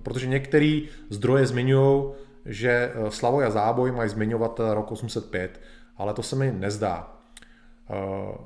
[0.03, 0.81] protože některé
[1.11, 2.05] zdroje zmiňují,
[2.45, 5.61] že eh, Slavoj a Záboj mají zmiňovat rok 805,
[5.97, 7.17] ale to se mi nezdá.
[7.91, 8.39] Eh,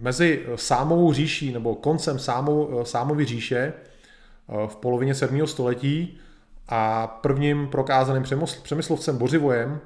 [0.00, 3.72] mezi Sámovou říší nebo koncem Sámov, Sámovy říše
[4.66, 5.46] v polovině 7.
[5.46, 6.18] století
[6.68, 8.24] a prvním prokázaným
[8.62, 9.80] přemyslovcem Bořivojem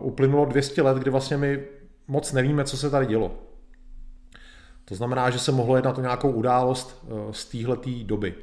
[0.00, 1.64] uplynulo 200 let, kdy vlastně my
[2.08, 3.34] moc nevíme, co se tady dělo.
[4.84, 8.34] To znamená, že se mohlo jednat o nějakou událost z téhleté doby,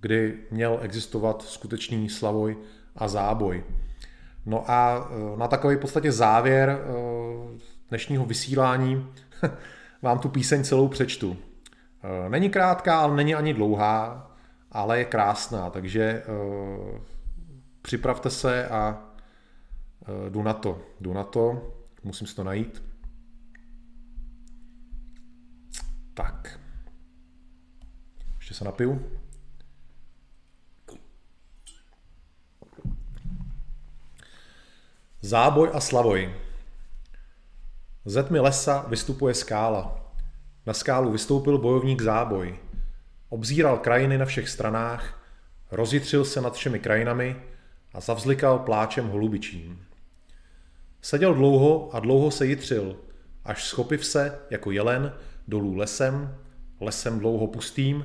[0.00, 2.56] kdy měl existovat skutečný slavoj
[2.96, 3.64] a záboj.
[4.46, 6.78] No a na takový podstatě závěr
[7.88, 9.06] dnešního vysílání
[10.02, 11.36] vám tu píseň celou přečtu.
[12.02, 14.25] Eh, není krátká, ale není ani dlouhá,
[14.76, 16.98] ale je krásná, takže uh,
[17.82, 19.12] připravte se a
[20.08, 20.82] uh, jdu na to.
[21.00, 21.72] Jdu na to,
[22.02, 22.82] musím si to najít.
[26.14, 26.60] Tak.
[28.36, 29.10] Ještě se napiju.
[35.20, 36.34] Záboj a slavoj.
[38.04, 40.12] Ze tmy lesa vystupuje skála.
[40.66, 42.65] Na skálu vystoupil bojovník záboj.
[43.28, 45.22] Obzíral krajiny na všech stranách,
[45.70, 47.36] rozjitřil se nad všemi krajinami
[47.92, 49.86] a zavzlikal pláčem holubičím.
[51.02, 52.96] Seděl dlouho a dlouho se jitřil,
[53.44, 55.12] až schopiv se, jako jelen,
[55.48, 56.36] dolů lesem,
[56.80, 58.04] lesem dlouho pustým,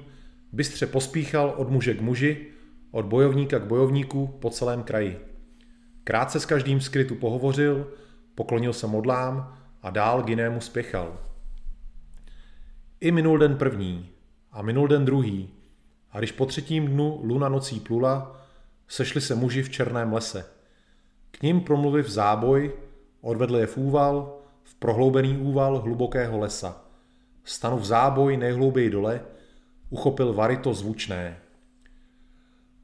[0.51, 2.47] bystře pospíchal od muže k muži,
[2.91, 5.19] od bojovníka k bojovníku po celém kraji.
[6.03, 7.91] Krátce s každým skrytu pohovořil,
[8.35, 11.19] poklonil se modlám a dál k jinému spěchal.
[12.99, 14.09] I minul den první
[14.51, 15.49] a minul den druhý
[16.11, 18.35] a když po třetím dnu luna nocí plula,
[18.87, 20.45] sešli se muži v černém lese.
[21.31, 22.73] K ním promluviv záboj,
[23.21, 26.85] odvedl je v úval, v prohloubený úval hlubokého lesa.
[27.43, 29.21] Stanu v záboj nejhlouběji dole,
[29.89, 31.37] uchopil varito zvučné.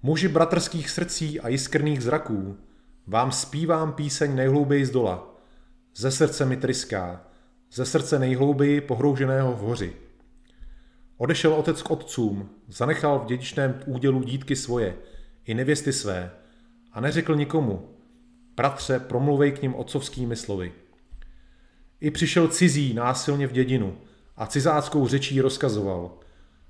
[0.04, 2.58] Muži bratrských srdcí a jiskrných zraků,
[3.08, 5.36] vám zpívám píseň nejhlouběji z dola.
[5.96, 7.22] Ze srdce mi tryská,
[7.72, 10.07] ze srdce nejhlouběji pohrouženého v hoři.
[11.18, 14.96] Odešel otec k otcům, zanechal v dědičném údělu dítky svoje,
[15.46, 16.32] i nevěsty své,
[16.94, 17.90] a neřekl nikomu,
[18.56, 20.74] bratře, promluvej k ním otcovskými slovy.
[22.02, 23.98] I přišel cizí násilně v dědinu
[24.36, 26.12] a cizáckou řečí rozkazoval.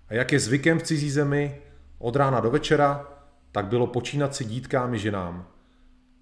[0.08, 1.62] A jak je zvykem v cizí zemi,
[2.00, 3.08] od rána do večera,
[3.52, 5.48] tak bylo počínat si dítkám i ženám.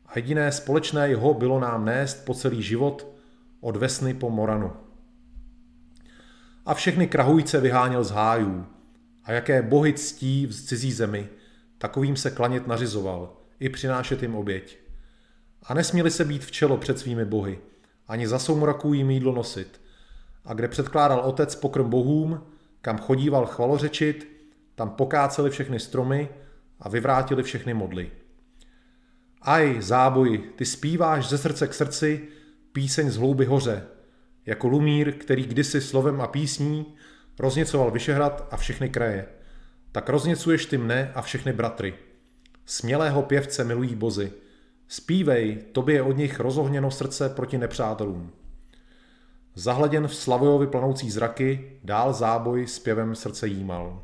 [0.05, 3.07] A jediné společné jeho bylo nám nést po celý život
[3.61, 4.84] od Vesny po Moranu
[6.65, 8.65] a všechny krahujce vyháněl z hájů.
[9.23, 11.29] A jaké bohy ctí v cizí zemi,
[11.77, 14.77] takovým se klanět nařizoval, i přinášet jim oběť.
[15.63, 17.59] A nesměli se být v čelo před svými bohy,
[18.07, 19.81] ani za soumraků jim jídlo nosit.
[20.45, 22.41] A kde předkládal otec pokrm bohům,
[22.81, 24.27] kam chodíval chvalořečit,
[24.75, 26.29] tam pokáceli všechny stromy
[26.79, 28.11] a vyvrátili všechny modly.
[29.41, 32.27] Aj, záboji, ty zpíváš ze srdce k srdci
[32.71, 33.87] píseň z hlouby hoře,
[34.45, 36.95] jako Lumír, který kdysi slovem a písní
[37.39, 39.25] rozněcoval Vyšehrad a všechny kraje.
[39.91, 41.93] Tak rozněcuješ ty mne a všechny bratry.
[42.65, 44.31] Smělého pěvce milují bozy.
[44.87, 48.31] Spívej, tobě je od nich rozohněno srdce proti nepřátelům.
[49.55, 54.03] Zahleděn v Slavojovi planoucí zraky, dál záboj s pěvem srdce jímal.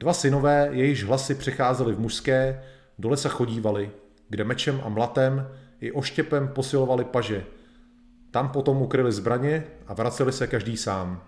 [0.00, 2.64] Dva synové, jejichž hlasy přecházely v mužské,
[2.98, 3.90] do lesa chodívali,
[4.28, 5.48] kde mečem a mlatem
[5.80, 7.44] i oštěpem posilovali paže,
[8.34, 11.22] tam potom ukryli zbraně a vraceli se každý sám.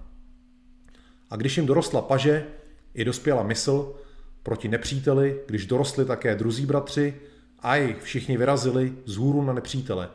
[1.31, 2.47] A když jim dorostla paže,
[2.95, 3.95] i dospěla mysl
[4.43, 7.15] proti nepříteli, když dorostli také druzí bratři,
[7.59, 10.09] aj všichni vyrazili z hůru na nepřítele.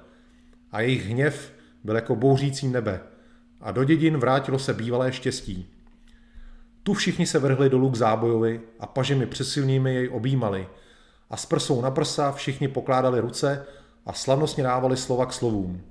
[0.71, 1.53] A jejich hněv
[1.83, 2.99] byl jako bouřící nebe.
[3.61, 5.69] A do dědin vrátilo se bývalé štěstí.
[6.83, 10.67] Tu všichni se vrhli dolů k zábojovi a pažemi přesilnými jej objímali.
[11.29, 13.65] A s prsou na prsa všichni pokládali ruce
[14.05, 15.90] a slavnostně dávali slova k slovům.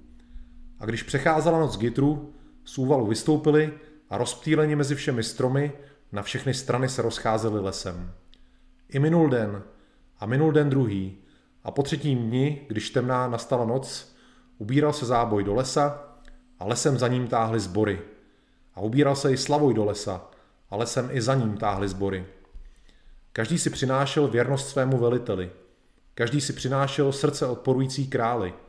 [0.81, 2.35] A když přecházela noc Gitru,
[2.65, 3.73] z úvalu vystoupili
[4.11, 5.73] a rozptýleni mezi všemi stromy
[6.13, 8.13] na všechny strany se rozcházeli lesem.
[8.89, 9.63] I minul den
[10.19, 11.19] a minul den druhý
[11.65, 14.17] a po třetím dni, když temná nastala noc,
[14.59, 16.05] ubíral se záboj do lesa
[16.59, 18.01] a lesem za ním táhly zbory.
[18.75, 20.31] A ubíral se i slavoj do lesa
[20.71, 22.27] a lesem i za ním táhly zbory.
[23.33, 25.51] Každý si přinášel věrnost svému veliteli.
[26.15, 28.55] Každý si přinášel srdce odporující králi–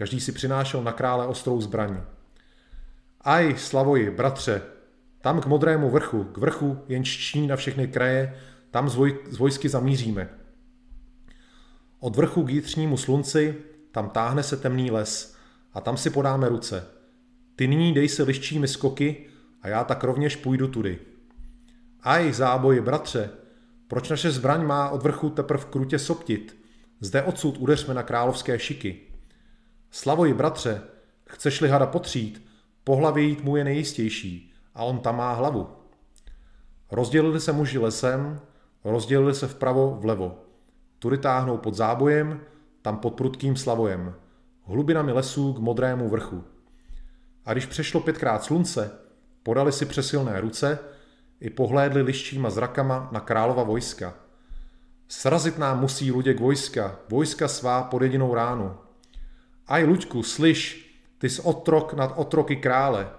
[0.00, 2.02] Každý si přinášel na krále ostrou zbraň.
[3.20, 4.62] Aj, Slavoji, bratře,
[5.20, 8.36] tam k modrému vrchu, k vrchu, jenž čční na všechny kraje,
[8.70, 10.28] tam z, voj, z vojsky zamíříme.
[11.98, 13.56] Od vrchu k jitřnímu slunci,
[13.92, 15.36] tam táhne se temný les
[15.72, 16.86] a tam si podáme ruce.
[17.56, 19.26] Ty nyní dej se liščími skoky
[19.62, 20.98] a já tak rovněž půjdu tudy.
[22.02, 23.30] Aj, záboji, bratře,
[23.88, 26.56] proč naše zbraň má od vrchu teprv krutě soptit?
[27.00, 29.09] Zde odsud udeřme na královské šiky.
[29.90, 30.82] Slavoji, bratře,
[31.26, 32.46] chceš-li hada potřít,
[32.84, 35.68] po hlavě jít mu je nejistější a on tam má hlavu.
[36.90, 38.40] Rozdělili se muži lesem,
[38.84, 40.38] rozdělili se vpravo vlevo.
[40.98, 42.40] tudy táhnou pod zábojem,
[42.82, 44.14] tam pod prudkým slavojem,
[44.62, 46.44] hlubinami lesů k modrému vrchu.
[47.44, 48.90] A když přešlo pětkrát slunce,
[49.42, 50.78] podali si přesilné ruce
[51.40, 54.14] i pohlédli liščíma zrakama na králova vojska.
[55.08, 58.76] Srazit nám musí Luděk vojska, vojska svá pod jedinou ránu.
[59.70, 63.10] Aj Luďku, slyš, ty jsi otrok nad otroky krále.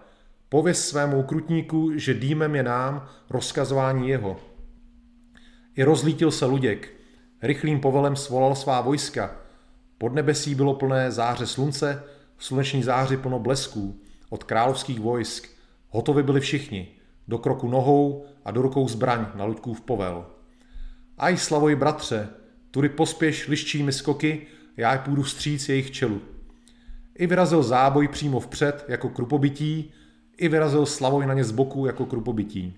[0.50, 4.40] Pověz svému ukrutníku, že dýmem je nám rozkazování jeho.
[5.76, 6.94] I rozlítil se Luděk.
[7.42, 9.36] Rychlým povelem svolal svá vojska.
[9.98, 12.04] Pod nebesí bylo plné záře slunce,
[12.38, 15.48] v sluneční záři plno blesků od královských vojsk.
[15.90, 16.88] Hotovi byli všichni,
[17.28, 20.26] do kroku nohou a do rukou zbraň na Luďkův povel.
[21.18, 22.30] Aj slavoj bratře,
[22.72, 24.48] tudy pospěš liščími skoky,
[24.78, 26.22] já půjdu vstříc jejich čelu.
[27.22, 29.94] I vyrazil záboj přímo vpřed jako krupobytí,
[30.38, 32.78] i vyrazil slavoj na ně z boku jako krupobytí.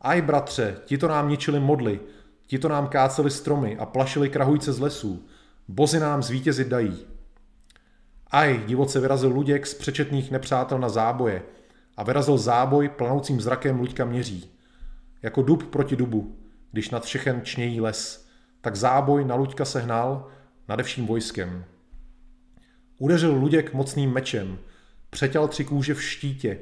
[0.00, 2.00] Aj bratře, ti to nám ničili modly,
[2.46, 5.26] ti to nám káceli stromy a plašili krahujce z lesů,
[5.68, 7.06] bozy nám zvítězit dají.
[8.30, 11.42] Aj, divoce vyrazil Luděk z přečetných nepřátel na záboje
[11.96, 14.50] a vyrazil záboj planoucím zrakem Luďka měří.
[15.22, 16.36] Jako dub proti dubu,
[16.72, 18.26] když nad všechen čnějí les,
[18.60, 20.28] tak záboj na Luďka sehnal
[20.68, 21.64] nade vším vojskem.
[22.98, 24.58] Udeřil Luděk mocným mečem,
[25.10, 26.58] přetěl tři kůže v štítě,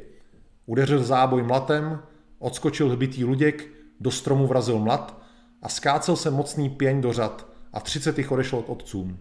[0.66, 2.02] udeřil záboj mlatem,
[2.39, 3.69] odskočil hbitý Luděk,
[4.01, 5.23] do stromu vrazil mlat
[5.62, 9.19] a skácel se mocný pěň do řad a třicet jich odešlo od otcům.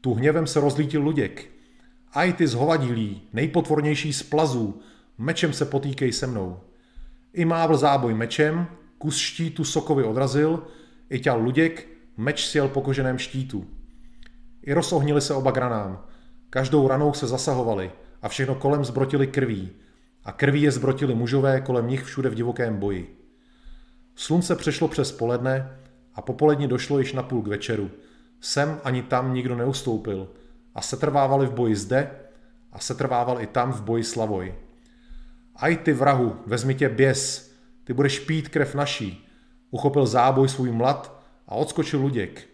[0.00, 1.50] Tu hněvem se rozlítil Luděk.
[2.12, 4.80] Aj ty zhovadilí, nejpotvornější z plazů,
[5.18, 6.60] mečem se potýkej se mnou.
[7.32, 8.66] I mávl záboj mečem,
[8.98, 10.66] kus štítu sokovi odrazil,
[11.10, 13.66] i těl Luděk, meč sjel po koženém štítu.
[14.62, 16.04] I rozohnili se oba granám,
[16.56, 17.92] každou ranou se zasahovali
[18.22, 19.70] a všechno kolem zbrotili krví.
[20.24, 23.18] A krví je zbrotili mužové kolem nich všude v divokém boji.
[24.14, 25.78] Slunce přešlo přes poledne
[26.14, 27.90] a popolední došlo již na půl k večeru.
[28.40, 30.28] Sem ani tam nikdo neustoupil
[30.74, 32.10] a setrvávali v boji zde
[32.72, 34.54] a setrvával i tam v boji Slavoj.
[35.56, 37.52] Aj ty vrahu, vezmi tě běs,
[37.84, 39.28] ty budeš pít krev naší.
[39.70, 42.48] Uchopil záboj svůj mlad a odskočil Luděk.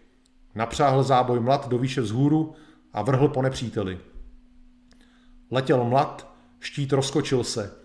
[0.55, 2.55] Napřáhl záboj mlad do výše vzhůru
[2.93, 3.99] a vrhl po nepříteli.
[5.51, 7.75] Letěl mlad, štít rozkočil se.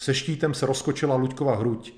[0.00, 1.94] Se štítem se rozkočila Luďkova hruď.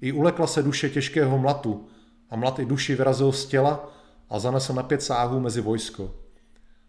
[0.00, 1.88] I ulekla se duše těžkého mlatu
[2.30, 3.90] a mlat i duši vyrazil z těla
[4.30, 6.14] a zanesl na pět sáhů mezi vojsko.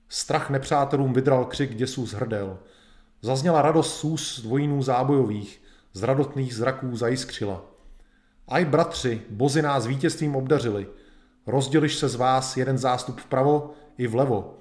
[0.10, 2.58] Strach nepřátelům vydral křik děsů z hrdel.
[3.22, 5.62] Zazněla radost sůz dvojínů zábojových,
[5.94, 7.66] z radotných zraků zajiskřila.
[8.48, 10.88] Aj bratři, bozy nás vítězstvím obdařili.
[11.48, 14.59] Rozděliš se z vás jeden zástup vpravo i vlevo.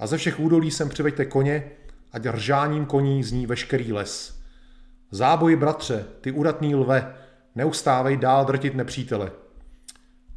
[0.00, 1.70] A ze všech údolí sem přiveďte koně,
[2.12, 4.40] ať ržáním koní zní veškerý les.
[5.10, 7.14] Záboji, bratře, ty udatný lve,
[7.54, 9.32] neustávej dál drtit nepřítele.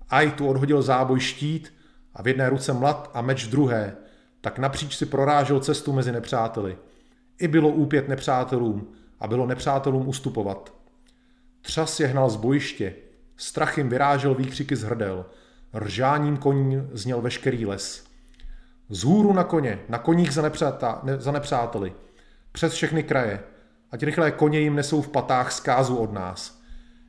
[0.10, 1.73] Aj tu odhodil záboj štít
[2.14, 3.95] a v jedné ruce mlad a meč druhé,
[4.41, 6.77] tak napříč si prorážel cestu mezi nepřáteli.
[7.40, 10.73] I bylo úpět nepřátelům a bylo nepřátelům ustupovat.
[11.61, 12.94] Třas je hnal z bojiště,
[13.38, 15.26] strach jim vyrážel výkřiky z hrdel,
[15.73, 18.12] ržáním koní zněl veškerý les.
[18.94, 21.94] Z hůru na koně, na koních za, nepřátá, ne, za nepřáteli,
[22.52, 23.44] přes všechny kraje,
[23.91, 26.61] ať rychlé koně jim nesou v patách zkázu od nás.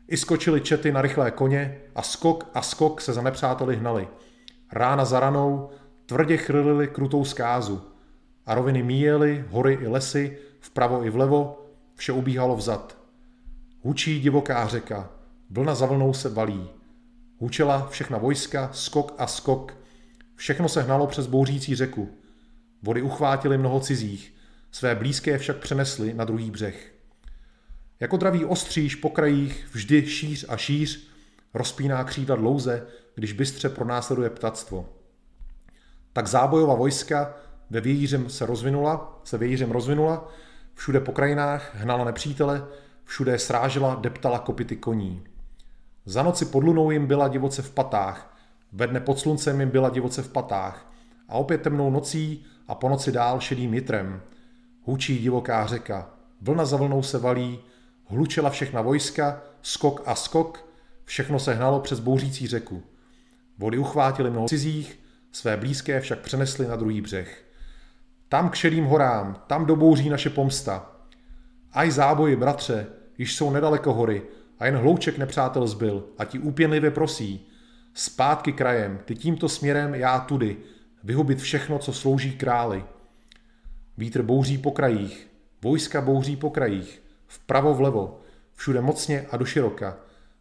[0.09, 4.09] I skočili čety na rychlé koně a skok a skok se za nepřáteli hnali.
[4.73, 5.71] Rána za ranou
[6.07, 7.83] tvrdě chrlili krutou zkázu.
[8.47, 12.99] A roviny míjely, hory i lesy, vpravo i vlevo, vše ubíhalo vzad.
[13.83, 15.11] Hučí divoká řeka,
[15.51, 16.71] vlna za vlnou se valí.
[17.39, 19.84] Hučela všechna vojska, skok a skok,
[20.37, 22.09] Všechno se hnalo přes bouřící řeku.
[22.83, 24.35] Vody uchvátily mnoho cizích,
[24.73, 26.95] své blízké však přenesly na druhý břeh.
[28.01, 31.09] Jako dravý ostříž po krajích vždy šíř a šíř
[31.55, 34.89] rozpíná křídla dlouze, když bystře pronásleduje ptactvo.
[36.13, 37.35] Tak zábojová vojska
[37.71, 40.29] ve vějířem se rozvinula, se vějířem rozvinula,
[40.75, 42.67] všude po krajinách hnala nepřítele,
[43.05, 45.25] všude srážela, deptala kopity koní.
[46.05, 48.34] Za noci pod lunou jim byla divoce v patách,
[48.75, 50.93] ve dne pod sluncem jim byla divoce v patách
[51.29, 54.23] a opět temnou nocí a po noci dál šedým jitrem.
[54.83, 56.11] Hučí divoká řeka,
[56.41, 57.59] vlna za vlnou se valí,
[58.07, 60.69] hlučela všechna vojska, skok a skok,
[61.05, 62.83] všechno se hnalo přes bouřící řeku.
[63.59, 65.01] Vody uchvátily mnoho cizích,
[65.33, 67.45] své blízké však přenesly na druhý břeh.
[68.29, 70.91] Tam k šedým horám, tam do bouří naše pomsta.
[71.73, 72.87] Aj záboji, bratře,
[73.19, 74.23] již jsou nedaleko hory
[74.59, 77.49] a jen hlouček nepřátel zbyl a ti úpěnlivě prosí,
[77.97, 80.57] Zpátky krajem, ty tímto směrem, já tudy,
[81.05, 82.85] vyhubit všechno, co slouží králi.
[83.99, 85.31] Vítr bouří po krajích,
[85.63, 88.21] vojska bouří po krajích, vpravo vlevo,
[88.55, 89.97] všude mocně a do široka,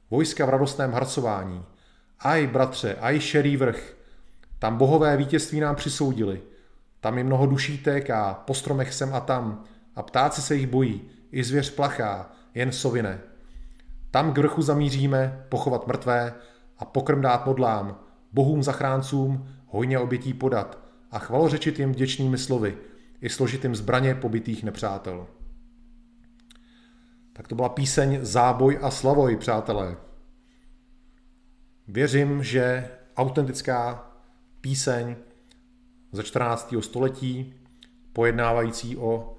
[0.10, 1.66] vojska v radostném harcování.
[2.20, 3.96] Aj, bratře, aj šerý vrch,
[4.60, 6.42] Tam bohové vítězství nám přisoudili.
[7.00, 9.64] Tam je mnoho duší téká, po stromech sem a tam,
[9.96, 11.02] a ptáci se jich bojí,
[11.32, 13.20] i zvěř plachá, jen sovine.
[14.12, 16.34] Tam k vrchu zamíříme, pochovat mrtvé
[16.78, 18.00] a pokrm dát modlám,
[18.32, 20.80] bohům zachráncům hojně obětí podat
[21.12, 22.78] a chvalořečit jim vděčnými slovy,
[23.22, 25.28] i složitým zbraně pobytých nepřátel.
[27.34, 29.98] Tak to byla píseň Záboj a slavoj, přátelé.
[31.88, 34.12] Věřím, že autentická
[34.62, 35.16] píseň
[36.12, 36.76] ze 14.
[36.80, 37.54] století,
[38.14, 39.38] pojednávající o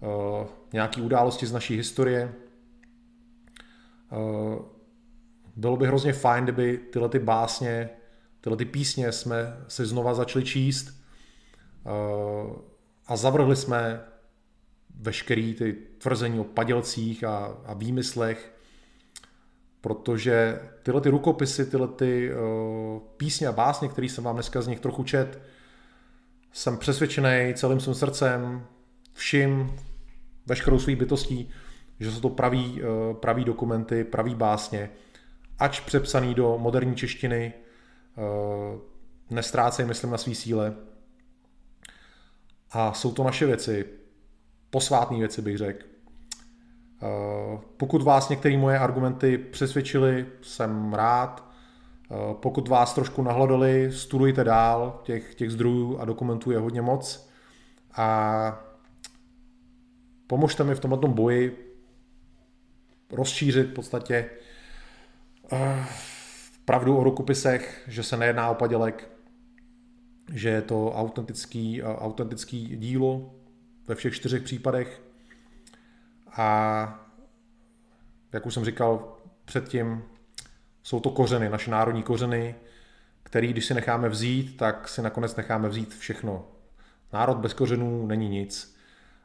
[0.00, 2.34] uh, nějaké události z naší historie.
[4.12, 4.71] Uh,
[5.56, 7.90] bylo by hrozně fajn, kdyby tyhle ty básně,
[8.40, 11.02] tyhle ty písně jsme si znova začali číst
[11.84, 12.56] uh,
[13.06, 14.00] a zavrhli jsme
[15.00, 18.52] veškerý ty tvrzení o padělcích a, a výmyslech,
[19.80, 24.66] protože tyhle ty rukopisy, tyhle ty uh, písně a básně, které jsem vám dneska z
[24.66, 25.42] nich trochu čet,
[26.52, 28.66] jsem přesvědčený celým svým srdcem,
[29.12, 29.76] vším,
[30.46, 31.50] veškerou svou bytostí,
[32.00, 34.90] že jsou to praví, uh, praví dokumenty, praví básně,
[35.62, 37.52] ač přepsaný do moderní češtiny,
[38.16, 38.80] uh,
[39.30, 40.74] nestrácej, myslím, na své síle.
[42.70, 43.84] A jsou to naše věci,
[44.70, 45.84] posvátné věci bych řekl.
[47.02, 51.52] Eh, pokud vás některé moje argumenty přesvědčily, jsem rád.
[52.10, 57.30] Eh, pokud vás trošku nahledali, studujte dál, těch, těch zdrojů a dokumentů je hodně moc.
[57.96, 58.64] A
[60.26, 61.74] pomožte mi v tomto boji
[63.10, 64.30] rozšířit v podstatě
[66.64, 69.10] pravdu o rukopisech, že se nejedná o padělek,
[70.32, 73.34] že je to autentický, autentický dílo,
[73.88, 75.02] ve všech čtyřech případech.
[76.36, 77.08] A
[78.32, 80.02] jak už jsem říkal předtím,
[80.82, 82.54] jsou to kořeny, naše národní kořeny,
[83.22, 86.44] který, když si necháme vzít, tak si nakonec necháme vzít všechno.
[87.12, 88.76] Národ bez kořenů není nic.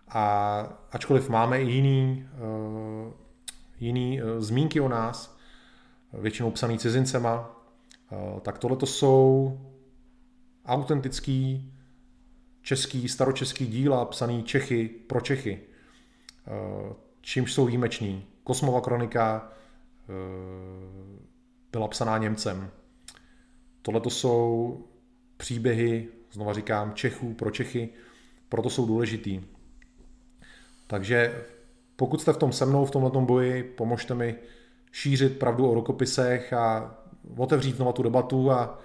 [0.08, 0.60] A
[0.92, 3.14] ačkoliv máme i jiný, uh,
[3.80, 5.37] jiný uh, zmínky o nás,
[6.14, 7.64] většinou psaný cizincema,
[8.12, 9.58] uh, tak tohle to jsou
[10.66, 11.74] autentický
[12.68, 15.60] český, staročeský díla psaný Čechy pro Čechy,
[16.48, 18.26] eh, čímž jsou výjimeční.
[18.44, 20.14] Kosmova kronika eh,
[21.72, 22.72] byla psaná Němcem.
[23.82, 24.78] Tohle to jsou
[25.38, 27.90] příběhy, znova říkám, Čechů pro Čechy,
[28.50, 29.42] proto jsou důležitý.
[30.88, 31.46] Takže
[31.96, 34.36] pokud jste v tom se mnou, v tomhle boji, pomožte mi
[34.92, 36.96] šířit pravdu o rokopisech a
[37.38, 38.80] otevřít znovu tu debatu a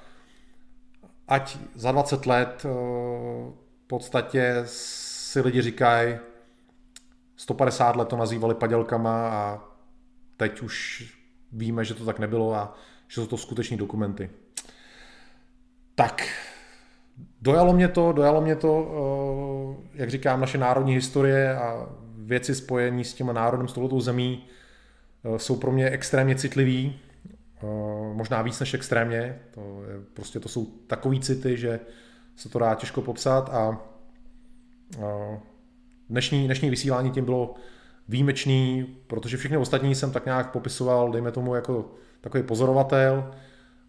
[1.29, 3.63] ať za 20 let eh,
[3.93, 6.19] podstatě si lidi říkají,
[7.37, 9.61] 150 let to nazývali padělkama a
[10.37, 11.05] teď už
[11.53, 12.75] víme, že to tak nebylo a
[13.09, 14.31] že jsou to skuteční dokumenty.
[15.95, 16.29] Tak,
[17.41, 23.05] dojalo mě to, dojalo mě to, eh, jak říkám, naše národní historie a věci spojení
[23.05, 24.45] s tím národem, s touto zemí
[25.37, 26.99] jsou pro mě extrémně citlivý,
[27.63, 27.67] eh,
[28.15, 31.81] možná víc než extrémně, to je, prostě to jsou takový city, že
[32.37, 33.81] se to dá těžko popsat a
[36.11, 37.55] dnešní, dnešní vysílání tím bylo
[38.09, 43.35] výjimečný, protože všechny ostatní jsem tak nějak popisoval, dejme tomu jako takový pozorovatel,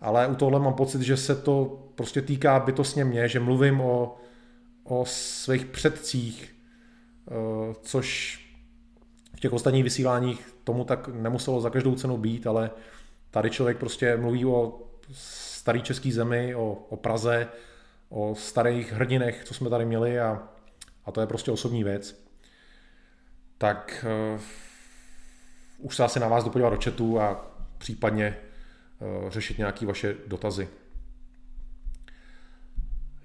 [0.01, 4.15] ale u tohle mám pocit, že se to prostě týká bytostně mě, že mluvím o,
[4.83, 6.55] o svých předcích,
[7.81, 8.42] což
[9.43, 12.71] těch ostatních vysíláních tomu tak nemuselo za každou cenu být, ale
[13.31, 14.79] tady člověk prostě mluví o
[15.11, 17.47] starý český zemi, o, o Praze,
[18.09, 20.49] o starých hrdinech, co jsme tady měli a,
[21.05, 22.25] a to je prostě osobní věc.
[23.57, 24.05] Tak
[24.35, 24.41] uh,
[25.77, 28.37] už se asi na vás dopodívat do chatu a případně
[28.99, 30.69] uh, řešit nějaké vaše dotazy.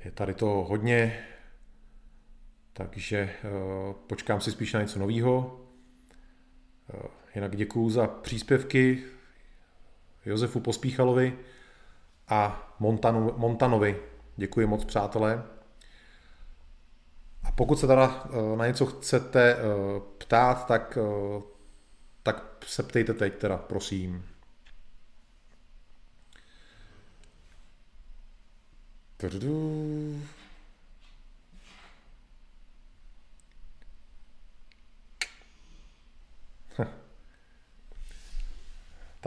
[0.04, 1.24] Je tady to hodně,
[2.72, 5.67] takže uh, počkám si spíš na něco nového.
[7.34, 9.04] Jinak děkuju za příspěvky
[10.26, 11.38] Josefu Pospíchalovi
[12.28, 14.02] a Montanu, Montanovi.
[14.36, 15.44] Děkuji moc, přátelé.
[17.44, 19.60] A pokud se teda eh, na něco chcete eh,
[20.18, 21.42] ptát, tak, eh,
[22.22, 24.24] tak se ptejte teď teda, prosím.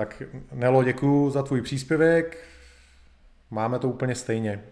[0.01, 2.37] Tak Nelo, děkuji za tvůj příspěvek.
[3.49, 4.63] Máme to úplně stejně.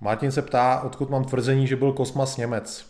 [0.00, 2.86] Martin se ptá, odkud mám tvrzení, že byl kosmas Němec.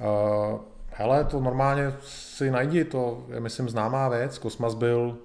[0.00, 4.38] Uh, hele, to normálně si najdi, to je myslím známá věc.
[4.38, 5.18] Kosmas byl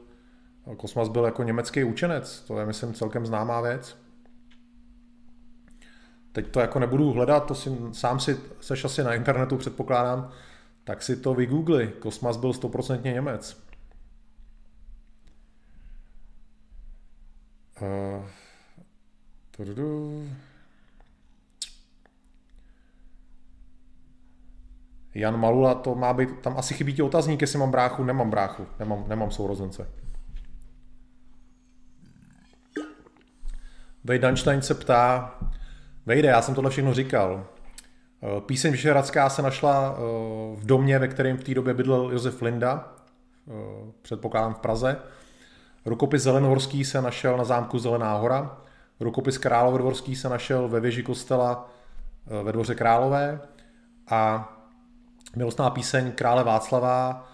[0.78, 3.98] Kosmas byl jako německý učenec, to je myslím celkem známá věc.
[6.32, 10.32] Teď to jako nebudu hledat, to si, sám si seš asi na internetu předpokládám,
[10.88, 11.88] tak si to vygoogli.
[12.00, 13.68] Kosmas byl stoprocentně Němec.
[17.82, 18.26] Uh,
[25.14, 28.68] Jan Malula, to má být, tam asi chybí ti otazník, jestli mám bráchu, nemám bráchu,
[28.80, 29.90] nemám, nemám sourozence.
[34.04, 35.40] Vej Danstein se ptá,
[36.06, 37.57] Vejde, já jsem tohle všechno říkal.
[38.24, 40.02] Eh, píseň Vyšehradská se našla eh,
[40.56, 42.88] v domě, ve kterém v té době bydlel Josef Linda,
[43.48, 43.52] eh,
[44.02, 44.98] předpokládám v Praze.
[45.86, 48.58] Rukopis Zelenohorský se našel na zámku Zelená hora.
[49.00, 51.70] Rukopis Královodvorský se našel ve věži kostela
[52.44, 53.42] ve dvoře Králové.
[54.10, 54.50] A
[55.36, 57.30] milostná píseň Krále Václava,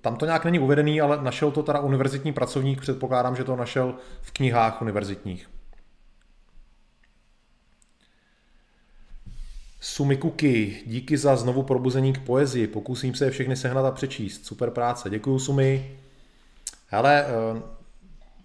[0.00, 3.94] tam to nějak není uvedený, ale našel to teda univerzitní pracovník, předpokládám, že to našel
[4.20, 5.48] v knihách univerzitních.
[9.82, 12.66] Sumikuki, díky za znovu probuzení k poezii.
[12.66, 14.46] Pokusím se je všechny sehnat a přečíst.
[14.46, 15.10] Super práce.
[15.10, 15.96] Děkuju Sumi.
[16.86, 17.62] Hele, eh,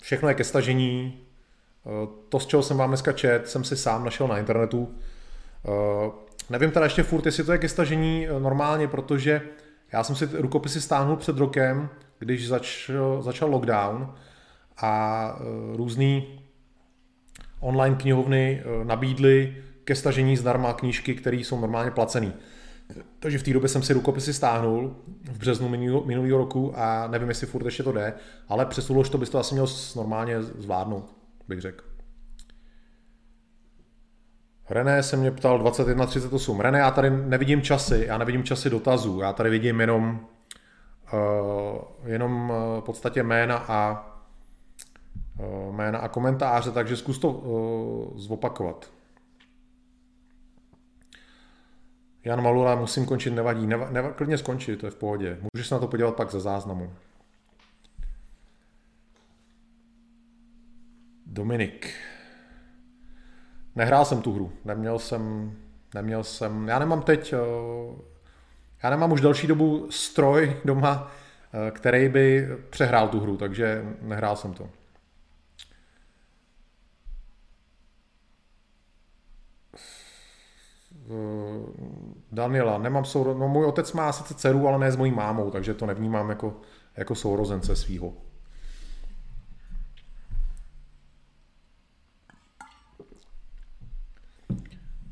[0.02, 1.20] všechno je ke stažení.
[1.86, 4.96] Eh, to, z čeho jsem vám dneska čet, jsem si sám našel na internetu.
[5.66, 6.12] Eh,
[6.50, 9.42] nevím teda ještě furt, jestli to je ke stažení normálně, protože
[9.92, 11.90] já jsem si rukopisy stáhnul před rokem,
[12.20, 14.14] když začal, začal lockdown
[14.78, 15.40] a
[15.76, 16.40] různý
[17.60, 19.56] online knihovny nabídly
[19.86, 22.34] ke stažení zdarma knížky, které jsou normálně placené.
[23.20, 25.70] Takže v té době jsem si rukopisy stáhnul v březnu
[26.06, 28.14] minulého roku a nevím, jestli furt ještě to jde,
[28.48, 31.16] ale přes to bys to asi měl normálně zvládnout,
[31.48, 31.84] bych řekl.
[34.70, 36.60] René se mě ptal 21.38.
[36.60, 40.20] René, já tady nevidím časy, já nevidím časy dotazů, já tady vidím jenom,
[41.14, 44.08] uh, jenom uh, v podstatě jména a
[45.40, 48.95] uh, jména a komentáře, takže zkus to uh, zopakovat.
[52.26, 53.68] Jan Malula, musím končit, nevadí.
[53.68, 55.38] Neva, neva, klidně skončit, to je v pohodě.
[55.54, 56.94] Můžeš se na to podívat pak ze záznamu.
[61.26, 61.94] Dominik.
[63.76, 64.52] Nehrál jsem tu hru.
[64.66, 65.54] Neměl jsem,
[65.94, 67.38] neměl jsem, já nemám teď, eh,
[68.84, 71.12] já nemám už další dobu stroj doma,
[71.54, 74.70] eh, který by přehrál tu hru, takže nehrál jsem to.
[82.32, 83.34] Eh, Daniela, nemám souro...
[83.34, 86.62] no můj otec má sice dceru, ale ne s mojí mámou, takže to nevnímám jako,
[86.98, 88.14] jako sourozence svýho.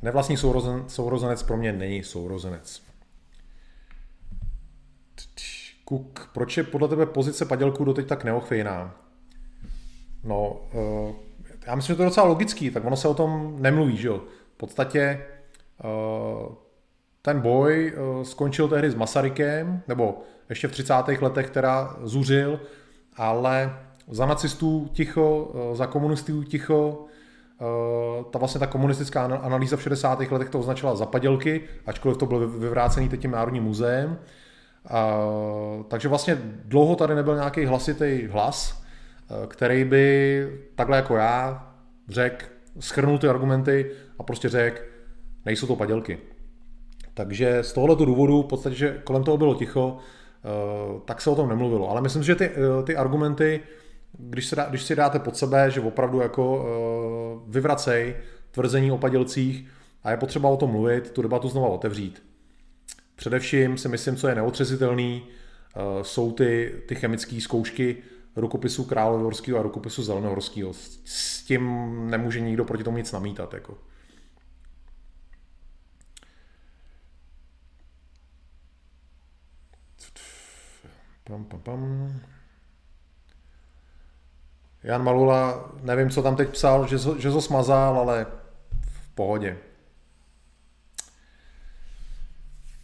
[0.02, 2.82] Nevlastní sourozen, sourozenec pro mě není sourozenec.
[5.84, 8.94] Kuk, proč je podle tebe pozice padělků doteď tak neochvějná?
[10.24, 11.14] No, uh,
[11.66, 14.24] já myslím, že to je docela logický, tak ono se o tom nemluví, že jo.
[14.54, 15.26] V podstatě
[15.80, 16.54] Eh,
[17.24, 20.94] ten boj eh, skončil tehdy s Masarykem, nebo ještě v 30.
[21.20, 22.60] letech teda zuřil,
[23.16, 23.76] ale
[24.10, 27.04] za nacistů ticho, eh, za komunistů ticho,
[28.30, 30.32] ta vlastně ta komunistická analýza v 60.
[30.32, 34.18] letech to označila za padělky, ačkoliv to bylo vyvrácený teď tím Národním muzeem.
[35.88, 38.82] takže vlastně dlouho tady nebyl nějaký hlasitý hlas,
[39.48, 41.68] který by takhle jako já
[42.08, 42.46] řekl,
[42.80, 44.80] schrnul ty argumenty a prostě řekl,
[45.44, 46.18] nejsou to padělky.
[47.14, 51.34] Takže z tohoto důvodu, v podstatě, že kolem toho bylo ticho, eh, tak se o
[51.34, 51.90] tom nemluvilo.
[51.90, 53.60] Ale myslím, že ty, eh, ty argumenty,
[54.18, 58.16] když, se dá, když si dáte pod sebe, že opravdu jako eh, vyvracej
[58.50, 59.68] tvrzení o padělcích
[60.04, 62.22] a je potřeba o tom mluvit, tu debatu znova otevřít.
[63.16, 65.22] Především si myslím, co je neotřesitelný,
[66.02, 67.96] jsou ty, ty chemické zkoušky
[68.36, 70.72] rukopisu Královorského a rukopisu Zelenohorského.
[71.04, 73.54] S tím nemůže nikdo proti tomu nic namítat.
[73.54, 73.78] Jako.
[81.24, 82.20] Pam, pam, pam.
[84.82, 88.26] Jan Malula, nevím, co tam teď psal, že, že to smazal, ale
[88.80, 89.58] v pohodě.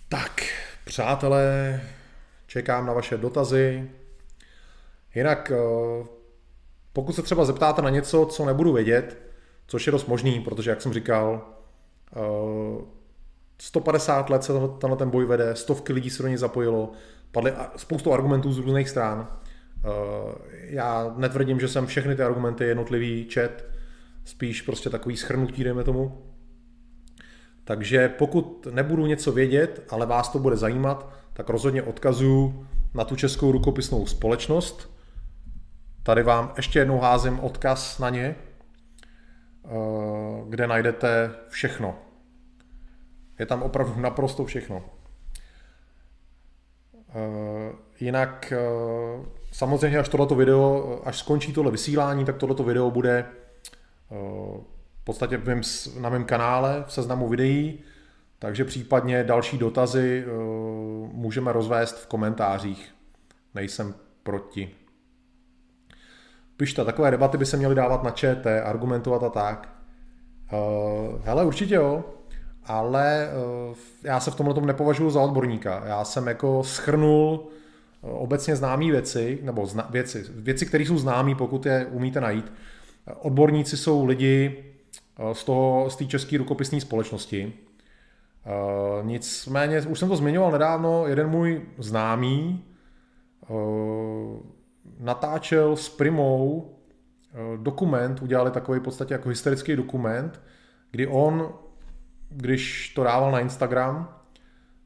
[0.09, 0.43] Tak,
[0.85, 1.81] přátelé,
[2.47, 3.91] čekám na vaše dotazy.
[5.15, 6.07] Jinak, eh,
[6.93, 9.19] pokud se třeba zeptáte na něco, co nebudu vědět,
[9.67, 11.47] což je dost možný, protože, jak jsem říkal,
[13.59, 16.93] 150 eh, let se tenhle ten boj vede, stovky lidí se do něj zapojilo,
[17.33, 19.29] padly spoustu argumentů z různých stran.
[19.29, 19.89] Eh,
[20.51, 23.71] já netvrdím, že jsem všechny ty argumenty jednotlivý čet,
[24.25, 26.27] spíš prostě takový schrnutí, dejme tomu.
[27.65, 33.17] Takže pokud nebudu něco vědět, ale vás to bude zajímat, tak rozhodně odkazuju na tu
[33.17, 34.91] českou rukopisnou společnost,
[36.03, 38.37] Tady vám ještě jednou házím odkaz na ně,
[40.49, 41.99] kde najdete všechno.
[43.39, 44.85] Je tam opravdu naprosto všechno.
[48.01, 48.53] Jinak
[49.53, 53.27] samozřejmě až tohleto video, až skončí tohle vysílání, tak tohleto video bude
[55.01, 55.61] v podstatě v mém,
[56.01, 57.81] na mém kanále v seznamu videí,
[58.39, 60.25] takže případně další dotazy
[61.13, 62.95] můžeme rozvést v komentářích.
[63.55, 64.71] Nejsem proti.
[66.57, 69.69] Pišta, takové debaty by se měly dávat na ČT, argumentovat a tak.
[71.23, 72.05] Hele, určitě jo,
[72.71, 73.29] ale
[73.69, 75.83] uh, já se v tomhle tom nepovažuji za odborníka.
[75.87, 77.49] Já jsem jako schrnul
[78.03, 82.53] uh, obecně známé věci, nebo zna, věci, věci, které jsou známé, pokud je umíte najít.
[83.19, 84.65] Odborníci jsou lidi
[85.19, 87.53] uh, z toho, z té české rukopisní společnosti.
[89.03, 92.65] Nicméně, už jsem to zmiňoval nedávno, jeden můj známý
[95.01, 100.41] natáčel s Primou eh, dokument, udělali takový v podstatě jako historický dokument,
[100.91, 101.53] kdy on,
[102.31, 104.09] když to dával na Instagram,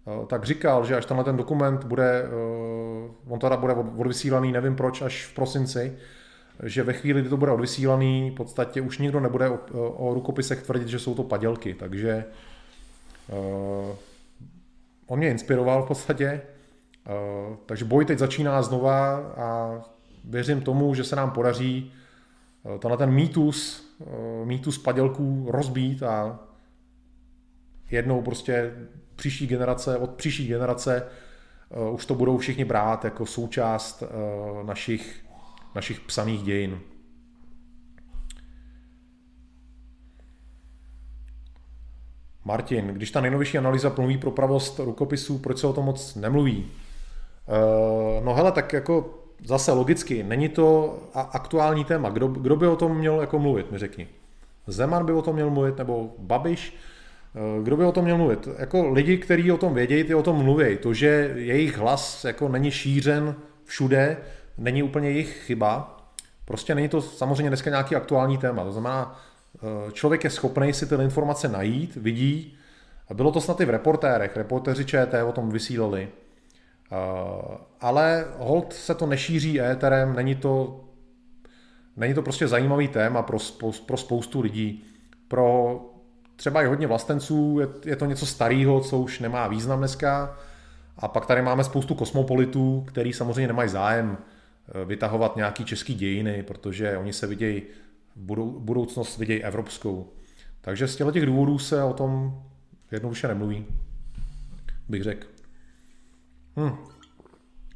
[0.06, 4.76] eh, tak říkal, že až tenhle ten dokument bude, eh, on teda bude odvysílaný, nevím
[4.76, 5.96] proč, až v prosinci,
[6.62, 9.58] že ve chvíli, kdy to bude odvysílaný, v podstatě už nikdo nebude o,
[9.90, 12.24] o rukopisech tvrdit, že jsou to padělky, takže
[13.28, 13.96] uh,
[15.06, 16.42] on mě inspiroval v podstatě,
[17.50, 19.80] uh, takže boj teď začíná znova a
[20.24, 21.92] věřím tomu, že se nám podaří
[22.78, 26.38] tenhle ten mýtus, eh, mýtus padělků rozbít a
[27.90, 28.72] jednou prostě
[29.16, 31.06] příští generace, od příští generace
[31.70, 34.02] eh, už to budou všichni brát jako součást
[34.62, 35.24] našich,
[35.74, 36.80] našich psaných dějin.
[42.44, 46.66] Martin, když ta nejnovější analýza mluví pro pravost rukopisů, proč se o tom moc nemluví?
[48.24, 52.10] No hele, tak jako zase logicky, není to aktuální téma.
[52.10, 54.08] Kdo, kdo by o tom měl jako mluvit, mi řekni.
[54.66, 56.76] Zeman by o tom měl mluvit, nebo Babiš,
[57.62, 58.48] kdo by o tom měl mluvit?
[58.58, 60.76] Jako lidi, kteří o tom vědějí, ty o tom mluví.
[60.76, 63.34] To, že jejich hlas jako není šířen
[63.64, 64.16] všude,
[64.58, 65.96] není úplně jejich chyba.
[66.44, 68.64] Prostě není to samozřejmě dneska nějaký aktuální téma.
[68.64, 69.20] To znamená,
[69.56, 72.56] eh, člověk je schopný si ty informace najít, vidí.
[73.08, 74.36] A bylo to snad i v reportérech.
[74.36, 76.08] Reportéři ČT o tom vysílali.
[76.92, 80.84] Eh, ale hold se to nešíří éterem, není to,
[81.96, 83.38] není to prostě zajímavý téma pro,
[83.86, 84.84] pro spoustu lidí.
[85.28, 85.80] Pro
[86.36, 90.36] třeba i hodně vlastenců je, je to něco starého, co už nemá význam dneska.
[90.98, 96.42] A pak tady máme spoustu kosmopolitů, který samozřejmě nemají zájem eh, vytahovat nějaký český dějiny,
[96.42, 97.62] protože oni se vidějí,
[98.16, 100.12] budou, budoucnost vidějí evropskou.
[100.60, 102.42] Takže z těch důvodů se o tom
[102.90, 103.66] jednoduše nemluví,
[104.88, 105.26] bych řekl.
[106.56, 106.76] Hmm.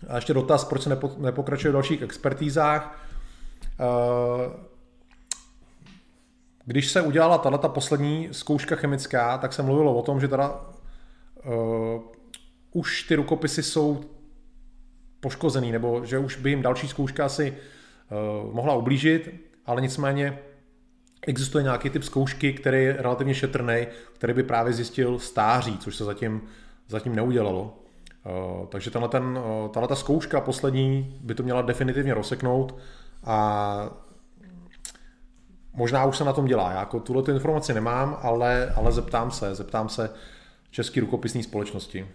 [0.09, 3.05] A ještě dotaz, proč se nepo, nepokračuje v dalších expertízách.
[3.81, 4.68] Eh,
[6.69, 10.61] když se udělala tato poslední zkouška chemická, tak se mluvilo o tom, že teda
[11.45, 11.53] uh,
[12.73, 14.01] už ty rukopisy jsou
[15.21, 19.35] poškozený, nebo že už by jim další zkouška asi uh, mohla ublížit,
[19.67, 20.39] ale nicméně
[21.27, 26.05] existuje nějaký typ zkoušky, který je relativně šetrný, který by právě zjistil stáří, což se
[26.05, 26.43] zatím,
[26.89, 27.79] zatím neudělalo.
[28.27, 32.77] Eh, takže tahle ta zkouška poslední by to měla definitivně rozseknout
[33.25, 34.08] a
[35.79, 36.71] možná už se na tom dělá.
[36.71, 40.11] Já jako tuhle informaci nemám, ale, ale zeptám se, zeptám se
[40.71, 42.09] České rukopisní společnosti.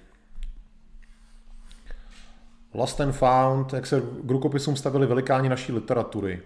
[2.74, 6.42] Lost and Found, jak se k rukopisům stavili velikáni naší literatury.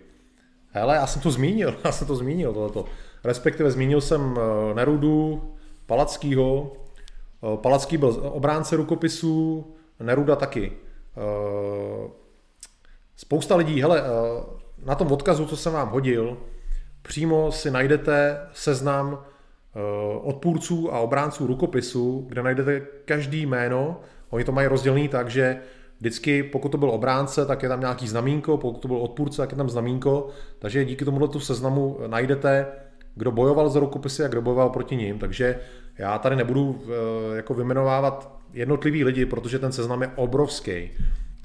[0.69, 2.85] Hele, já jsem to zmínil, já jsem to zmínil tohleto.
[3.23, 5.53] Respektive zmínil jsem eh, Nerudu,
[5.85, 6.73] Palackýho,
[7.43, 9.65] Eh, Palacký byl obránce rukopisů,
[9.99, 10.71] Neruda taky.
[11.17, 12.09] Eh,
[13.15, 14.03] spousta lidí, hele,
[14.85, 16.37] na tom odkazu, co jsem vám hodil,
[17.07, 19.23] přímo si najdete seznam
[20.21, 24.01] odpůrců a obránců rukopisu, kde najdete každý jméno.
[24.29, 25.57] Oni to mají rozdělený tak, že
[25.99, 29.51] vždycky, pokud to byl obránce, tak je tam nějaký znamínko, pokud to byl odpůrce, tak
[29.51, 30.29] je tam znamínko,
[30.59, 32.67] takže díky tomuto seznamu najdete,
[33.15, 35.59] kdo bojoval za rukopisy a kdo bojoval proti ním, takže
[35.97, 40.91] já tady nebudu eh, jako vymenovávat jednotlivý lidi, protože ten seznam je obrovský.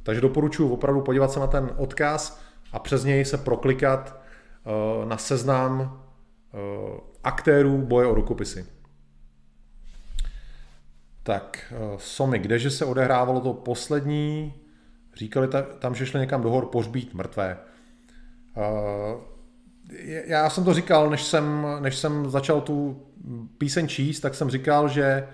[0.03, 2.41] Takže doporučuji opravdu podívat se na ten odkaz
[2.73, 4.22] a přes něj se proklikat eh,
[5.05, 6.03] na seznam
[6.55, 8.67] eh, aktérů boje o rukopisy.
[11.23, 14.55] Tak, Somy, kdeže se odehrávalo to poslední?
[15.15, 15.49] Říkali
[15.79, 17.59] tam, že šli někam do hor pohřbít mrtvé.
[20.27, 23.03] Já jsem to říkal, než jsem, než jsem začal tu
[23.59, 25.29] píseň číst, tak jsem říkal, že eh,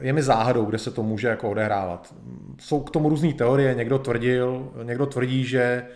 [0.00, 2.14] je mi záhadou, kde se to může jako odehrávat.
[2.60, 5.86] Jsou k tomu různé teorie, někdo tvrdil, někdo tvrdí, že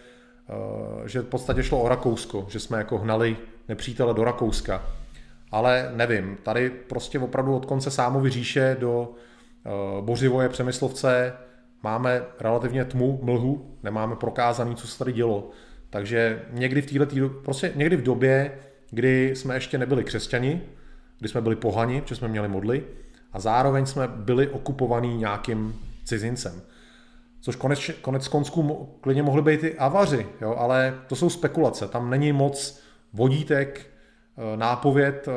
[1.07, 3.37] že v podstatě šlo o Rakousko, že jsme jako hnali
[3.69, 4.83] nepřítele do Rakouska.
[5.51, 9.13] Ale nevím, tady prostě opravdu od konce Sámovy říše do
[10.01, 11.33] Bořivoje Přemyslovce
[11.83, 15.51] máme relativně tmu, mlhu, nemáme prokázaný, co se tady dělo.
[15.91, 18.59] Takže někdy v této, prostě někdy v době,
[18.91, 20.63] kdy jsme ještě nebyli křesťani,
[21.19, 22.85] kdy jsme byli pohani, protože jsme měli modly,
[23.33, 26.63] a zároveň jsme byli okupovaní nějakým cizincem.
[27.43, 31.89] Což konec, konec konců klidně mohli být i avaři, jo, ale to jsou spekulace.
[31.89, 32.83] Tam není moc
[33.13, 33.81] vodítek,
[34.37, 35.33] eh, nápověd, eh,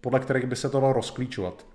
[0.00, 1.66] podle kterých by se to dalo rozklíčovat.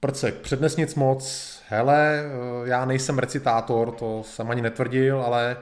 [0.00, 1.62] Prcek, přednes nic moc.
[1.68, 5.56] Hele, eh, já nejsem recitátor, to jsem ani netvrdil, ale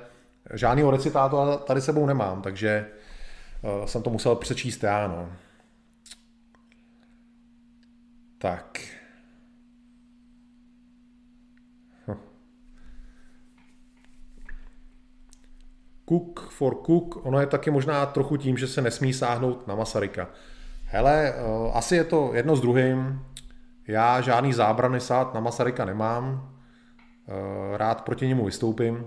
[0.54, 2.86] žádného recitátora tady sebou nemám, takže
[3.84, 5.32] jsem to musel přečíst já, no.
[8.38, 8.99] Tak.
[16.10, 20.28] Cook for Cook, ono je taky možná trochu tím, že se nesmí sáhnout na Masaryka.
[20.84, 23.24] Hele, uh, asi je to jedno s druhým.
[23.86, 26.26] Já žádný zábrany sát na Masaryka nemám.
[27.26, 29.06] Uh, rád proti němu vystoupím.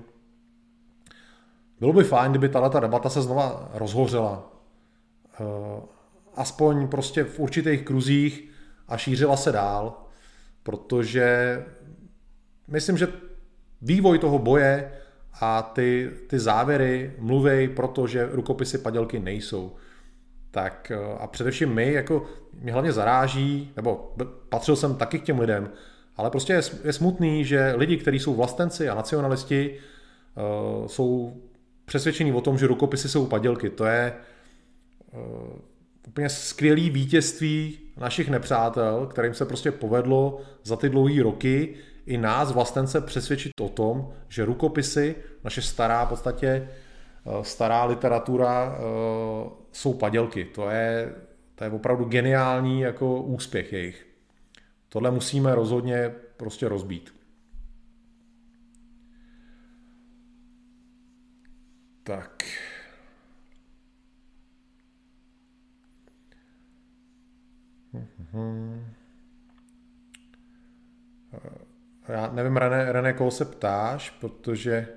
[1.80, 4.51] Bylo by fajn, kdyby tato debata se znova rozhořela.
[5.39, 5.84] Uh,
[6.35, 8.49] aspoň prostě v určitých kruzích
[8.88, 9.97] a šířila se dál,
[10.63, 11.57] protože
[12.67, 13.07] myslím, že
[13.81, 14.91] vývoj toho boje
[15.41, 19.76] a ty, ty závěry mluví, protože rukopisy padělky nejsou.
[20.51, 22.26] Tak eh, a především my, jako
[22.61, 24.15] mě hlavně zaráží, nebo
[24.49, 25.69] patřil jsem taky k těm lidem,
[26.18, 29.80] ale prostě je, je smutný, že lidi, kteří jsou vlastenci a nacionalisti,
[30.35, 31.38] uh, jsou
[31.85, 33.69] přesvědčení o tom, že rukopisy jsou padělky.
[33.69, 34.14] To je
[35.11, 35.60] uh,
[36.07, 42.51] úplně skvělý vítězství našich nepřátel, kterým se prostě povedlo za ty dlouhé roky i nás
[42.51, 49.93] vlastence přesvědčit o tom, že rukopisy, naše stará v podstatě eh, stará literatura eh, jsou
[49.93, 50.45] padělky.
[50.45, 51.15] To je,
[51.55, 54.07] to je opravdu geniální jako úspěch jejich.
[54.89, 57.13] Tohle musíme rozhodně prostě rozbít.
[62.03, 62.43] Tak.
[68.31, 68.92] Hmm.
[72.07, 74.88] Já nevím, René, René, koho se ptáš, protože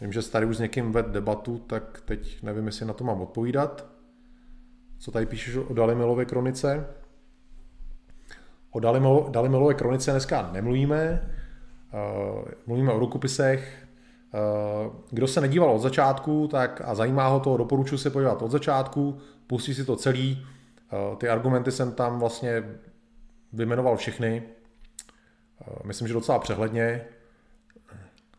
[0.00, 3.20] vím, že tady už s někým ved debatu, tak teď nevím, jestli na to mám
[3.20, 3.86] odpovídat.
[4.98, 6.86] Co tady píšeš o Dalimilově kronice?
[8.70, 8.80] O
[9.30, 11.30] Dalimilové kronice dneska nemluvíme,
[11.92, 13.86] uh, mluvíme o rukopisech.
[14.86, 18.50] Uh, kdo se nedíval od začátku tak a zajímá ho to, doporučuji se podívat od
[18.50, 20.46] začátku, pustí si to celý,
[20.92, 22.64] Eh, ty argumenty jsem tam vlastně
[23.52, 24.42] vyjmenoval všechny.
[25.66, 27.04] Eh, myslím, že docela přehledně.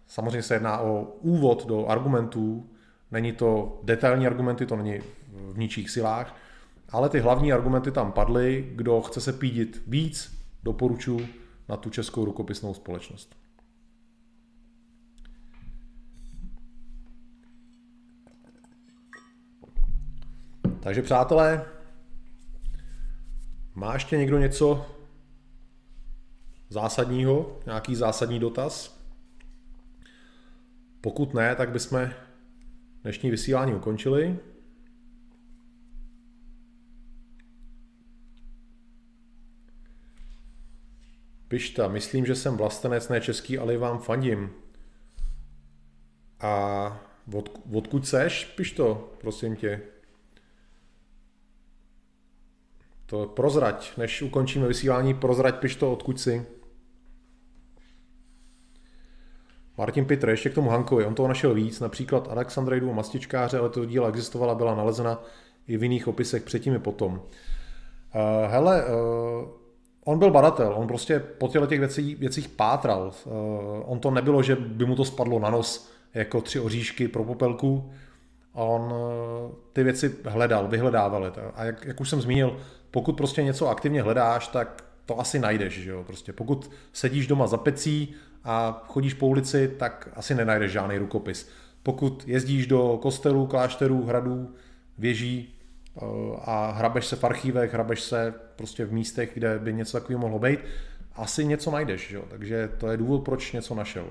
[0.07, 2.69] Samozřejmě se jedná o úvod do argumentů.
[3.11, 4.99] Není to detailní argumenty, to není
[5.33, 6.35] v ničích silách,
[6.89, 8.71] ale ty hlavní argumenty tam padly.
[8.75, 11.27] Kdo chce se pídit víc, doporučuji
[11.69, 13.35] na tu českou rukopisnou společnost.
[20.79, 21.65] Takže přátelé,
[23.75, 24.85] má ještě někdo něco
[26.73, 28.99] zásadního, nějaký zásadní dotaz?
[31.01, 32.09] Pokud ne, tak bychom
[33.01, 34.39] dnešní vysílání ukončili.
[41.47, 44.49] Pišta, myslím, že jsem vlastenec, ne český, ale vám fandím.
[46.39, 46.99] A
[47.33, 49.81] od, odkud seš, Pišto, prosím tě?
[53.05, 56.45] To prozrať, než ukončíme vysílání, prozrať, piš to odkud si.
[59.77, 63.85] Martin Pitr, ještě k tomu Hankovi, on toho našel víc, například Alexandrejdu mastičkáře, ale to
[63.85, 65.23] díla existovala, byla nalezena
[65.67, 67.13] i v jiných opisech předtím i potom.
[67.13, 67.21] Uh,
[68.51, 68.91] hele, uh,
[70.05, 73.11] on byl badatel, on prostě po těchto těch věcí, věcích pátral.
[73.25, 73.33] Uh,
[73.85, 77.91] on to nebylo, že by mu to spadlo na nos jako tři oříšky pro popelku.
[78.53, 78.93] On
[79.73, 81.33] ty věci hledal, vyhledával.
[81.55, 82.57] A jak, jak už jsem zmínil,
[82.91, 85.73] pokud prostě něco aktivně hledáš, tak to asi najdeš.
[85.73, 86.03] Že jo?
[86.03, 91.49] Prostě pokud sedíš doma za pecí a chodíš po ulici, tak asi nenajdeš žádný rukopis.
[91.83, 94.55] Pokud jezdíš do kostelů, klášterů, hradů,
[94.97, 95.55] věží
[95.97, 96.01] eh,
[96.45, 100.39] a hrabeš se v archívech, hrabeš se prostě v místech, kde by něco takového mohlo
[100.39, 100.59] být,
[101.15, 102.09] asi něco najdeš.
[102.09, 102.23] Že jo?
[102.29, 104.05] Takže to je důvod, proč něco našel.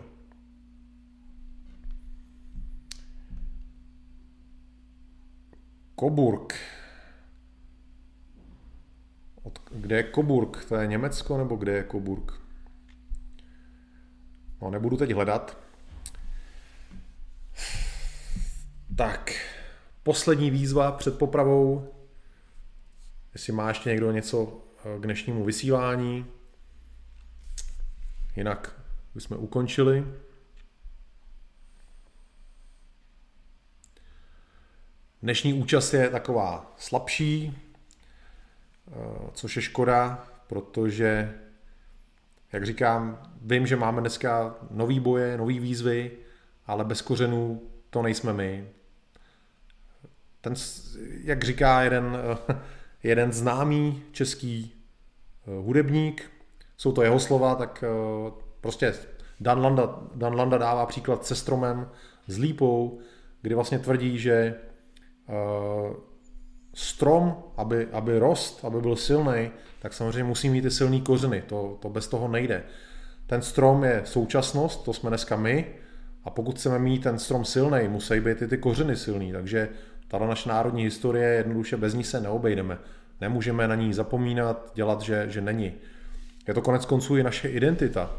[5.94, 6.54] Koburg.
[9.42, 10.64] Od, kde je Coburg?
[10.64, 12.32] To je Německo nebo kde je Coburg?
[14.62, 15.58] No, nebudu teď hledat.
[18.96, 19.32] Tak,
[20.02, 21.94] poslední výzva před popravou.
[23.32, 26.26] Jestli má ještě někdo něco eh, k dnešnímu vysílání.
[28.36, 28.80] Jinak
[29.14, 30.04] bychom ukončili.
[35.22, 37.61] Dnešní účast je taková slabší,
[39.32, 41.34] což je škoda, protože,
[42.52, 46.10] jak říkám, vím, že máme dneska nový boje, nový výzvy,
[46.66, 48.68] ale bez kořenů to nejsme my.
[50.40, 50.54] Ten,
[51.24, 52.16] jak říká jeden,
[53.02, 56.30] jeden známý český eh, hudebník,
[56.76, 58.94] jsou to jeho slova, tak eh, prostě
[59.40, 61.90] Dan Landa, Dan Landa dává příklad se stromem,
[62.26, 63.00] s lípou,
[63.42, 64.32] kdy vlastně tvrdí, že
[65.28, 65.32] eh,
[66.74, 71.78] strom, aby, aby rost, aby byl silný, tak samozřejmě musí mít ty silný kořeny, to,
[71.80, 72.62] to bez toho nejde.
[73.26, 75.66] Ten strom je současnost, to jsme dneska my,
[76.24, 79.68] a pokud chceme mít ten strom silný, musí být i ty kořeny silný, takže
[80.08, 82.78] tato naše národní historie, jednoduše bez ní se neobejdeme.
[83.20, 85.74] Nemůžeme na ní zapomínat, dělat, že, že není.
[86.48, 88.10] Je to konec konců i naše identita.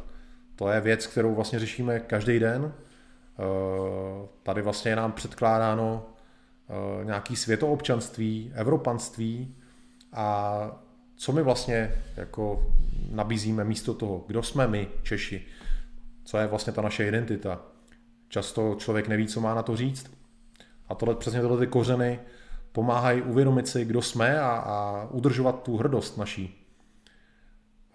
[0.56, 2.74] To je věc, kterou vlastně řešíme každý den.
[2.74, 6.12] Eh, tady vlastně je nám předkládáno
[7.04, 9.56] nějaký světoobčanství, evropanství
[10.14, 10.84] a
[11.16, 12.74] co my vlastně jako
[13.12, 15.45] nabízíme místo toho, kdo jsme my, Češi,
[16.26, 17.62] co je vlastně ta naše identita.
[18.30, 20.12] Často člověk neví, co má na to říct.
[20.88, 22.20] A tohle, přesně tohle ty kořeny
[22.72, 26.68] pomáhají uvědomit si, kdo jsme a, a udržovat tu hrdost naší.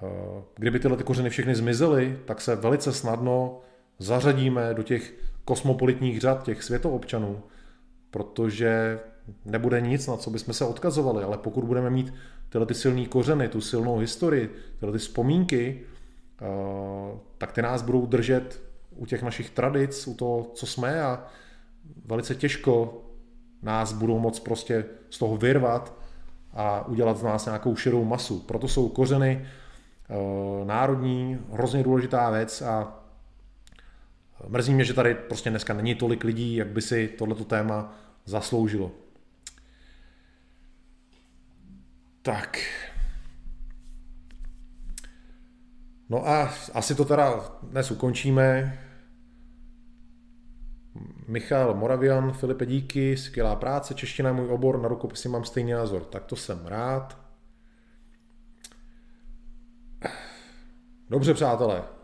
[0.02, 3.60] Eh, kdyby tyhle ty kořeny všechny zmizely, tak se velice snadno
[3.98, 5.14] zařadíme do těch
[5.44, 7.42] kosmopolitních řad, těch světoobčanů,
[8.10, 9.01] protože
[9.44, 12.14] nebude nic, na co bychom se odkazovali, ale pokud budeme mít
[12.48, 15.80] tyhle ty silné kořeny, tu silnou historii, tyhle ty vzpomínky,
[16.40, 18.62] eh, tak ty nás budou držet
[18.97, 21.26] u těch našich tradic, u toho, co jsme a
[22.05, 23.02] velice těžko
[23.62, 25.98] nás budou moc prostě z toho vyrvat
[26.52, 28.40] a udělat z nás nějakou širou masu.
[28.40, 29.47] Proto jsou kořeny
[30.10, 33.05] e, národní, hrozně důležitá věc a
[34.47, 38.90] mrzí mě, že tady prostě dneska není tolik lidí, jak by si tohleto téma zasloužilo.
[42.23, 42.59] Tak.
[46.09, 48.78] No a asi to teda dnes ukončíme.
[51.28, 56.05] Michal Moravian, Filipe díky, skvělá práce, čeština je můj obor, na rukopisy mám stejný názor,
[56.05, 57.19] tak to jsem rád.
[61.10, 61.97] Dobře, přátelé.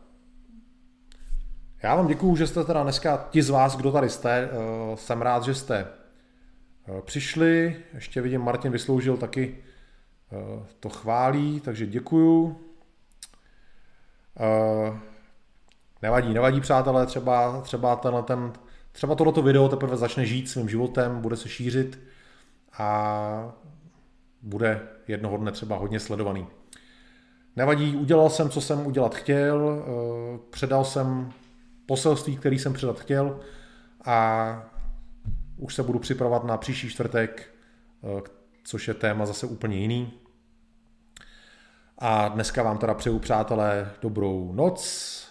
[1.85, 5.23] Já vám děkuju, že jste teda dneska, ti z vás, kdo tady jste, eh, jsem
[5.23, 5.86] rád, že jste
[6.89, 7.77] eh, přišli.
[7.94, 9.59] Ještě vidím, Martin vysloužil taky
[10.32, 12.61] eh, to chválí, takže děkuju.
[16.02, 18.52] Nevadí, nevadí, přátelé, třeba, třeba tenhle ten
[18.93, 21.98] Třeba tohleto video teprve začne žít svým životem, bude se šířit
[22.78, 23.52] a
[24.43, 26.47] bude jednoho dne třeba hodně sledovaný.
[27.56, 29.85] Nevadí, udělal jsem, co jsem udělat chtěl,
[30.51, 31.32] předal jsem
[31.86, 33.40] poselství, který jsem předat chtěl
[34.05, 34.70] a
[35.56, 37.55] už se budu připravovat na příští čtvrtek,
[38.19, 38.23] eh,
[38.65, 40.12] což je téma zase úplně jiný.
[41.98, 45.24] A dneska vám teda přeju, přátelé, dobrou noc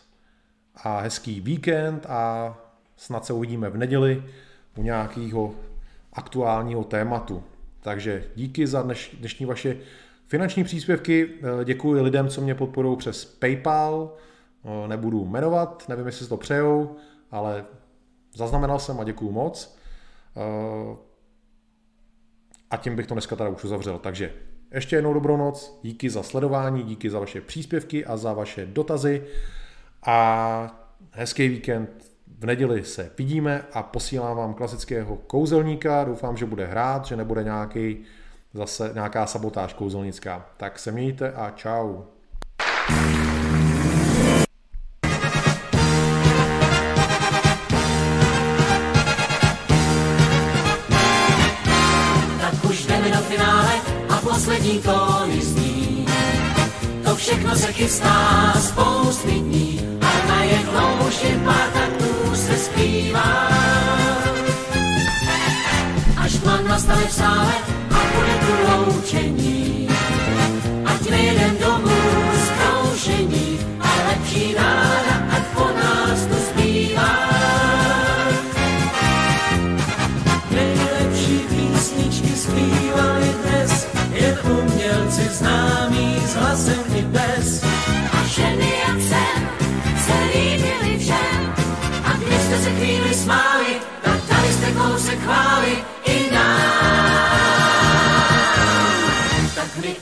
[0.76, 2.56] a hezký víkend a
[2.98, 4.24] Snad se uvidíme v neděli
[4.78, 5.56] u nějakého
[6.14, 7.44] aktuálního tématu.
[7.82, 9.78] Takže díky za dneš, dnešní vaše
[10.28, 11.30] finanční příspěvky.
[11.62, 14.14] Eh, děkuji lidem, co mě podporují přes PayPal.
[14.88, 16.96] Nebudu jmenovat, nevím, jestli si to přejou,
[17.32, 17.66] ale
[18.36, 19.78] zaznamenal jsem a děkuji moc.
[22.70, 24.00] A tím bych to dneska tady už uzavřel.
[24.00, 24.34] Takže
[24.72, 29.24] ještě jednou dobrou noc, díky za sledování, díky za vaše příspěvky a za vaše dotazy
[30.06, 36.04] a hezký víkend v neděli se vidíme a posílám vám klasického kouzelníka.
[36.04, 38.04] Doufám, že bude hrát, že nebude nějaký
[38.54, 40.50] zase nějaká sabotáž kouzelnická.
[40.58, 42.02] Tak se mějte a čau.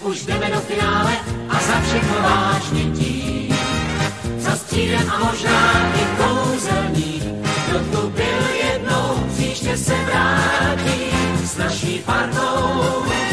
[0.02, 1.12] Už jdeme do finále
[1.50, 3.56] a za všechno vážně tím.
[4.38, 7.24] Za střídem a možná i kouzelník,
[7.68, 11.02] kdo tu byl jednou, příště se vrátí
[11.44, 13.31] s naší partou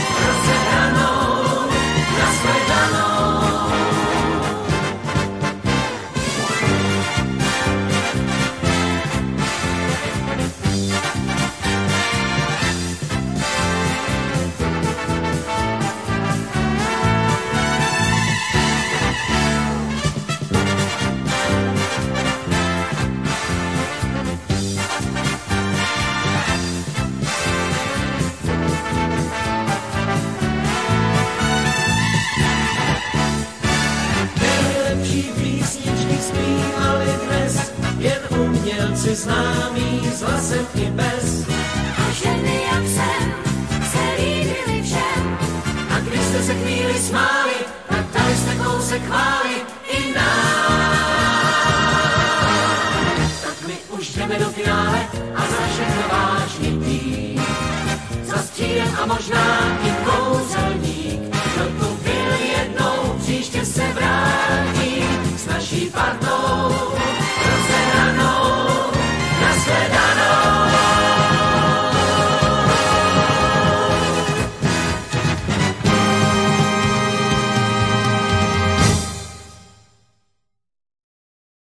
[39.18, 41.46] známí s hlasem i bez.
[41.98, 43.34] A ženy jak jsem
[43.90, 45.38] se líbily všem.
[45.90, 47.58] A když jste se chvíli smáli,
[47.88, 49.54] tak dali jste kousek chvály
[49.88, 50.98] i nám.
[53.42, 55.00] Tak my už jdeme do finále
[55.34, 57.42] a za všechno vážně tým.
[58.24, 59.97] Za střídem a možná i